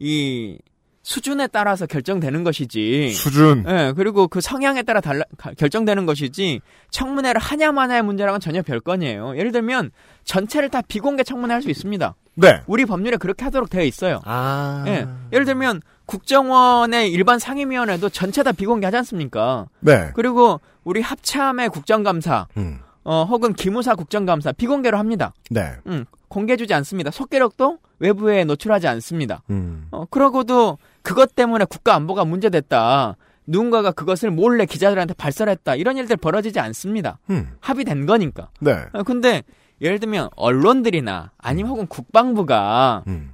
이 0.00 0.58
수준에 1.04 1.48
따라서 1.48 1.86
결정되는 1.86 2.44
것이지. 2.44 3.10
수준. 3.12 3.64
예, 3.68 3.92
그리고 3.96 4.28
그 4.28 4.40
성향에 4.40 4.82
따라 4.82 5.00
달라, 5.00 5.24
가- 5.36 5.50
결정되는 5.52 6.06
것이지, 6.06 6.60
청문회를 6.90 7.40
하냐 7.40 7.72
마냐의 7.72 8.02
문제랑은 8.02 8.38
전혀 8.38 8.62
별건이에요. 8.62 9.36
예를 9.36 9.50
들면, 9.50 9.90
전체를 10.22 10.68
다 10.68 10.80
비공개 10.86 11.24
청문회 11.24 11.54
할 11.54 11.62
수 11.62 11.70
있습니다. 11.70 12.14
네. 12.36 12.60
우리 12.68 12.84
법률에 12.86 13.16
그렇게 13.16 13.44
하도록 13.44 13.68
되어 13.68 13.82
있어요. 13.82 14.20
아. 14.24 14.84
예. 14.86 15.08
예를 15.32 15.44
들면 15.44 15.80
국정원의 16.12 17.10
일반 17.10 17.38
상임위원회도 17.38 18.10
전체 18.10 18.42
다 18.42 18.52
비공개하지 18.52 18.98
않습니까? 18.98 19.66
네. 19.80 20.10
그리고 20.14 20.60
우리 20.84 21.00
합참의 21.00 21.70
국정감사 21.70 22.48
음. 22.58 22.80
어, 23.02 23.24
혹은 23.24 23.54
기무사 23.54 23.94
국정감사 23.94 24.52
비공개로 24.52 24.98
합니다. 24.98 25.32
네. 25.50 25.72
음, 25.86 26.04
공개해주지 26.28 26.74
않습니다. 26.74 27.10
속기록도 27.10 27.78
외부에 27.98 28.44
노출하지 28.44 28.88
않습니다. 28.88 29.42
음. 29.48 29.86
어, 29.90 30.04
그러고도 30.10 30.76
그것 31.02 31.34
때문에 31.34 31.64
국가 31.64 31.94
안보가 31.94 32.26
문제됐다. 32.26 33.16
누군가가 33.46 33.90
그것을 33.90 34.30
몰래 34.30 34.66
기자들한테 34.66 35.14
발설했다. 35.14 35.76
이런 35.76 35.96
일들 35.96 36.18
벌어지지 36.18 36.60
않습니다. 36.60 37.18
음. 37.30 37.52
합의된 37.60 38.04
거니까. 38.04 38.50
네. 38.60 38.84
어, 38.92 39.02
근데 39.02 39.42
예를 39.80 39.98
들면 39.98 40.28
언론들이나 40.36 41.30
아니면 41.38 41.72
혹은 41.72 41.86
국방부가 41.86 43.02
음. 43.06 43.31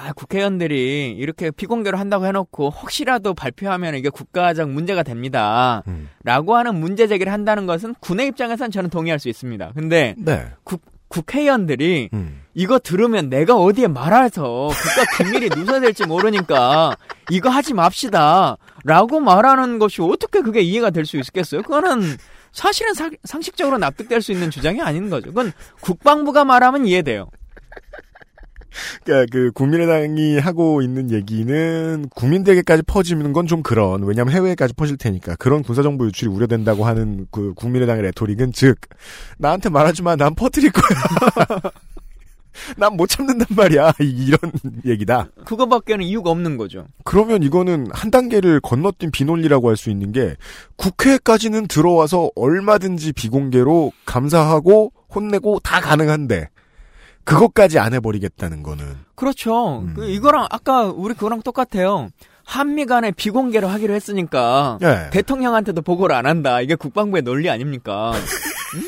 아, 0.00 0.12
국회의원들이 0.12 1.16
이렇게 1.18 1.50
비공개로 1.50 1.98
한다고 1.98 2.26
해놓고 2.26 2.70
혹시라도 2.70 3.34
발표하면 3.34 3.96
이게 3.96 4.08
국가적 4.10 4.70
문제가 4.70 5.02
됩니다. 5.02 5.82
음. 5.88 6.08
라고 6.22 6.56
하는 6.56 6.76
문제 6.76 7.08
제기를 7.08 7.32
한다는 7.32 7.66
것은 7.66 7.94
군의 8.00 8.28
입장에선 8.28 8.70
저는 8.70 8.90
동의할 8.90 9.18
수 9.18 9.28
있습니다. 9.28 9.72
근데 9.74 10.14
네. 10.18 10.46
국, 10.62 10.82
국회의원들이 11.08 12.10
음. 12.12 12.42
이거 12.54 12.78
들으면 12.78 13.28
내가 13.28 13.56
어디에 13.56 13.88
말해서 13.88 14.68
국가 14.68 15.24
기밀이 15.24 15.48
누설될지 15.56 16.06
모르니까 16.06 16.96
이거 17.30 17.48
하지 17.48 17.74
맙시다. 17.74 18.56
라고 18.84 19.18
말하는 19.20 19.78
것이 19.80 20.00
어떻게 20.02 20.42
그게 20.42 20.60
이해가 20.60 20.90
될 20.90 21.04
수 21.06 21.16
있겠어요? 21.16 21.62
그거는 21.62 22.02
사실은 22.52 22.94
사- 22.94 23.10
상식적으로 23.24 23.78
납득될 23.78 24.22
수 24.22 24.30
있는 24.32 24.50
주장이 24.50 24.80
아닌 24.80 25.10
거죠. 25.10 25.28
그건 25.30 25.52
국방부가 25.80 26.44
말하면 26.44 26.86
이해돼요. 26.86 27.28
그러니까 29.04 29.26
그 29.32 29.50
국민의당이 29.52 30.38
하고 30.38 30.82
있는 30.82 31.10
얘기는 31.10 32.08
국민들에게까지 32.14 32.82
퍼지는 32.86 33.32
건 33.32 33.48
좀 33.48 33.62
그런 33.62 34.02
왜냐하면 34.02 34.34
해외에까지 34.34 34.74
퍼질 34.74 34.98
테니까 34.98 35.36
그런 35.36 35.62
군사정보 35.62 36.04
유출이 36.06 36.30
우려된다고 36.30 36.84
하는 36.84 37.26
그 37.30 37.54
국민의당의 37.54 38.02
레토릭은 38.02 38.52
즉 38.52 38.76
나한테 39.38 39.68
말하지 39.70 40.02
마난 40.02 40.34
퍼뜨릴 40.34 40.70
거야. 40.72 41.60
난 42.76 42.96
못 42.96 43.06
참는단 43.08 43.46
말이야. 43.56 43.92
이런 44.00 44.38
얘기다. 44.84 45.28
그거밖에는 45.44 46.04
이유가 46.04 46.30
없는 46.30 46.56
거죠. 46.56 46.86
그러면 47.04 47.42
이거는 47.44 47.86
한 47.92 48.10
단계를 48.10 48.60
건너뛴 48.60 49.10
비논리라고 49.12 49.68
할 49.68 49.76
수 49.76 49.90
있는 49.90 50.10
게 50.12 50.34
국회까지는 50.76 51.68
들어와서 51.68 52.30
얼마든지 52.34 53.12
비공개로 53.12 53.92
감사하고 54.04 54.92
혼내고 55.14 55.60
다 55.60 55.80
가능한데 55.80 56.48
그것까지 57.28 57.78
안 57.78 57.92
해버리겠다는 57.92 58.62
거는 58.62 58.96
그렇죠. 59.14 59.80
음. 59.80 59.92
그 59.94 60.08
이거랑 60.08 60.46
아까 60.50 60.84
우리 60.84 61.12
그거랑 61.12 61.42
똑같아요. 61.42 62.08
한미 62.44 62.86
간에 62.86 63.10
비공개로 63.10 63.68
하기로 63.68 63.92
했으니까 63.92 64.78
네. 64.80 65.10
대통령한테도 65.10 65.82
보고를 65.82 66.16
안 66.16 66.24
한다. 66.24 66.62
이게 66.62 66.74
국방부의 66.74 67.22
논리 67.22 67.50
아닙니까? 67.50 68.12
응? 68.76 68.82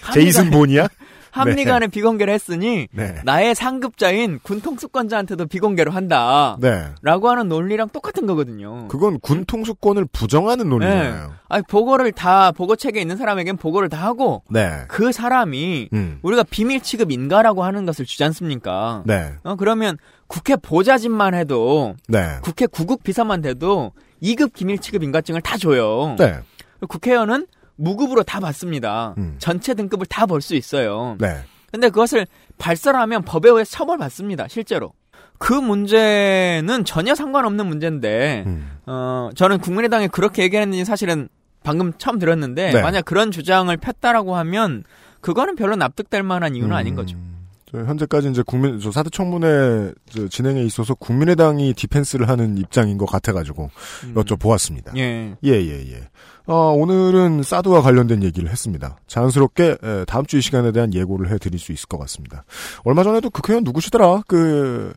한미 0.00 0.14
제이슨 0.14 0.50
본이야? 0.50 0.88
합리간에 1.30 1.88
비공개를 1.88 2.32
했으니 2.32 2.88
네. 2.92 3.16
나의 3.24 3.54
상급자인 3.54 4.40
군 4.42 4.60
통수권자한테도 4.60 5.46
비공개를 5.46 5.94
한다. 5.94 6.56
네. 6.60 6.86
라고 7.02 7.28
하는 7.28 7.48
논리랑 7.48 7.88
똑같은 7.90 8.26
거거든요. 8.26 8.88
그건 8.88 9.20
군 9.20 9.44
통수권을 9.44 10.06
부정하는 10.12 10.68
논리잖아요. 10.68 11.32
아니, 11.48 11.62
보고를 11.68 12.12
다, 12.12 12.52
보고 12.52 12.76
책에 12.76 13.00
있는 13.00 13.16
사람에겐 13.16 13.56
보고를 13.56 13.88
다 13.88 13.98
하고, 13.98 14.42
네. 14.50 14.82
그 14.88 15.12
사람이 15.12 15.88
음. 15.92 16.18
우리가 16.22 16.44
비밀 16.44 16.80
취급 16.80 17.10
인가라고 17.10 17.64
하는 17.64 17.86
것을 17.86 18.04
주지 18.04 18.22
않습니까? 18.24 19.02
네. 19.06 19.32
어, 19.44 19.56
그러면 19.56 19.96
국회 20.26 20.56
보좌진만 20.56 21.34
해도, 21.34 21.94
네. 22.06 22.38
국회 22.42 22.66
구급 22.66 23.02
비서만 23.02 23.40
돼도 23.40 23.92
2급 24.22 24.52
기밀 24.52 24.78
취급 24.78 25.02
인가증을 25.02 25.40
다 25.40 25.56
줘요. 25.56 26.16
네. 26.18 26.40
국회의원은 26.86 27.46
무급으로 27.78 28.22
다 28.24 28.40
받습니다. 28.40 29.14
음. 29.16 29.36
전체 29.38 29.72
등급을 29.74 30.04
다 30.06 30.26
벌 30.26 30.42
수 30.42 30.54
있어요. 30.54 31.16
네. 31.18 31.38
근데 31.70 31.88
그것을 31.88 32.26
발설하면 32.58 33.22
법에 33.22 33.48
의해 33.48 33.64
처벌받습니다. 33.64 34.48
실제로. 34.48 34.92
그 35.38 35.52
문제는 35.52 36.84
전혀 36.84 37.14
상관없는 37.14 37.66
문제인데, 37.66 38.42
음. 38.46 38.70
어, 38.86 39.30
저는 39.36 39.58
국민의당이 39.58 40.08
그렇게 40.08 40.42
얘기했는지 40.42 40.84
사실은 40.84 41.28
방금 41.62 41.92
처음 41.98 42.18
들었는데, 42.18 42.72
네. 42.72 42.82
만약 42.82 43.04
그런 43.04 43.30
주장을 43.30 43.74
폈다라고 43.76 44.34
하면, 44.36 44.82
그거는 45.20 45.54
별로 45.56 45.76
납득될 45.76 46.22
만한 46.22 46.54
이유는 46.56 46.74
아닌 46.74 46.94
거죠. 46.96 47.16
음. 47.16 47.36
저 47.70 47.78
현재까지 47.84 48.30
이제 48.30 48.42
국민 48.46 48.80
저 48.80 48.90
사드 48.90 49.10
청문회 49.10 49.92
저 50.08 50.26
진행에 50.28 50.62
있어서 50.62 50.94
국민의당이 50.94 51.74
디펜스를 51.74 52.26
하는 52.26 52.56
입장인 52.56 52.96
것 52.96 53.04
같아가지고 53.04 53.70
음. 54.04 54.14
여쭤보았습니다. 54.14 54.96
예. 54.96 55.36
예, 55.44 55.50
예, 55.52 55.92
예. 55.92 56.08
어, 56.50 56.72
오늘은 56.72 57.42
사드와 57.42 57.82
관련된 57.82 58.22
얘기를 58.22 58.48
했습니다. 58.48 58.98
자연스럽게 59.06 59.76
에, 59.82 60.04
다음 60.06 60.24
주 60.24 60.38
이 60.38 60.40
시간에 60.40 60.72
대한 60.72 60.94
예고를 60.94 61.30
해드릴 61.30 61.58
수 61.58 61.72
있을 61.72 61.86
것 61.88 61.98
같습니다. 61.98 62.44
얼마 62.84 63.02
전에도 63.04 63.28
국회의원 63.28 63.64
누구시더라? 63.64 64.22
그 64.26 64.94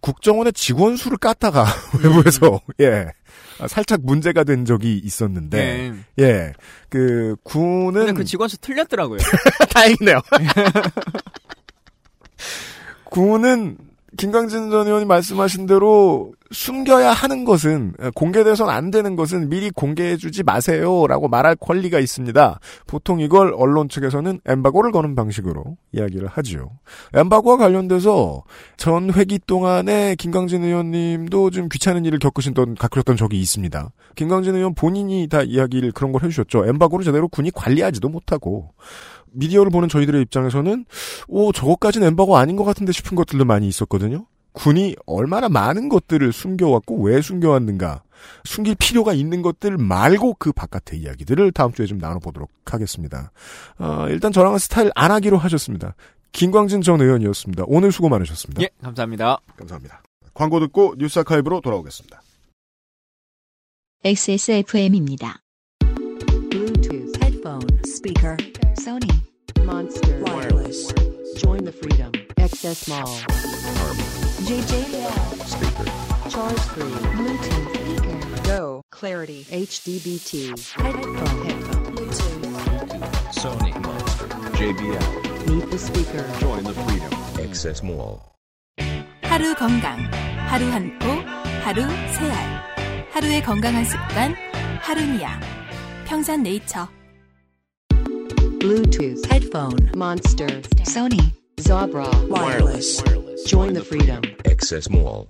국정원의 0.00 0.52
직원 0.52 0.96
수를 0.96 1.18
깠다가 1.18 1.64
외부에서 2.04 2.60
예 2.80 3.08
아, 3.58 3.66
살짝 3.66 4.00
문제가 4.04 4.44
된 4.44 4.64
적이 4.64 5.00
있었는데 5.02 5.92
예. 6.20 6.52
예그 6.92 7.36
군은 7.42 7.92
근데 8.06 8.12
그 8.12 8.24
직원 8.24 8.48
수 8.48 8.56
틀렸더라고요. 8.58 9.18
다행이네요. 9.74 10.20
군은 13.10 13.76
김광진 14.18 14.70
전 14.70 14.86
의원이 14.86 15.06
말씀하신 15.06 15.66
대로 15.66 16.32
숨겨야 16.50 17.12
하는 17.12 17.46
것은 17.46 17.94
공개돼서는 18.14 18.72
안 18.72 18.90
되는 18.90 19.16
것은 19.16 19.48
미리 19.48 19.70
공개해주지 19.70 20.42
마세요라고 20.42 21.28
말할 21.28 21.56
권리가 21.56 21.98
있습니다. 21.98 22.60
보통 22.86 23.20
이걸 23.20 23.54
언론 23.56 23.88
측에서는 23.88 24.40
엠바고를 24.44 24.92
거는 24.92 25.14
방식으로 25.14 25.78
이야기를 25.92 26.28
하지요. 26.28 26.70
엠바고와 27.14 27.56
관련돼서 27.56 28.42
전 28.76 29.10
회기 29.14 29.38
동안에 29.38 30.14
김광진 30.16 30.62
의원님도 30.62 31.50
좀 31.50 31.70
귀찮은 31.70 32.04
일을 32.04 32.18
겪으신 32.18 32.52
겪으셨던 32.52 33.16
적이 33.16 33.40
있습니다. 33.40 33.92
김광진 34.14 34.54
의원 34.54 34.74
본인이 34.74 35.26
다 35.28 35.42
이야기를 35.42 35.92
그런 35.92 36.12
걸 36.12 36.22
해주셨죠. 36.24 36.66
엠바고를 36.66 37.04
제대로 37.04 37.28
군이 37.28 37.50
관리하지도 37.50 38.10
못하고 38.10 38.72
미디어를 39.32 39.70
보는 39.70 39.88
저희들의 39.88 40.22
입장에서는 40.22 40.84
오 41.28 41.52
저것까지는 41.52 42.06
엠바고 42.08 42.36
아닌 42.36 42.56
것 42.56 42.64
같은데 42.64 42.92
싶은 42.92 43.16
것들도 43.16 43.44
많이 43.44 43.68
있었거든요. 43.68 44.26
군이 44.52 44.96
얼마나 45.06 45.48
많은 45.48 45.88
것들을 45.88 46.32
숨겨왔고 46.32 47.02
왜 47.02 47.22
숨겨왔는가 47.22 48.02
숨길 48.44 48.76
필요가 48.76 49.12
있는 49.12 49.42
것들 49.42 49.78
말고 49.78 50.36
그 50.38 50.52
바깥의 50.52 51.00
이야기들을 51.00 51.52
다음 51.52 51.72
주에 51.72 51.86
좀 51.86 51.98
나눠보도록 51.98 52.50
하겠습니다. 52.66 53.32
어, 53.78 54.06
일단 54.08 54.32
저랑은 54.32 54.58
스타일 54.58 54.90
안 54.94 55.10
하기로 55.10 55.38
하셨습니다. 55.38 55.94
김광진 56.32 56.82
전 56.82 57.00
의원이었습니다. 57.00 57.64
오늘 57.66 57.92
수고 57.92 58.08
많으셨습니다. 58.08 58.62
예, 58.62 58.68
감사합니다. 58.82 59.38
감사합니다. 59.56 60.02
광고 60.34 60.60
듣고 60.60 60.94
뉴스 60.98 61.18
아카이브로 61.18 61.60
돌아오겠습니다. 61.60 62.22
XSFM입니다. 64.04 65.40
Bluetooth, 66.50 67.12
headphone, 67.22 67.80
speaker, 67.86 68.36
Sony, 68.78 69.21
Monster, 69.63 70.23
wireless. 70.23 70.91
Join 71.37 71.63
the 71.63 71.71
freedom. 71.71 72.11
Access 72.37 72.87
Mall. 72.87 73.17
JJL. 74.47 75.11
Speaker. 75.45 76.29
Charge 76.29 76.59
3. 76.75 76.83
Bluetooth 76.83 77.69
speaker. 77.75 78.43
Go. 78.43 78.81
Clarity. 78.91 79.45
HDBT. 79.49 80.49
Headphone. 80.49 81.45
Headphone. 81.45 81.95
Bluetooth. 81.95 82.47
Sony 83.33 83.73
Monster. 83.81 84.27
JBL. 84.57 85.47
Meet 85.49 85.71
the 85.71 85.77
speaker. 85.77 86.25
Join 86.39 86.63
the 86.63 86.73
freedom. 86.73 87.11
Access 87.39 87.83
Mall. 87.83 88.21
하루 89.21 89.53
건강, 89.55 89.99
하루 90.47 90.65
한 90.71 90.97
포, 90.99 91.09
하루 91.63 91.81
세 92.13 92.31
알. 92.31 93.07
하루의 93.11 93.43
건강한 93.43 93.83
습관, 93.83 94.33
하루니아. 94.81 95.39
평산 96.05 96.41
네이처. 96.41 96.87
Bluetooth, 98.62 99.26
headphone, 99.26 99.90
Monster, 99.96 100.46
Sony, 100.86 101.34
Zabra, 101.56 102.06
wireless. 102.30 103.02
Join 103.44 103.72
the 103.74 103.84
freedom. 103.84 104.20
Access 104.46 104.88
Mall. 104.88 105.26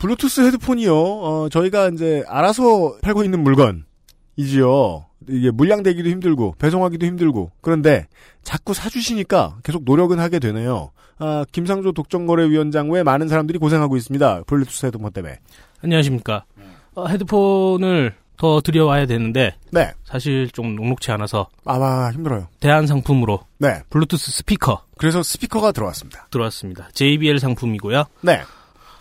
블루투스 0.00 0.40
헤드폰이요. 0.46 0.94
어, 0.96 1.48
저희가 1.50 1.90
이제 1.90 2.24
알아서 2.26 2.96
팔고 3.02 3.22
있는 3.22 3.42
물건이지요. 3.44 5.04
이게 5.28 5.50
물량 5.50 5.82
되기도 5.82 6.08
힘들고 6.08 6.54
배송하기도 6.58 7.04
힘들고 7.04 7.50
그런데 7.60 8.06
자꾸 8.42 8.72
사주시니까 8.72 9.58
계속 9.62 9.84
노력은 9.84 10.20
하게 10.20 10.38
되네요. 10.38 10.92
아, 11.18 11.44
김상조 11.52 11.92
독점거래위원장 11.92 12.90
외 12.90 13.02
많은 13.02 13.28
사람들이 13.28 13.58
고생하고 13.58 13.98
있습니다. 13.98 14.44
블루투스 14.46 14.86
헤드폰 14.86 15.12
때문에. 15.12 15.40
안녕하십니까. 15.82 16.46
어, 16.94 17.08
헤드폰을 17.08 18.14
더 18.44 18.60
들여와야 18.60 19.06
되는데 19.06 19.54
네. 19.70 19.90
사실 20.04 20.50
좀 20.50 20.76
녹록치 20.76 21.10
않아서 21.12 21.48
아마 21.64 22.10
힘들어요. 22.10 22.48
대안 22.60 22.86
상품으로 22.86 23.40
네. 23.56 23.80
블루투스 23.88 24.32
스피커 24.32 24.82
그래서 24.98 25.22
스피커가 25.22 25.72
들어왔습니다. 25.72 26.26
들어왔습니다. 26.30 26.90
JBL 26.92 27.38
상품이고요. 27.38 28.04
네. 28.20 28.42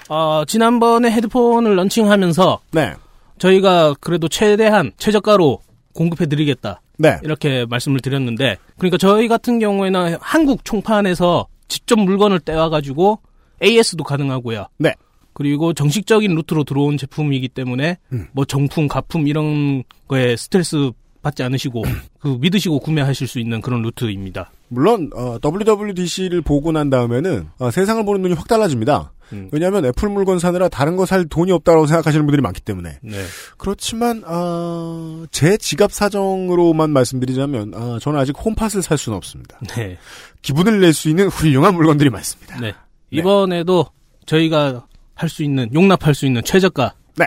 어, 0.07 0.43
지난번에 0.47 1.11
헤드폰을 1.11 1.75
런칭하면서 1.75 2.61
네. 2.71 2.93
저희가 3.37 3.95
그래도 3.99 4.29
최대한 4.29 4.93
최저가로 4.97 5.59
공급해드리겠다. 5.93 6.81
네. 6.99 7.19
이렇게 7.23 7.65
말씀을 7.69 7.99
드렸는데, 7.99 8.55
그러니까 8.77 8.97
저희 8.97 9.27
같은 9.27 9.59
경우에는 9.59 10.19
한국 10.21 10.63
총판에서 10.63 11.47
직접 11.67 11.99
물건을 11.99 12.39
떼와가지고 12.39 13.19
AS도 13.61 14.05
가능하고요. 14.05 14.67
네. 14.77 14.93
그리고 15.33 15.73
정식적인 15.73 16.33
루트로 16.35 16.63
들어온 16.63 16.97
제품이기 16.97 17.49
때문에 17.49 17.97
음. 18.11 18.27
뭐 18.33 18.45
정품, 18.45 18.87
가품 18.87 19.27
이런 19.27 19.83
거에 20.07 20.35
스트레스 20.35 20.91
받지 21.21 21.41
않으시고 21.41 21.83
그 22.19 22.37
믿으시고 22.41 22.79
구매하실 22.79 23.27
수 23.27 23.39
있는 23.39 23.61
그런 23.61 23.81
루트입니다. 23.81 24.51
물론 24.67 25.09
어, 25.15 25.37
WWDC를 25.43 26.41
보고 26.41 26.71
난 26.73 26.89
다음에는 26.89 27.47
어, 27.59 27.71
세상을 27.71 28.03
보는 28.05 28.21
눈이 28.23 28.33
확 28.33 28.47
달라집니다. 28.47 29.13
음. 29.31 29.47
왜냐하면 29.53 29.85
애플 29.85 30.09
물건 30.09 30.37
사느라 30.37 30.67
다른 30.67 30.97
거 30.97 31.05
살 31.05 31.25
돈이 31.25 31.51
없다고 31.53 31.87
생각하시는 31.87 32.25
분들이 32.25 32.41
많기 32.41 32.59
때문에. 32.59 32.99
네. 33.01 33.23
그렇지만 33.57 34.21
어, 34.27 35.23
제 35.31 35.55
지갑 35.57 35.93
사정으로만 35.93 36.89
말씀드리자면 36.91 37.73
어, 37.73 37.99
저는 37.99 38.19
아직 38.19 38.35
홈팟을 38.37 38.81
살 38.83 38.97
수는 38.97 39.15
없습니다. 39.17 39.59
네. 39.75 39.97
기분을 40.41 40.81
낼 40.81 40.93
수 40.93 41.07
있는 41.09 41.27
훌륭한 41.29 41.73
물건들이 41.73 42.09
많습니다. 42.09 42.59
네. 42.59 42.73
이번에도 43.11 43.85
저희가 44.25 44.85
할 45.15 45.29
수 45.29 45.43
있는 45.43 45.73
용납할 45.73 46.13
수 46.15 46.25
있는 46.25 46.43
최저가로 46.43 46.91
네. 47.17 47.25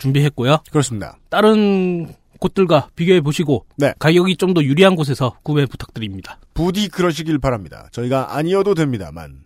준비했고요. 0.00 0.58
그렇습니다. 0.70 1.18
다른 1.28 2.14
곳들과 2.40 2.88
비교해 2.96 3.20
보시고 3.20 3.66
네. 3.76 3.92
가격이 3.98 4.36
좀 4.36 4.54
더 4.54 4.62
유리한 4.62 4.94
곳에서 4.96 5.36
구매 5.42 5.66
부탁드립니다. 5.66 6.38
부디 6.54 6.88
그러시길 6.88 7.38
바랍니다. 7.38 7.88
저희가 7.92 8.36
아니어도 8.36 8.74
됩니다만 8.74 9.42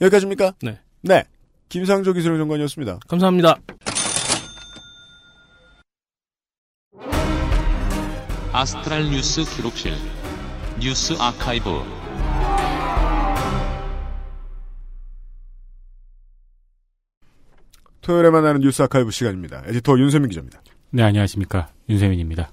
여기까지입니까? 0.00 0.52
네. 0.62 0.78
네. 1.02 1.24
김상조 1.68 2.12
기술의 2.12 2.38
정관이었습니다. 2.38 3.00
감사합니다. 3.08 3.56
아스트랄 8.52 9.10
뉴스 9.10 9.44
기록실 9.44 9.92
뉴스 10.80 11.14
아카이브 11.18 11.82
토요일에 18.06 18.30
만나는 18.30 18.60
뉴스 18.60 18.82
아카이브 18.82 19.10
시간입니다. 19.10 19.64
에디터 19.66 19.98
윤세민 19.98 20.28
기자입니다. 20.28 20.60
네, 20.90 21.02
안녕하십니까. 21.02 21.70
윤세민입니다. 21.88 22.52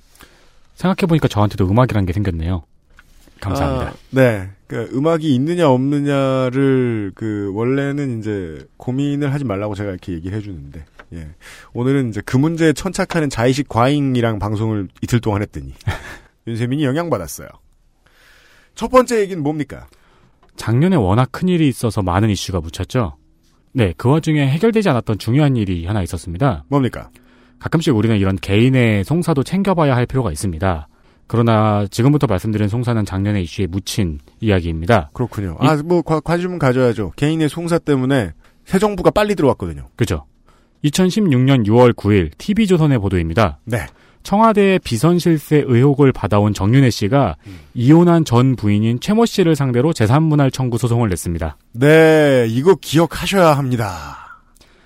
생각해보니까 0.73 1.27
저한테도 1.27 1.69
음악이라는 1.69 2.07
게 2.07 2.13
생겼네요. 2.13 2.63
감사합니다. 3.39 3.91
아, 3.91 3.93
네. 4.09 4.49
그 4.65 4.89
음악이 4.93 5.35
있느냐 5.35 5.69
없느냐를 5.69 7.11
그 7.13 7.51
원래는 7.53 8.17
이제 8.17 8.65
고민을 8.77 9.31
하지 9.31 9.43
말라고 9.43 9.75
제가 9.75 9.91
이렇게 9.91 10.13
얘기를 10.13 10.35
해주는데 10.35 10.85
예. 11.13 11.27
오늘은 11.73 12.09
이제 12.09 12.23
그 12.25 12.35
문제에 12.35 12.73
천착하는 12.73 13.29
자의식 13.29 13.69
과잉이랑 13.69 14.39
방송을 14.39 14.87
이틀 15.03 15.19
동안 15.21 15.43
했더니 15.43 15.75
윤세민이 16.47 16.83
영향받았어요. 16.83 17.47
첫 18.73 18.87
번째 18.87 19.19
얘기는 19.21 19.43
뭡니까? 19.43 19.85
작년에 20.55 20.95
워낙 20.95 21.29
큰 21.31 21.47
일이 21.47 21.67
있어서 21.67 22.01
많은 22.01 22.31
이슈가 22.31 22.59
묻혔죠. 22.59 23.17
네, 23.73 23.93
그 23.97 24.09
와중에 24.09 24.47
해결되지 24.47 24.89
않았던 24.89 25.17
중요한 25.17 25.55
일이 25.55 25.85
하나 25.85 26.01
있었습니다. 26.03 26.63
뭡니까? 26.67 27.09
가끔씩 27.59 27.95
우리는 27.95 28.17
이런 28.17 28.35
개인의 28.35 29.03
송사도 29.03 29.43
챙겨봐야 29.43 29.95
할 29.95 30.05
필요가 30.05 30.31
있습니다. 30.31 30.87
그러나 31.27 31.85
지금부터 31.89 32.27
말씀드린 32.27 32.67
송사는 32.67 33.03
작년에 33.05 33.41
이슈에 33.41 33.65
묻힌 33.67 34.19
이야기입니다. 34.41 35.09
그렇군요. 35.13 35.55
아, 35.59 35.75
뭐 35.83 36.01
과- 36.01 36.19
관심은 36.19 36.59
가져야죠. 36.59 37.13
개인의 37.15 37.49
송사 37.49 37.79
때문에 37.79 38.33
새 38.65 38.77
정부가 38.79 39.09
빨리 39.11 39.33
들어왔거든요. 39.35 39.87
그죠? 39.95 40.25
2016년 40.83 41.65
6월 41.65 41.93
9일 41.93 42.31
TV조선의 42.37 42.99
보도입니다. 42.99 43.59
네. 43.65 43.79
청와대의 44.23 44.79
비선실세 44.79 45.63
의혹을 45.67 46.11
받아온 46.11 46.53
정윤혜 46.53 46.89
씨가 46.89 47.35
이혼한 47.73 48.25
전 48.25 48.55
부인인 48.55 48.99
최모 48.99 49.25
씨를 49.25 49.55
상대로 49.55 49.93
재산분할 49.93 50.49
청구 50.51 50.77
소송을 50.77 51.09
냈습니다. 51.09 51.57
네, 51.73 52.45
이거 52.49 52.75
기억하셔야 52.75 53.57
합니다. 53.57 54.17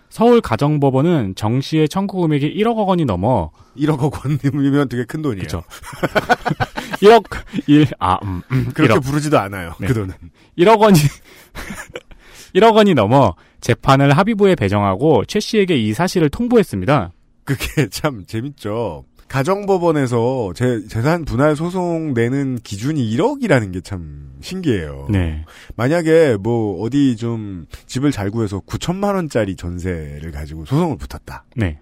서울 0.10 0.42
가정법원은 0.42 1.36
정 1.36 1.62
씨의 1.62 1.88
청구 1.90 2.22
금액이 2.22 2.56
1억 2.56 2.88
원이 2.88 3.06
넘어 3.06 3.52
1억 3.78 4.12
원이면 4.54 4.90
되게 4.90 5.04
큰 5.06 5.22
돈이에요. 5.22 5.44
그쵸. 5.44 5.64
1억 7.02 7.24
1 7.68 7.88
아, 8.00 8.18
음, 8.24 8.42
음, 8.52 8.72
그렇게 8.74 8.96
1억. 8.96 9.04
부르지도 9.04 9.38
않아요. 9.38 9.74
네. 9.80 9.86
그 9.86 9.94
돈은. 9.94 10.16
1억 10.58 10.80
원이 10.80 10.98
1억 12.56 12.74
원이 12.74 12.96
넘어 12.96 13.36
재판을 13.62 14.18
합의부에 14.18 14.56
배정하고 14.56 15.26
최 15.26 15.40
씨에게 15.40 15.78
이 15.78 15.94
사실을 15.94 16.30
통보했습니다. 16.30 17.12
그게 17.44 17.88
참 17.90 18.26
재밌죠. 18.26 19.06
가정법원에서 19.28 20.54
재, 20.56 20.88
재산 20.88 21.26
분할 21.26 21.56
소송 21.56 22.14
내는 22.14 22.58
기준이 22.64 23.16
1억이라는 23.16 23.74
게 23.74 23.82
참 23.82 24.28
신기해요. 24.42 25.08
네. 25.10 25.44
만약에 25.76 26.38
뭐 26.40 26.82
어디 26.82 27.16
좀 27.16 27.66
집을 27.86 28.12
잘 28.12 28.30
구해서 28.32 28.60
9천만 28.60 29.16
원짜리 29.16 29.56
전세를 29.56 30.32
가지고 30.32 30.66
소송을 30.66 30.98
붙었다. 30.98 31.46
네. 31.56 31.80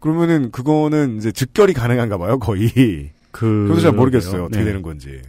그러면은 0.00 0.50
그거는 0.50 1.18
이제 1.18 1.32
즉결이 1.32 1.72
가능한가 1.74 2.18
봐요, 2.18 2.38
거의. 2.38 3.10
그 3.30 3.66
그래서 3.68 3.82
잘 3.82 3.92
모르겠어요. 3.92 4.44
어떻게 4.44 4.60
네. 4.60 4.64
되는 4.66 4.82
건지. 4.82 5.20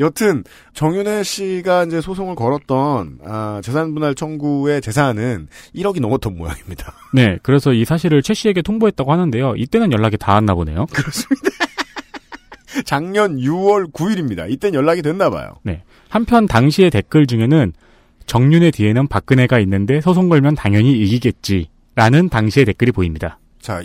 여튼 0.00 0.44
정윤혜 0.74 1.22
씨가 1.22 1.84
이제 1.84 2.00
소송을 2.00 2.34
걸었던 2.34 3.18
아, 3.24 3.60
재산 3.62 3.94
분할 3.94 4.14
청구의 4.14 4.80
재산은 4.80 5.48
1억이 5.74 6.00
넘었던 6.00 6.36
모양입니다. 6.36 6.92
네, 7.14 7.38
그래서 7.42 7.72
이 7.72 7.84
사실을 7.84 8.22
최 8.22 8.34
씨에게 8.34 8.62
통보했다고 8.62 9.12
하는데요. 9.12 9.54
이때는 9.56 9.92
연락이 9.92 10.16
닿았나 10.16 10.54
보네요. 10.54 10.86
작년 12.84 13.36
6월 13.36 13.90
9일입니다. 13.92 14.50
이땐 14.50 14.74
연락이 14.74 15.00
됐나 15.02 15.30
봐요. 15.30 15.54
네. 15.62 15.82
한편 16.08 16.46
당시의 16.46 16.90
댓글 16.90 17.26
중에는 17.26 17.72
정윤의 18.26 18.72
뒤에는 18.72 19.06
박근혜가 19.06 19.58
있는데 19.60 20.00
소송 20.00 20.28
걸면 20.28 20.56
당연히 20.56 20.92
이기겠지. 20.98 21.68
라는 21.94 22.28
당시의 22.28 22.66
댓글이 22.66 22.92
보입니다. 22.92 23.38
자, 23.58 23.82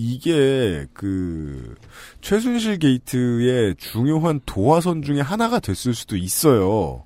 이게 0.00 0.86
그 0.94 1.74
최순실 2.20 2.78
게이트의 2.78 3.74
중요한 3.78 4.40
도화선 4.46 5.02
중에 5.02 5.20
하나가 5.20 5.58
됐을 5.58 5.92
수도 5.92 6.16
있어요. 6.16 7.02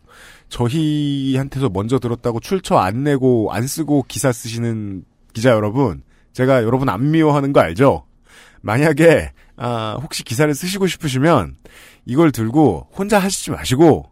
저희한테서 0.50 1.70
먼저 1.70 1.98
들었다고 1.98 2.40
출처 2.40 2.76
안 2.76 3.02
내고 3.02 3.50
안 3.50 3.66
쓰고 3.66 4.04
기사 4.08 4.30
쓰시는 4.30 5.06
기자 5.32 5.52
여러분, 5.52 6.02
제가 6.34 6.64
여러분 6.64 6.90
안 6.90 7.10
미워하는 7.10 7.54
거 7.54 7.60
알죠? 7.60 8.04
만약에 8.60 9.32
아, 9.56 9.98
혹시 10.02 10.22
기사를 10.22 10.54
쓰시고 10.54 10.86
싶으시면 10.86 11.56
이걸 12.04 12.30
들고 12.30 12.88
혼자 12.92 13.18
하시지 13.18 13.52
마시고 13.52 14.10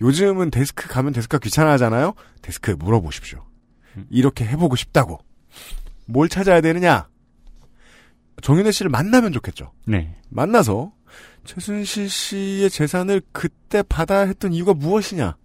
요즘은 0.00 0.52
데스크 0.52 0.86
가면 0.86 1.14
데스크가 1.14 1.40
귀찮아하잖아요. 1.40 2.14
데스크에 2.42 2.76
물어보십시오. 2.76 3.44
이렇게 4.08 4.46
해보고 4.46 4.76
싶다고. 4.76 5.18
뭘 6.06 6.28
찾아야 6.28 6.60
되느냐? 6.60 7.08
정윤혜 8.42 8.70
씨를 8.70 8.90
만나면 8.90 9.32
좋겠죠. 9.32 9.72
네. 9.86 10.14
만나서 10.28 10.92
최순실 11.44 12.08
씨의 12.08 12.70
재산을 12.70 13.22
그때 13.32 13.82
받아야 13.82 14.20
했던 14.20 14.52
이유가 14.52 14.74
무엇이냐? 14.74 15.36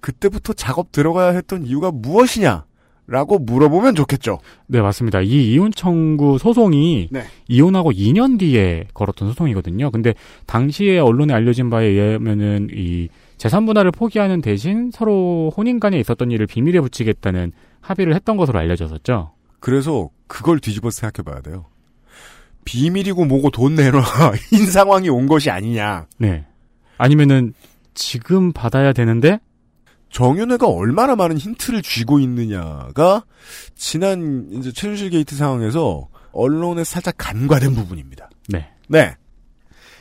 그때부터 0.00 0.52
작업 0.52 0.92
들어가야 0.92 1.32
했던 1.32 1.64
이유가 1.64 1.90
무엇이냐? 1.90 2.64
라고 3.10 3.38
물어보면 3.38 3.94
좋겠죠. 3.94 4.38
네, 4.66 4.82
맞습니다. 4.82 5.22
이 5.22 5.54
이혼 5.54 5.72
청구 5.72 6.36
소송이 6.36 7.08
네. 7.10 7.24
이혼하고 7.48 7.90
2년 7.90 8.38
뒤에 8.38 8.84
걸었던 8.92 9.28
소송이거든요. 9.28 9.90
근데 9.90 10.12
당시에 10.44 10.98
언론에 10.98 11.32
알려진 11.32 11.70
바에 11.70 11.86
의하면은 11.86 12.68
이 12.70 13.08
재산 13.38 13.64
분할을 13.64 13.92
포기하는 13.92 14.42
대신 14.42 14.90
서로 14.92 15.50
혼인 15.56 15.80
간에 15.80 15.98
있었던 15.98 16.30
일을 16.30 16.46
비밀에 16.46 16.80
붙이겠다는 16.82 17.52
합의를 17.80 18.14
했던 18.14 18.36
것으로 18.36 18.58
알려졌었죠. 18.58 19.32
그래서 19.58 20.10
그걸 20.26 20.60
뒤집어서 20.60 21.00
생각해 21.00 21.24
봐야 21.24 21.40
돼요. 21.40 21.64
비밀이고 22.68 23.24
뭐고 23.24 23.50
돈 23.50 23.74
내놔. 23.76 24.02
인 24.52 24.66
상황이 24.70 25.08
온 25.08 25.26
것이 25.26 25.50
아니냐. 25.50 26.06
네. 26.18 26.44
아니면은 26.98 27.54
지금 27.94 28.52
받아야 28.52 28.92
되는데 28.92 29.40
정윤회가 30.10 30.68
얼마나 30.68 31.16
많은 31.16 31.38
힌트를 31.38 31.80
쥐고 31.80 32.20
있느냐가 32.20 33.24
지난 33.74 34.48
이제 34.52 34.70
최순실 34.70 35.10
게이트 35.10 35.34
상황에서 35.34 36.08
언론에 36.32 36.84
살짝 36.84 37.14
간과된 37.16 37.74
부분입니다. 37.74 38.28
네. 38.48 38.68
네. 38.88 39.14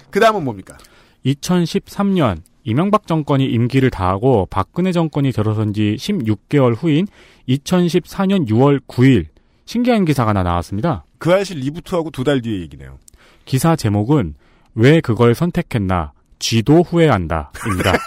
그 0.09 0.19
다음은 0.19 0.43
뭡니까? 0.43 0.77
2013년 1.25 2.41
이명박 2.63 3.07
정권이 3.07 3.45
임기를 3.45 3.91
다하고 3.91 4.45
박근혜 4.49 4.91
정권이 4.91 5.31
들어선 5.31 5.71
지 5.71 5.95
16개월 5.97 6.75
후인 6.77 7.07
2014년 7.47 8.49
6월 8.49 8.81
9일 8.87 9.27
신기한 9.65 10.03
기사가 10.03 10.29
하나 10.29 10.43
나왔습니다. 10.43 11.05
그 11.17 11.33
알실 11.33 11.59
리부트하고 11.59 12.11
두 12.11 12.23
달 12.23 12.41
뒤의 12.41 12.61
얘기네요. 12.61 12.97
기사 13.45 13.75
제목은 13.75 14.35
왜 14.75 15.01
그걸 15.01 15.33
선택했나 15.35 16.13
쥐도 16.39 16.83
후회한다입니다. 16.83 17.93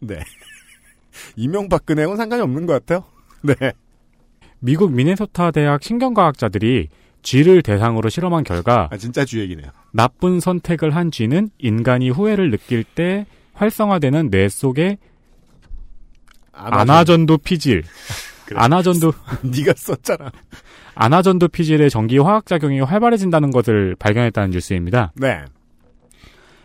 네. 0.00 0.18
이명박근혜하고는 1.36 2.16
상관이 2.16 2.42
없는 2.42 2.66
것 2.66 2.72
같아요. 2.74 3.04
네. 3.42 3.54
미국 4.58 4.92
미네소타 4.92 5.50
대학 5.52 5.82
신경과학자들이 5.82 6.88
쥐를 7.22 7.62
대상으로 7.62 8.08
실험한 8.08 8.44
결과 8.44 8.88
아, 8.90 8.96
진짜 8.96 9.24
쥐 9.24 9.40
얘기네요. 9.40 9.70
나쁜 9.92 10.40
선택을 10.40 10.94
한 10.94 11.10
쥐는 11.10 11.50
인간이 11.58 12.10
후회를 12.10 12.50
느낄 12.50 12.84
때 12.84 13.26
활성화되는 13.54 14.30
뇌 14.30 14.48
속의 14.48 14.98
아나전도 16.52 17.38
피질, 17.38 17.84
그래. 18.46 18.58
아나전도 18.60 19.12
네가 19.42 19.72
썼잖아. 19.76 20.30
아나전도 20.94 21.48
피질의 21.48 21.90
전기 21.90 22.18
화학 22.18 22.46
작용이 22.46 22.80
활발해진다는 22.80 23.50
것을 23.50 23.96
발견했다는 23.98 24.50
뉴스입니다. 24.50 25.12
네. 25.16 25.44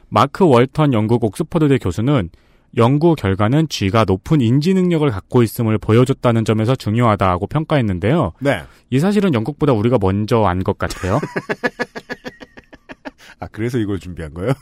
마크 0.09 0.45
월턴 0.47 0.93
영국 0.93 1.23
옥스퍼드대 1.23 1.77
교수는 1.79 2.29
연구 2.77 3.15
결과는 3.15 3.67
쥐가 3.67 4.05
높은 4.05 4.39
인지 4.39 4.73
능력을 4.73 5.09
갖고 5.09 5.43
있음을 5.43 5.77
보여줬다는 5.77 6.45
점에서 6.45 6.75
중요하다고 6.75 7.47
평가했는데요. 7.47 8.33
네. 8.39 8.61
이 8.89 8.99
사실은 8.99 9.33
영국보다 9.33 9.73
우리가 9.73 9.97
먼저 9.99 10.45
안 10.45 10.63
것 10.63 10.77
같아요. 10.77 11.19
아, 13.39 13.47
그래서 13.51 13.77
이걸 13.79 13.99
준비한 13.99 14.33
거예요? 14.33 14.53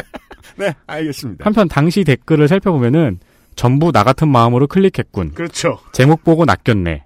네, 0.56 0.72
알겠습니다. 0.86 1.44
한편 1.44 1.68
당시 1.68 2.04
댓글을 2.04 2.48
살펴보면은 2.48 3.18
전부 3.60 3.92
나 3.92 4.04
같은 4.04 4.26
마음으로 4.26 4.68
클릭했군. 4.68 5.32
그렇죠. 5.34 5.80
제목 5.92 6.24
보고 6.24 6.46
낚였네. 6.46 7.04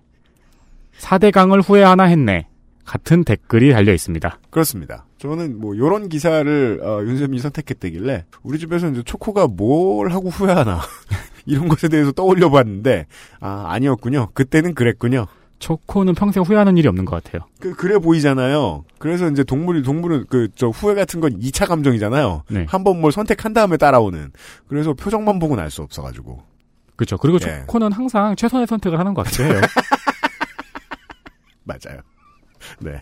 4대강을 1.01 1.69
후회하나 1.69 2.05
했네. 2.05 2.47
같은 2.85 3.25
댓글이 3.25 3.73
달려 3.73 3.93
있습니다. 3.93 4.39
그렇습니다. 4.51 5.05
저는 5.19 5.59
뭐 5.59 5.77
요런 5.77 6.09
기사를 6.09 6.81
어, 6.81 7.03
윤세민이 7.03 7.41
선택했다길래 7.41 8.27
우리 8.45 8.61
집에서 8.61 8.89
이제 8.89 9.03
초코가 9.03 9.49
뭘 9.49 10.13
하고 10.13 10.29
후회하나 10.29 10.81
이런 11.45 11.67
것에 11.67 11.89
대해서 11.89 12.13
떠올려 12.13 12.49
봤는데 12.51 13.07
아 13.41 13.65
아니었군요. 13.71 14.29
그때는 14.33 14.75
그랬군요. 14.75 15.27
초코는 15.69 16.15
평생 16.15 16.43
후회하는 16.43 16.77
일이 16.77 16.87
없는 16.89 17.07
것 17.07 17.25
같아요. 17.25 17.49
그 17.59 17.75
그래 17.75 17.99
보이잖아요. 17.99 18.85
그래서 18.99 19.31
이제 19.31 19.43
동물이 19.43 19.83
동물은 19.83 20.27
그 20.29 20.49
저 20.55 20.69
후회 20.69 20.95
같은 20.95 21.21
건 21.21 21.41
2차 21.41 21.67
감정이잖아요. 21.67 22.43
네. 22.51 22.67
한번 22.69 23.01
뭘 23.01 23.13
선택한 23.13 23.55
다음에 23.55 23.79
따라오는. 23.79 24.31
그래서 24.69 24.93
표정만 24.93 25.39
보고는 25.39 25.63
알 25.65 25.71
수 25.71 25.81
없어 25.81 26.03
가지고. 26.03 26.43
그렇죠. 26.97 27.17
그리고 27.17 27.37
예. 27.37 27.61
초코는 27.61 27.93
항상 27.93 28.37
최선의 28.37 28.67
선택을 28.67 28.99
하는 28.99 29.15
것 29.15 29.25
같아요. 29.25 29.61
맞아요. 31.65 32.01
네. 32.81 33.01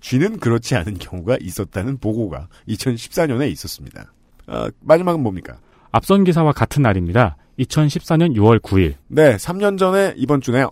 쥐는 0.00 0.38
그렇지 0.38 0.76
않은 0.76 0.94
경우가 0.98 1.38
있었다는 1.40 1.98
보고가 1.98 2.46
2014년에 2.68 3.50
있었습니다. 3.50 4.12
아, 4.46 4.70
마지막은 4.80 5.20
뭡니까? 5.22 5.58
앞선 5.90 6.22
기사와 6.22 6.52
같은 6.52 6.82
날입니다. 6.82 7.36
2014년 7.58 8.34
6월 8.36 8.60
9일. 8.60 8.94
네, 9.08 9.36
3년 9.36 9.78
전에 9.78 10.14
이번 10.16 10.40
주네요. 10.40 10.70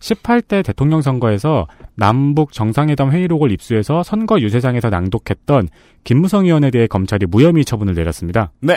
18대 0.00 0.64
대통령 0.64 1.02
선거에서 1.02 1.66
남북 1.94 2.52
정상회담 2.52 3.10
회의록을 3.10 3.50
입수해서 3.50 4.02
선거 4.02 4.40
유세장에서 4.40 4.90
낭독했던 4.90 5.68
김무성 6.04 6.46
의원에 6.46 6.70
대해 6.70 6.86
검찰이 6.86 7.26
무혐의 7.26 7.64
처분을 7.64 7.94
내렸습니다. 7.94 8.52
네. 8.60 8.76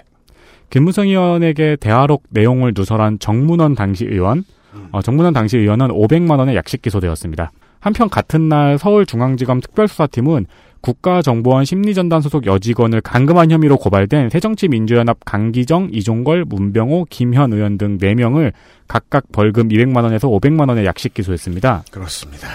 김무성 0.70 1.08
의원에게 1.08 1.78
대화록 1.80 2.24
내용을 2.30 2.74
누설한 2.76 3.20
정문원 3.20 3.76
당시 3.76 4.06
의원, 4.06 4.44
어, 4.92 5.02
정문원 5.02 5.34
당시 5.34 5.58
의원은 5.58 5.90
500만 5.90 6.40
원의 6.40 6.56
약식 6.56 6.82
기소되었습니다. 6.82 7.52
한편 7.80 8.10
같은 8.10 8.48
날 8.48 8.78
서울중앙지검 8.78 9.60
특별수사팀은 9.60 10.46
국가정보원 10.82 11.66
심리전단 11.66 12.22
소속 12.22 12.46
여직원을 12.46 13.02
강금한 13.02 13.52
혐의로 13.52 13.78
고발된 13.78 14.30
새정치민주연합 14.30 15.20
강기정, 15.26 15.90
이종걸, 15.92 16.46
문병호, 16.46 17.08
김현 17.10 17.54
의원 17.54 17.78
등 17.78 17.98
4명을 17.98 18.52
각각 18.88 19.32
벌금 19.32 19.70
200만 19.70 20.04
원에서 20.04 20.28
500만 20.28 20.70
원의 20.70 20.86
약식 20.86 21.14
기소했습니다. 21.14 21.84
그렇습니다. 21.92 22.48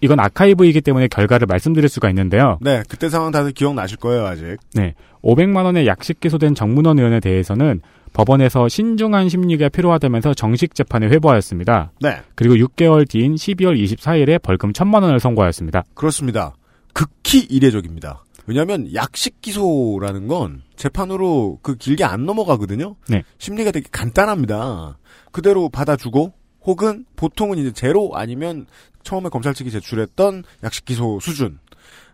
이건 0.00 0.20
아카이브이기 0.20 0.82
때문에 0.82 1.08
결과를 1.08 1.46
말씀드릴 1.46 1.88
수가 1.88 2.08
있는데요. 2.10 2.58
네, 2.60 2.82
그때 2.88 3.08
상황 3.08 3.32
다들 3.32 3.52
기억나실 3.52 3.96
거예요, 3.96 4.26
아직. 4.26 4.56
네. 4.74 4.94
500만 5.22 5.64
원의 5.64 5.86
약식 5.86 6.20
기소된 6.20 6.54
정문원 6.54 6.98
의원에 6.98 7.18
대해서는 7.18 7.80
법원에서 8.12 8.68
신중한 8.68 9.28
심리가 9.28 9.68
필요하다면서 9.68 10.34
정식 10.34 10.74
재판에 10.74 11.06
회부하였습니다. 11.08 11.92
네. 12.00 12.18
그리고 12.34 12.54
6개월 12.54 13.08
뒤인 13.08 13.34
12월 13.34 13.82
24일에 13.82 14.40
벌금 14.40 14.72
1000만 14.72 15.02
원을 15.02 15.18
선고하였습니다. 15.18 15.84
그렇습니다. 15.94 16.54
극히 16.96 17.40
이례적입니다. 17.40 18.24
왜냐하면 18.46 18.92
약식 18.94 19.42
기소라는 19.42 20.28
건 20.28 20.62
재판으로 20.76 21.58
그 21.60 21.74
길게 21.76 22.04
안 22.04 22.24
넘어가거든요. 22.24 22.96
네. 23.08 23.22
심리가 23.36 23.70
되게 23.70 23.86
간단합니다. 23.92 24.96
그대로 25.30 25.68
받아주고 25.68 26.32
혹은 26.62 27.04
보통은 27.16 27.58
이제 27.58 27.70
제로 27.72 28.12
아니면 28.14 28.66
처음에 29.02 29.28
검찰 29.28 29.52
측이 29.52 29.70
제출했던 29.70 30.44
약식 30.64 30.86
기소 30.86 31.20
수준. 31.20 31.58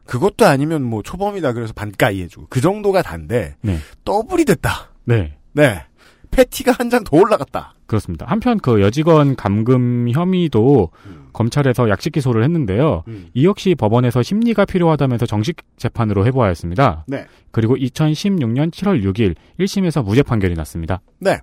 그것도 0.07 0.47
아니면 0.47 0.83
뭐 0.83 1.01
초범이다 1.03 1.53
그래서 1.53 1.73
반가이 1.75 2.21
해주고 2.23 2.47
그 2.51 2.61
정도가 2.61 3.03
단데 3.03 3.55
네. 3.61 3.79
더블이 4.05 4.45
됐다. 4.47 4.91
네. 5.05 5.37
네. 5.53 5.85
패티가 6.33 6.73
한 6.73 6.91
장 6.91 7.05
더 7.05 7.17
올라갔다. 7.19 7.75
그렇습니다. 7.87 8.27
한편 8.27 8.59
그 8.59 8.81
여직원 8.81 9.37
감금 9.37 10.11
혐의도 10.11 10.91
검찰에서 11.33 11.89
약식 11.89 12.13
기소를 12.13 12.45
했는데요. 12.45 13.05
음. 13.09 13.29
이 13.35 13.47
역시 13.47 13.75
법원에서 13.75 14.23
심리가 14.23 14.65
필요하다면서 14.65 15.27
정식 15.27 15.57
재판으로 15.77 16.27
회부하였습니다. 16.27 17.05
네. 17.09 17.27
그리고 17.51 17.77
2016년 17.77 18.71
7월 18.71 19.03
6일 19.03 19.35
1심에서 19.61 20.05
무죄 20.05 20.23
판결이 20.23 20.55
났습니다. 20.55 21.01
네. 21.19 21.39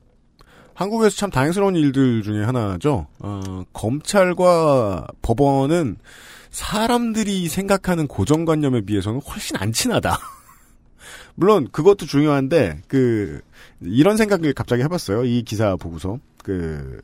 한국에서 0.74 1.16
참 1.18 1.30
다행스러운 1.30 1.76
일들 1.76 2.24
중에 2.24 2.44
하나죠. 2.44 3.08
어, 3.20 3.64
검찰과 3.74 5.08
법원은 5.22 5.98
사람들이 6.52 7.48
생각하는 7.50 8.08
고정관념에 8.08 8.82
비해서는 8.82 9.20
훨씬 9.22 9.58
안 9.58 9.74
친하다. 9.74 10.18
물론 11.40 11.70
그것도 11.72 12.06
중요한데 12.06 12.82
그 12.90 13.40
이런 13.80 14.18
생각을 14.18 14.54
갑자기 14.54 14.84
해봤어요. 14.84 15.24
이 15.24 15.42
기사 15.44 15.78
보고서 15.78 16.20
그 16.44 17.02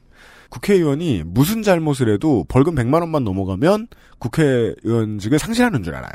국회의원이 0.50 1.24
무슨 1.26 1.64
잘못을 1.64 2.10
해도 2.14 2.46
벌금 2.50 2.76
100만 2.76 3.00
원만 3.00 3.24
넘어가면 3.24 3.88
국회의원직을 4.20 5.40
상실하는 5.40 5.84
줄 5.84 5.96
알아요. 5.96 6.12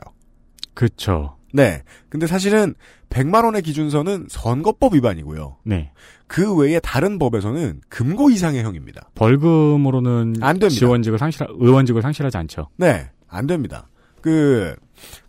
그렇죠. 0.75 1.37
네. 1.55 1.83
근데 2.11 2.27
사실은 2.27 2.75
100만 3.09 3.45
원의 3.45 3.63
기준선은 3.63 4.27
선거법 4.29 4.95
위반이고요. 4.95 5.57
네. 5.65 5.91
그 6.27 6.55
외에 6.55 6.79
다른 6.79 7.19
법에서는 7.19 7.81
금고 7.89 8.29
이상의 8.29 8.63
형입니다. 8.63 9.09
벌금으로는 9.15 10.35
안 10.43 10.59
됩니다. 10.59 10.69
지원직을 10.69 11.19
상실 11.19 11.47
의원직을 11.49 12.03
상실하지 12.03 12.37
않죠. 12.37 12.69
네, 12.77 13.09
안 13.29 13.47
됩니다. 13.47 13.89
그 14.21 14.77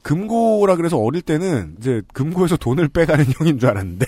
금고라 0.02 0.76
그래서 0.76 0.98
어릴 0.98 1.22
때는 1.22 1.76
이제 1.80 2.02
금고에서 2.14 2.58
돈을 2.58 2.90
빼가는 2.90 3.26
형인 3.38 3.60
줄 3.60 3.70
알았는데 3.70 4.06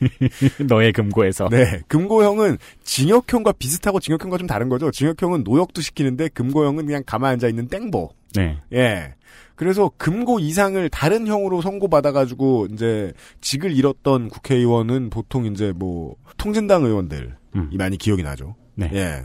너의 0.68 0.92
금고에서. 0.92 1.48
네, 1.48 1.80
금고형은 1.88 2.58
징역형과 2.84 3.52
비슷하고 3.52 4.00
징역형과 4.00 4.38
좀 4.38 4.46
다른 4.46 4.68
거죠. 4.68 4.90
징역형은 4.90 5.42
노역도 5.44 5.82
시키는데 5.82 6.28
금고형은 6.28 6.86
그냥 6.86 7.02
가만 7.04 7.32
앉아 7.32 7.48
있는 7.48 7.68
땡보. 7.68 8.10
네. 8.34 8.58
예. 8.72 9.14
그래서 9.54 9.90
금고 9.96 10.38
이상을 10.38 10.88
다른 10.90 11.26
형으로 11.26 11.62
선고받아가지고 11.62 12.68
이제 12.72 13.12
직을 13.40 13.74
잃었던 13.74 14.28
국회의원은 14.28 15.08
보통 15.10 15.46
이제 15.46 15.72
뭐 15.74 16.14
통진당 16.36 16.84
의원들이 16.84 17.28
많이 17.72 17.96
기억이 17.96 18.22
나죠. 18.22 18.54
네. 18.74 18.90
예. 18.92 19.22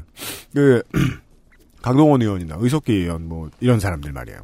그 0.53 0.81
강동원 1.81 2.21
의원이나 2.21 2.55
의석기 2.59 2.93
의원 2.93 3.27
뭐 3.27 3.49
이런 3.59 3.79
사람들 3.79 4.11
말이에요. 4.11 4.39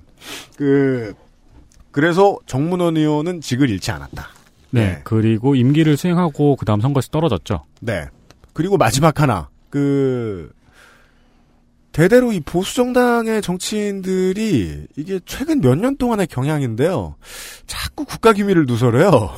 그 0.56 1.14
그래서 1.92 2.38
정문원 2.46 2.98
의원은 2.98 3.42
직을 3.42 3.70
잃지 3.70 3.92
않았다. 3.92 4.28
네. 4.72 5.02
그리고 5.04 5.56
임기를 5.56 5.98
수행하고 5.98 6.56
그다음 6.58 6.82
선거에서 6.82 7.10
떨어졌죠. 7.10 7.64
네. 7.80 8.06
그리고 8.54 8.78
마지막 8.78 9.22
하나 9.22 9.50
그 9.70 10.52
대대로 11.92 12.32
이 12.32 12.40
보수 12.42 12.76
정당의 12.76 13.42
정치인들이 13.42 14.86
이게 14.96 15.20
최근 15.26 15.62
몇 15.62 15.76
년 15.76 15.98
동안의 15.98 16.28
경향인데요. 16.28 17.16
자꾸 17.66 18.06
국가 18.06 18.34
기밀을 18.34 18.66
누설해요. 18.68 19.32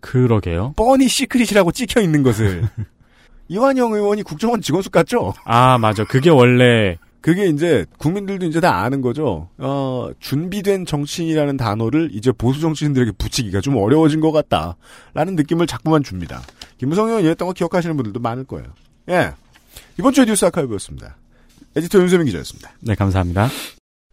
그러게요. 0.00 0.72
뻔히 0.76 1.08
secret이라고 1.08 1.70
찍혀 1.72 2.00
있는 2.00 2.22
것을. 2.22 2.68
이완영 3.48 3.92
의원이 3.92 4.22
국정원 4.24 4.60
직원 4.60 4.85
수 4.85 4.92
깠죠? 4.92 5.32
아, 5.44 5.78
맞아. 5.78 6.04
그게 6.04 6.30
원래 6.30 6.96
그게 7.28 7.46
이제 7.46 7.84
국민들도 7.98 8.46
이제 8.46 8.58
다 8.58 8.80
아는 8.80 9.02
거죠. 9.02 9.50
어, 9.58 10.08
준비된 10.18 10.86
정치인이라는 10.86 11.58
단어를 11.58 12.08
이제 12.14 12.32
보수 12.32 12.58
정치인들에게 12.58 13.12
붙이기가 13.18 13.60
좀 13.60 13.76
어려워진 13.76 14.20
것 14.20 14.32
같다라는 14.32 15.36
느낌을 15.36 15.66
자꾸만 15.66 16.02
줍니다. 16.02 16.40
김무성 16.78 17.08
의원 17.08 17.22
이랬던 17.22 17.46
거 17.46 17.52
기억하시는 17.52 17.94
분들도 17.98 18.18
많을 18.20 18.44
거예요. 18.44 18.68
예. 19.10 19.34
이번 19.98 20.14
주의 20.14 20.26
뉴스 20.26 20.46
아카이브였습니다. 20.46 21.18
에디터 21.76 21.98
윤세민 21.98 22.24
기자였습니다. 22.24 22.72
네, 22.80 22.94
감사합니다. 22.94 23.50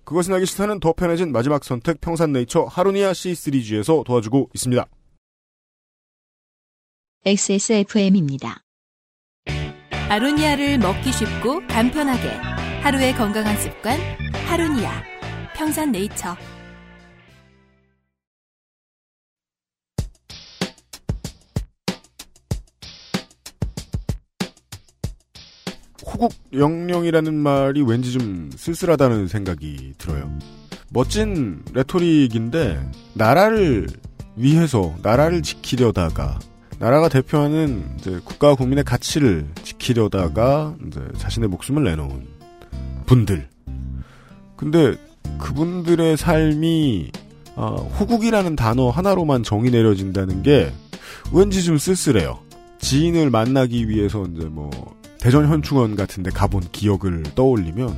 그것은 0.03 0.33
알기 0.33 0.45
싫다는 0.45 0.81
더 0.81 0.91
편해진 0.91 1.31
마지막 1.31 1.63
선택 1.63 2.01
평산네이처 2.01 2.65
하루니아 2.65 3.13
C3G에서 3.13 4.03
도와주고 4.03 4.49
있습니다. 4.53 4.85
XSFM입니다. 7.25 8.61
아로니아를 10.09 10.79
먹기 10.79 11.13
쉽고 11.13 11.65
간편하게 11.69 12.54
하루의 12.85 13.15
건강한 13.15 13.57
습관 13.57 13.99
하루니아 14.47 15.01
평산네이처 15.55 16.37
호국 26.05 26.31
영령이라는 26.53 27.33
말이 27.33 27.81
왠지 27.81 28.11
좀 28.11 28.51
쓸쓸하다는 28.55 29.29
생각이 29.29 29.95
들어요. 29.97 30.37
멋진 30.91 31.63
레토릭인데 31.73 32.87
나라를 33.15 33.87
위해서 34.35 34.93
나라를 35.01 35.41
지키려다가 35.41 36.37
나라가 36.77 37.09
대표하는 37.09 37.97
국가와 38.25 38.53
국민의 38.53 38.83
가치를 38.83 39.47
지키려다가 39.63 40.75
자신의 41.17 41.49
목숨을 41.49 41.83
내놓은 41.83 42.34
분들. 43.05 43.47
근데 44.55 44.95
그분들의 45.39 46.17
삶이 46.17 47.11
어, 47.55 47.75
호국이라는 47.99 48.55
단어 48.55 48.89
하나로만 48.89 49.43
정의 49.43 49.71
내려진다는 49.71 50.43
게 50.43 50.71
왠지 51.33 51.63
좀 51.63 51.77
쓸쓸해요. 51.77 52.39
지인을 52.79 53.29
만나기 53.29 53.87
위해서 53.89 54.25
이제 54.25 54.45
뭐 54.45 54.69
대전 55.19 55.47
현충원 55.47 55.95
같은데 55.95 56.29
가본 56.29 56.63
기억을 56.71 57.23
떠올리면 57.35 57.95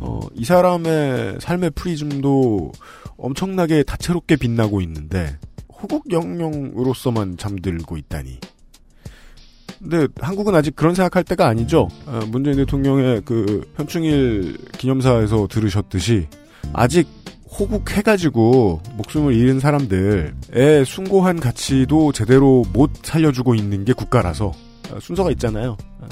어, 0.00 0.20
이 0.34 0.44
사람의 0.44 1.38
삶의 1.40 1.70
프리즘도 1.74 2.72
엄청나게 3.16 3.82
다채롭게 3.82 4.36
빛나고 4.36 4.80
있는데 4.80 5.38
호국 5.68 6.10
영령으로서만 6.10 7.36
잠들고 7.36 7.96
있다니. 7.96 8.38
근데 9.82 10.06
한국은 10.20 10.54
아직 10.54 10.76
그런 10.76 10.94
생각할 10.94 11.24
때가 11.24 11.48
아니죠. 11.48 11.88
어, 12.06 12.20
문재인 12.28 12.56
대통령의 12.56 13.22
그 13.24 13.68
현충일 13.76 14.56
기념사에서 14.78 15.48
들으셨듯이 15.48 16.28
아직 16.72 17.08
호국해가지고 17.58 18.80
목숨을 18.96 19.34
잃은 19.34 19.60
사람들의 19.60 20.84
숭고한 20.86 21.40
가치도 21.40 22.12
제대로 22.12 22.64
못 22.72 22.90
살려주고 23.02 23.54
있는 23.54 23.84
게 23.84 23.92
국가라서 23.92 24.52
어, 24.92 25.00
순서가 25.00 25.32
있잖아요. 25.32 25.76
어, 25.98 26.08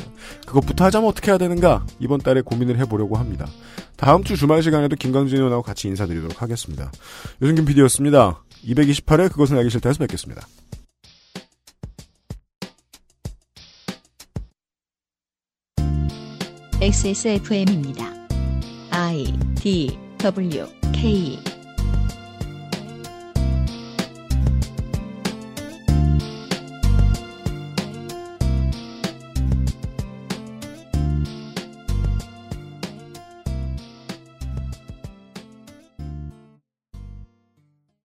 그것부터 0.47 0.85
하자면 0.87 1.09
어떻게 1.09 1.31
해야 1.31 1.39
되는가 1.39 1.87
이번 2.01 2.19
달에 2.19 2.41
고민을 2.41 2.79
해보려고 2.79 3.17
합니다. 3.17 3.47
다음 3.97 4.25
주 4.25 4.37
주말 4.37 4.63
시간에도 4.63 4.97
김광진 4.97 5.37
의원하고 5.39 5.63
같이 5.63 5.87
인사드리도록 5.87 6.43
하겠습니다. 6.43 6.91
유승균 7.41 7.67
PD였습니다. 7.67 8.43
228회 8.67 9.31
그것은 9.31 9.57
알기 9.57 9.71
싫다에서 9.71 9.99
뵙겠습니다. 10.01 10.47
XSFM입니다. 16.83 18.11
I 18.91 19.25
D 19.57 19.99
W 20.17 20.67
K 20.95 21.39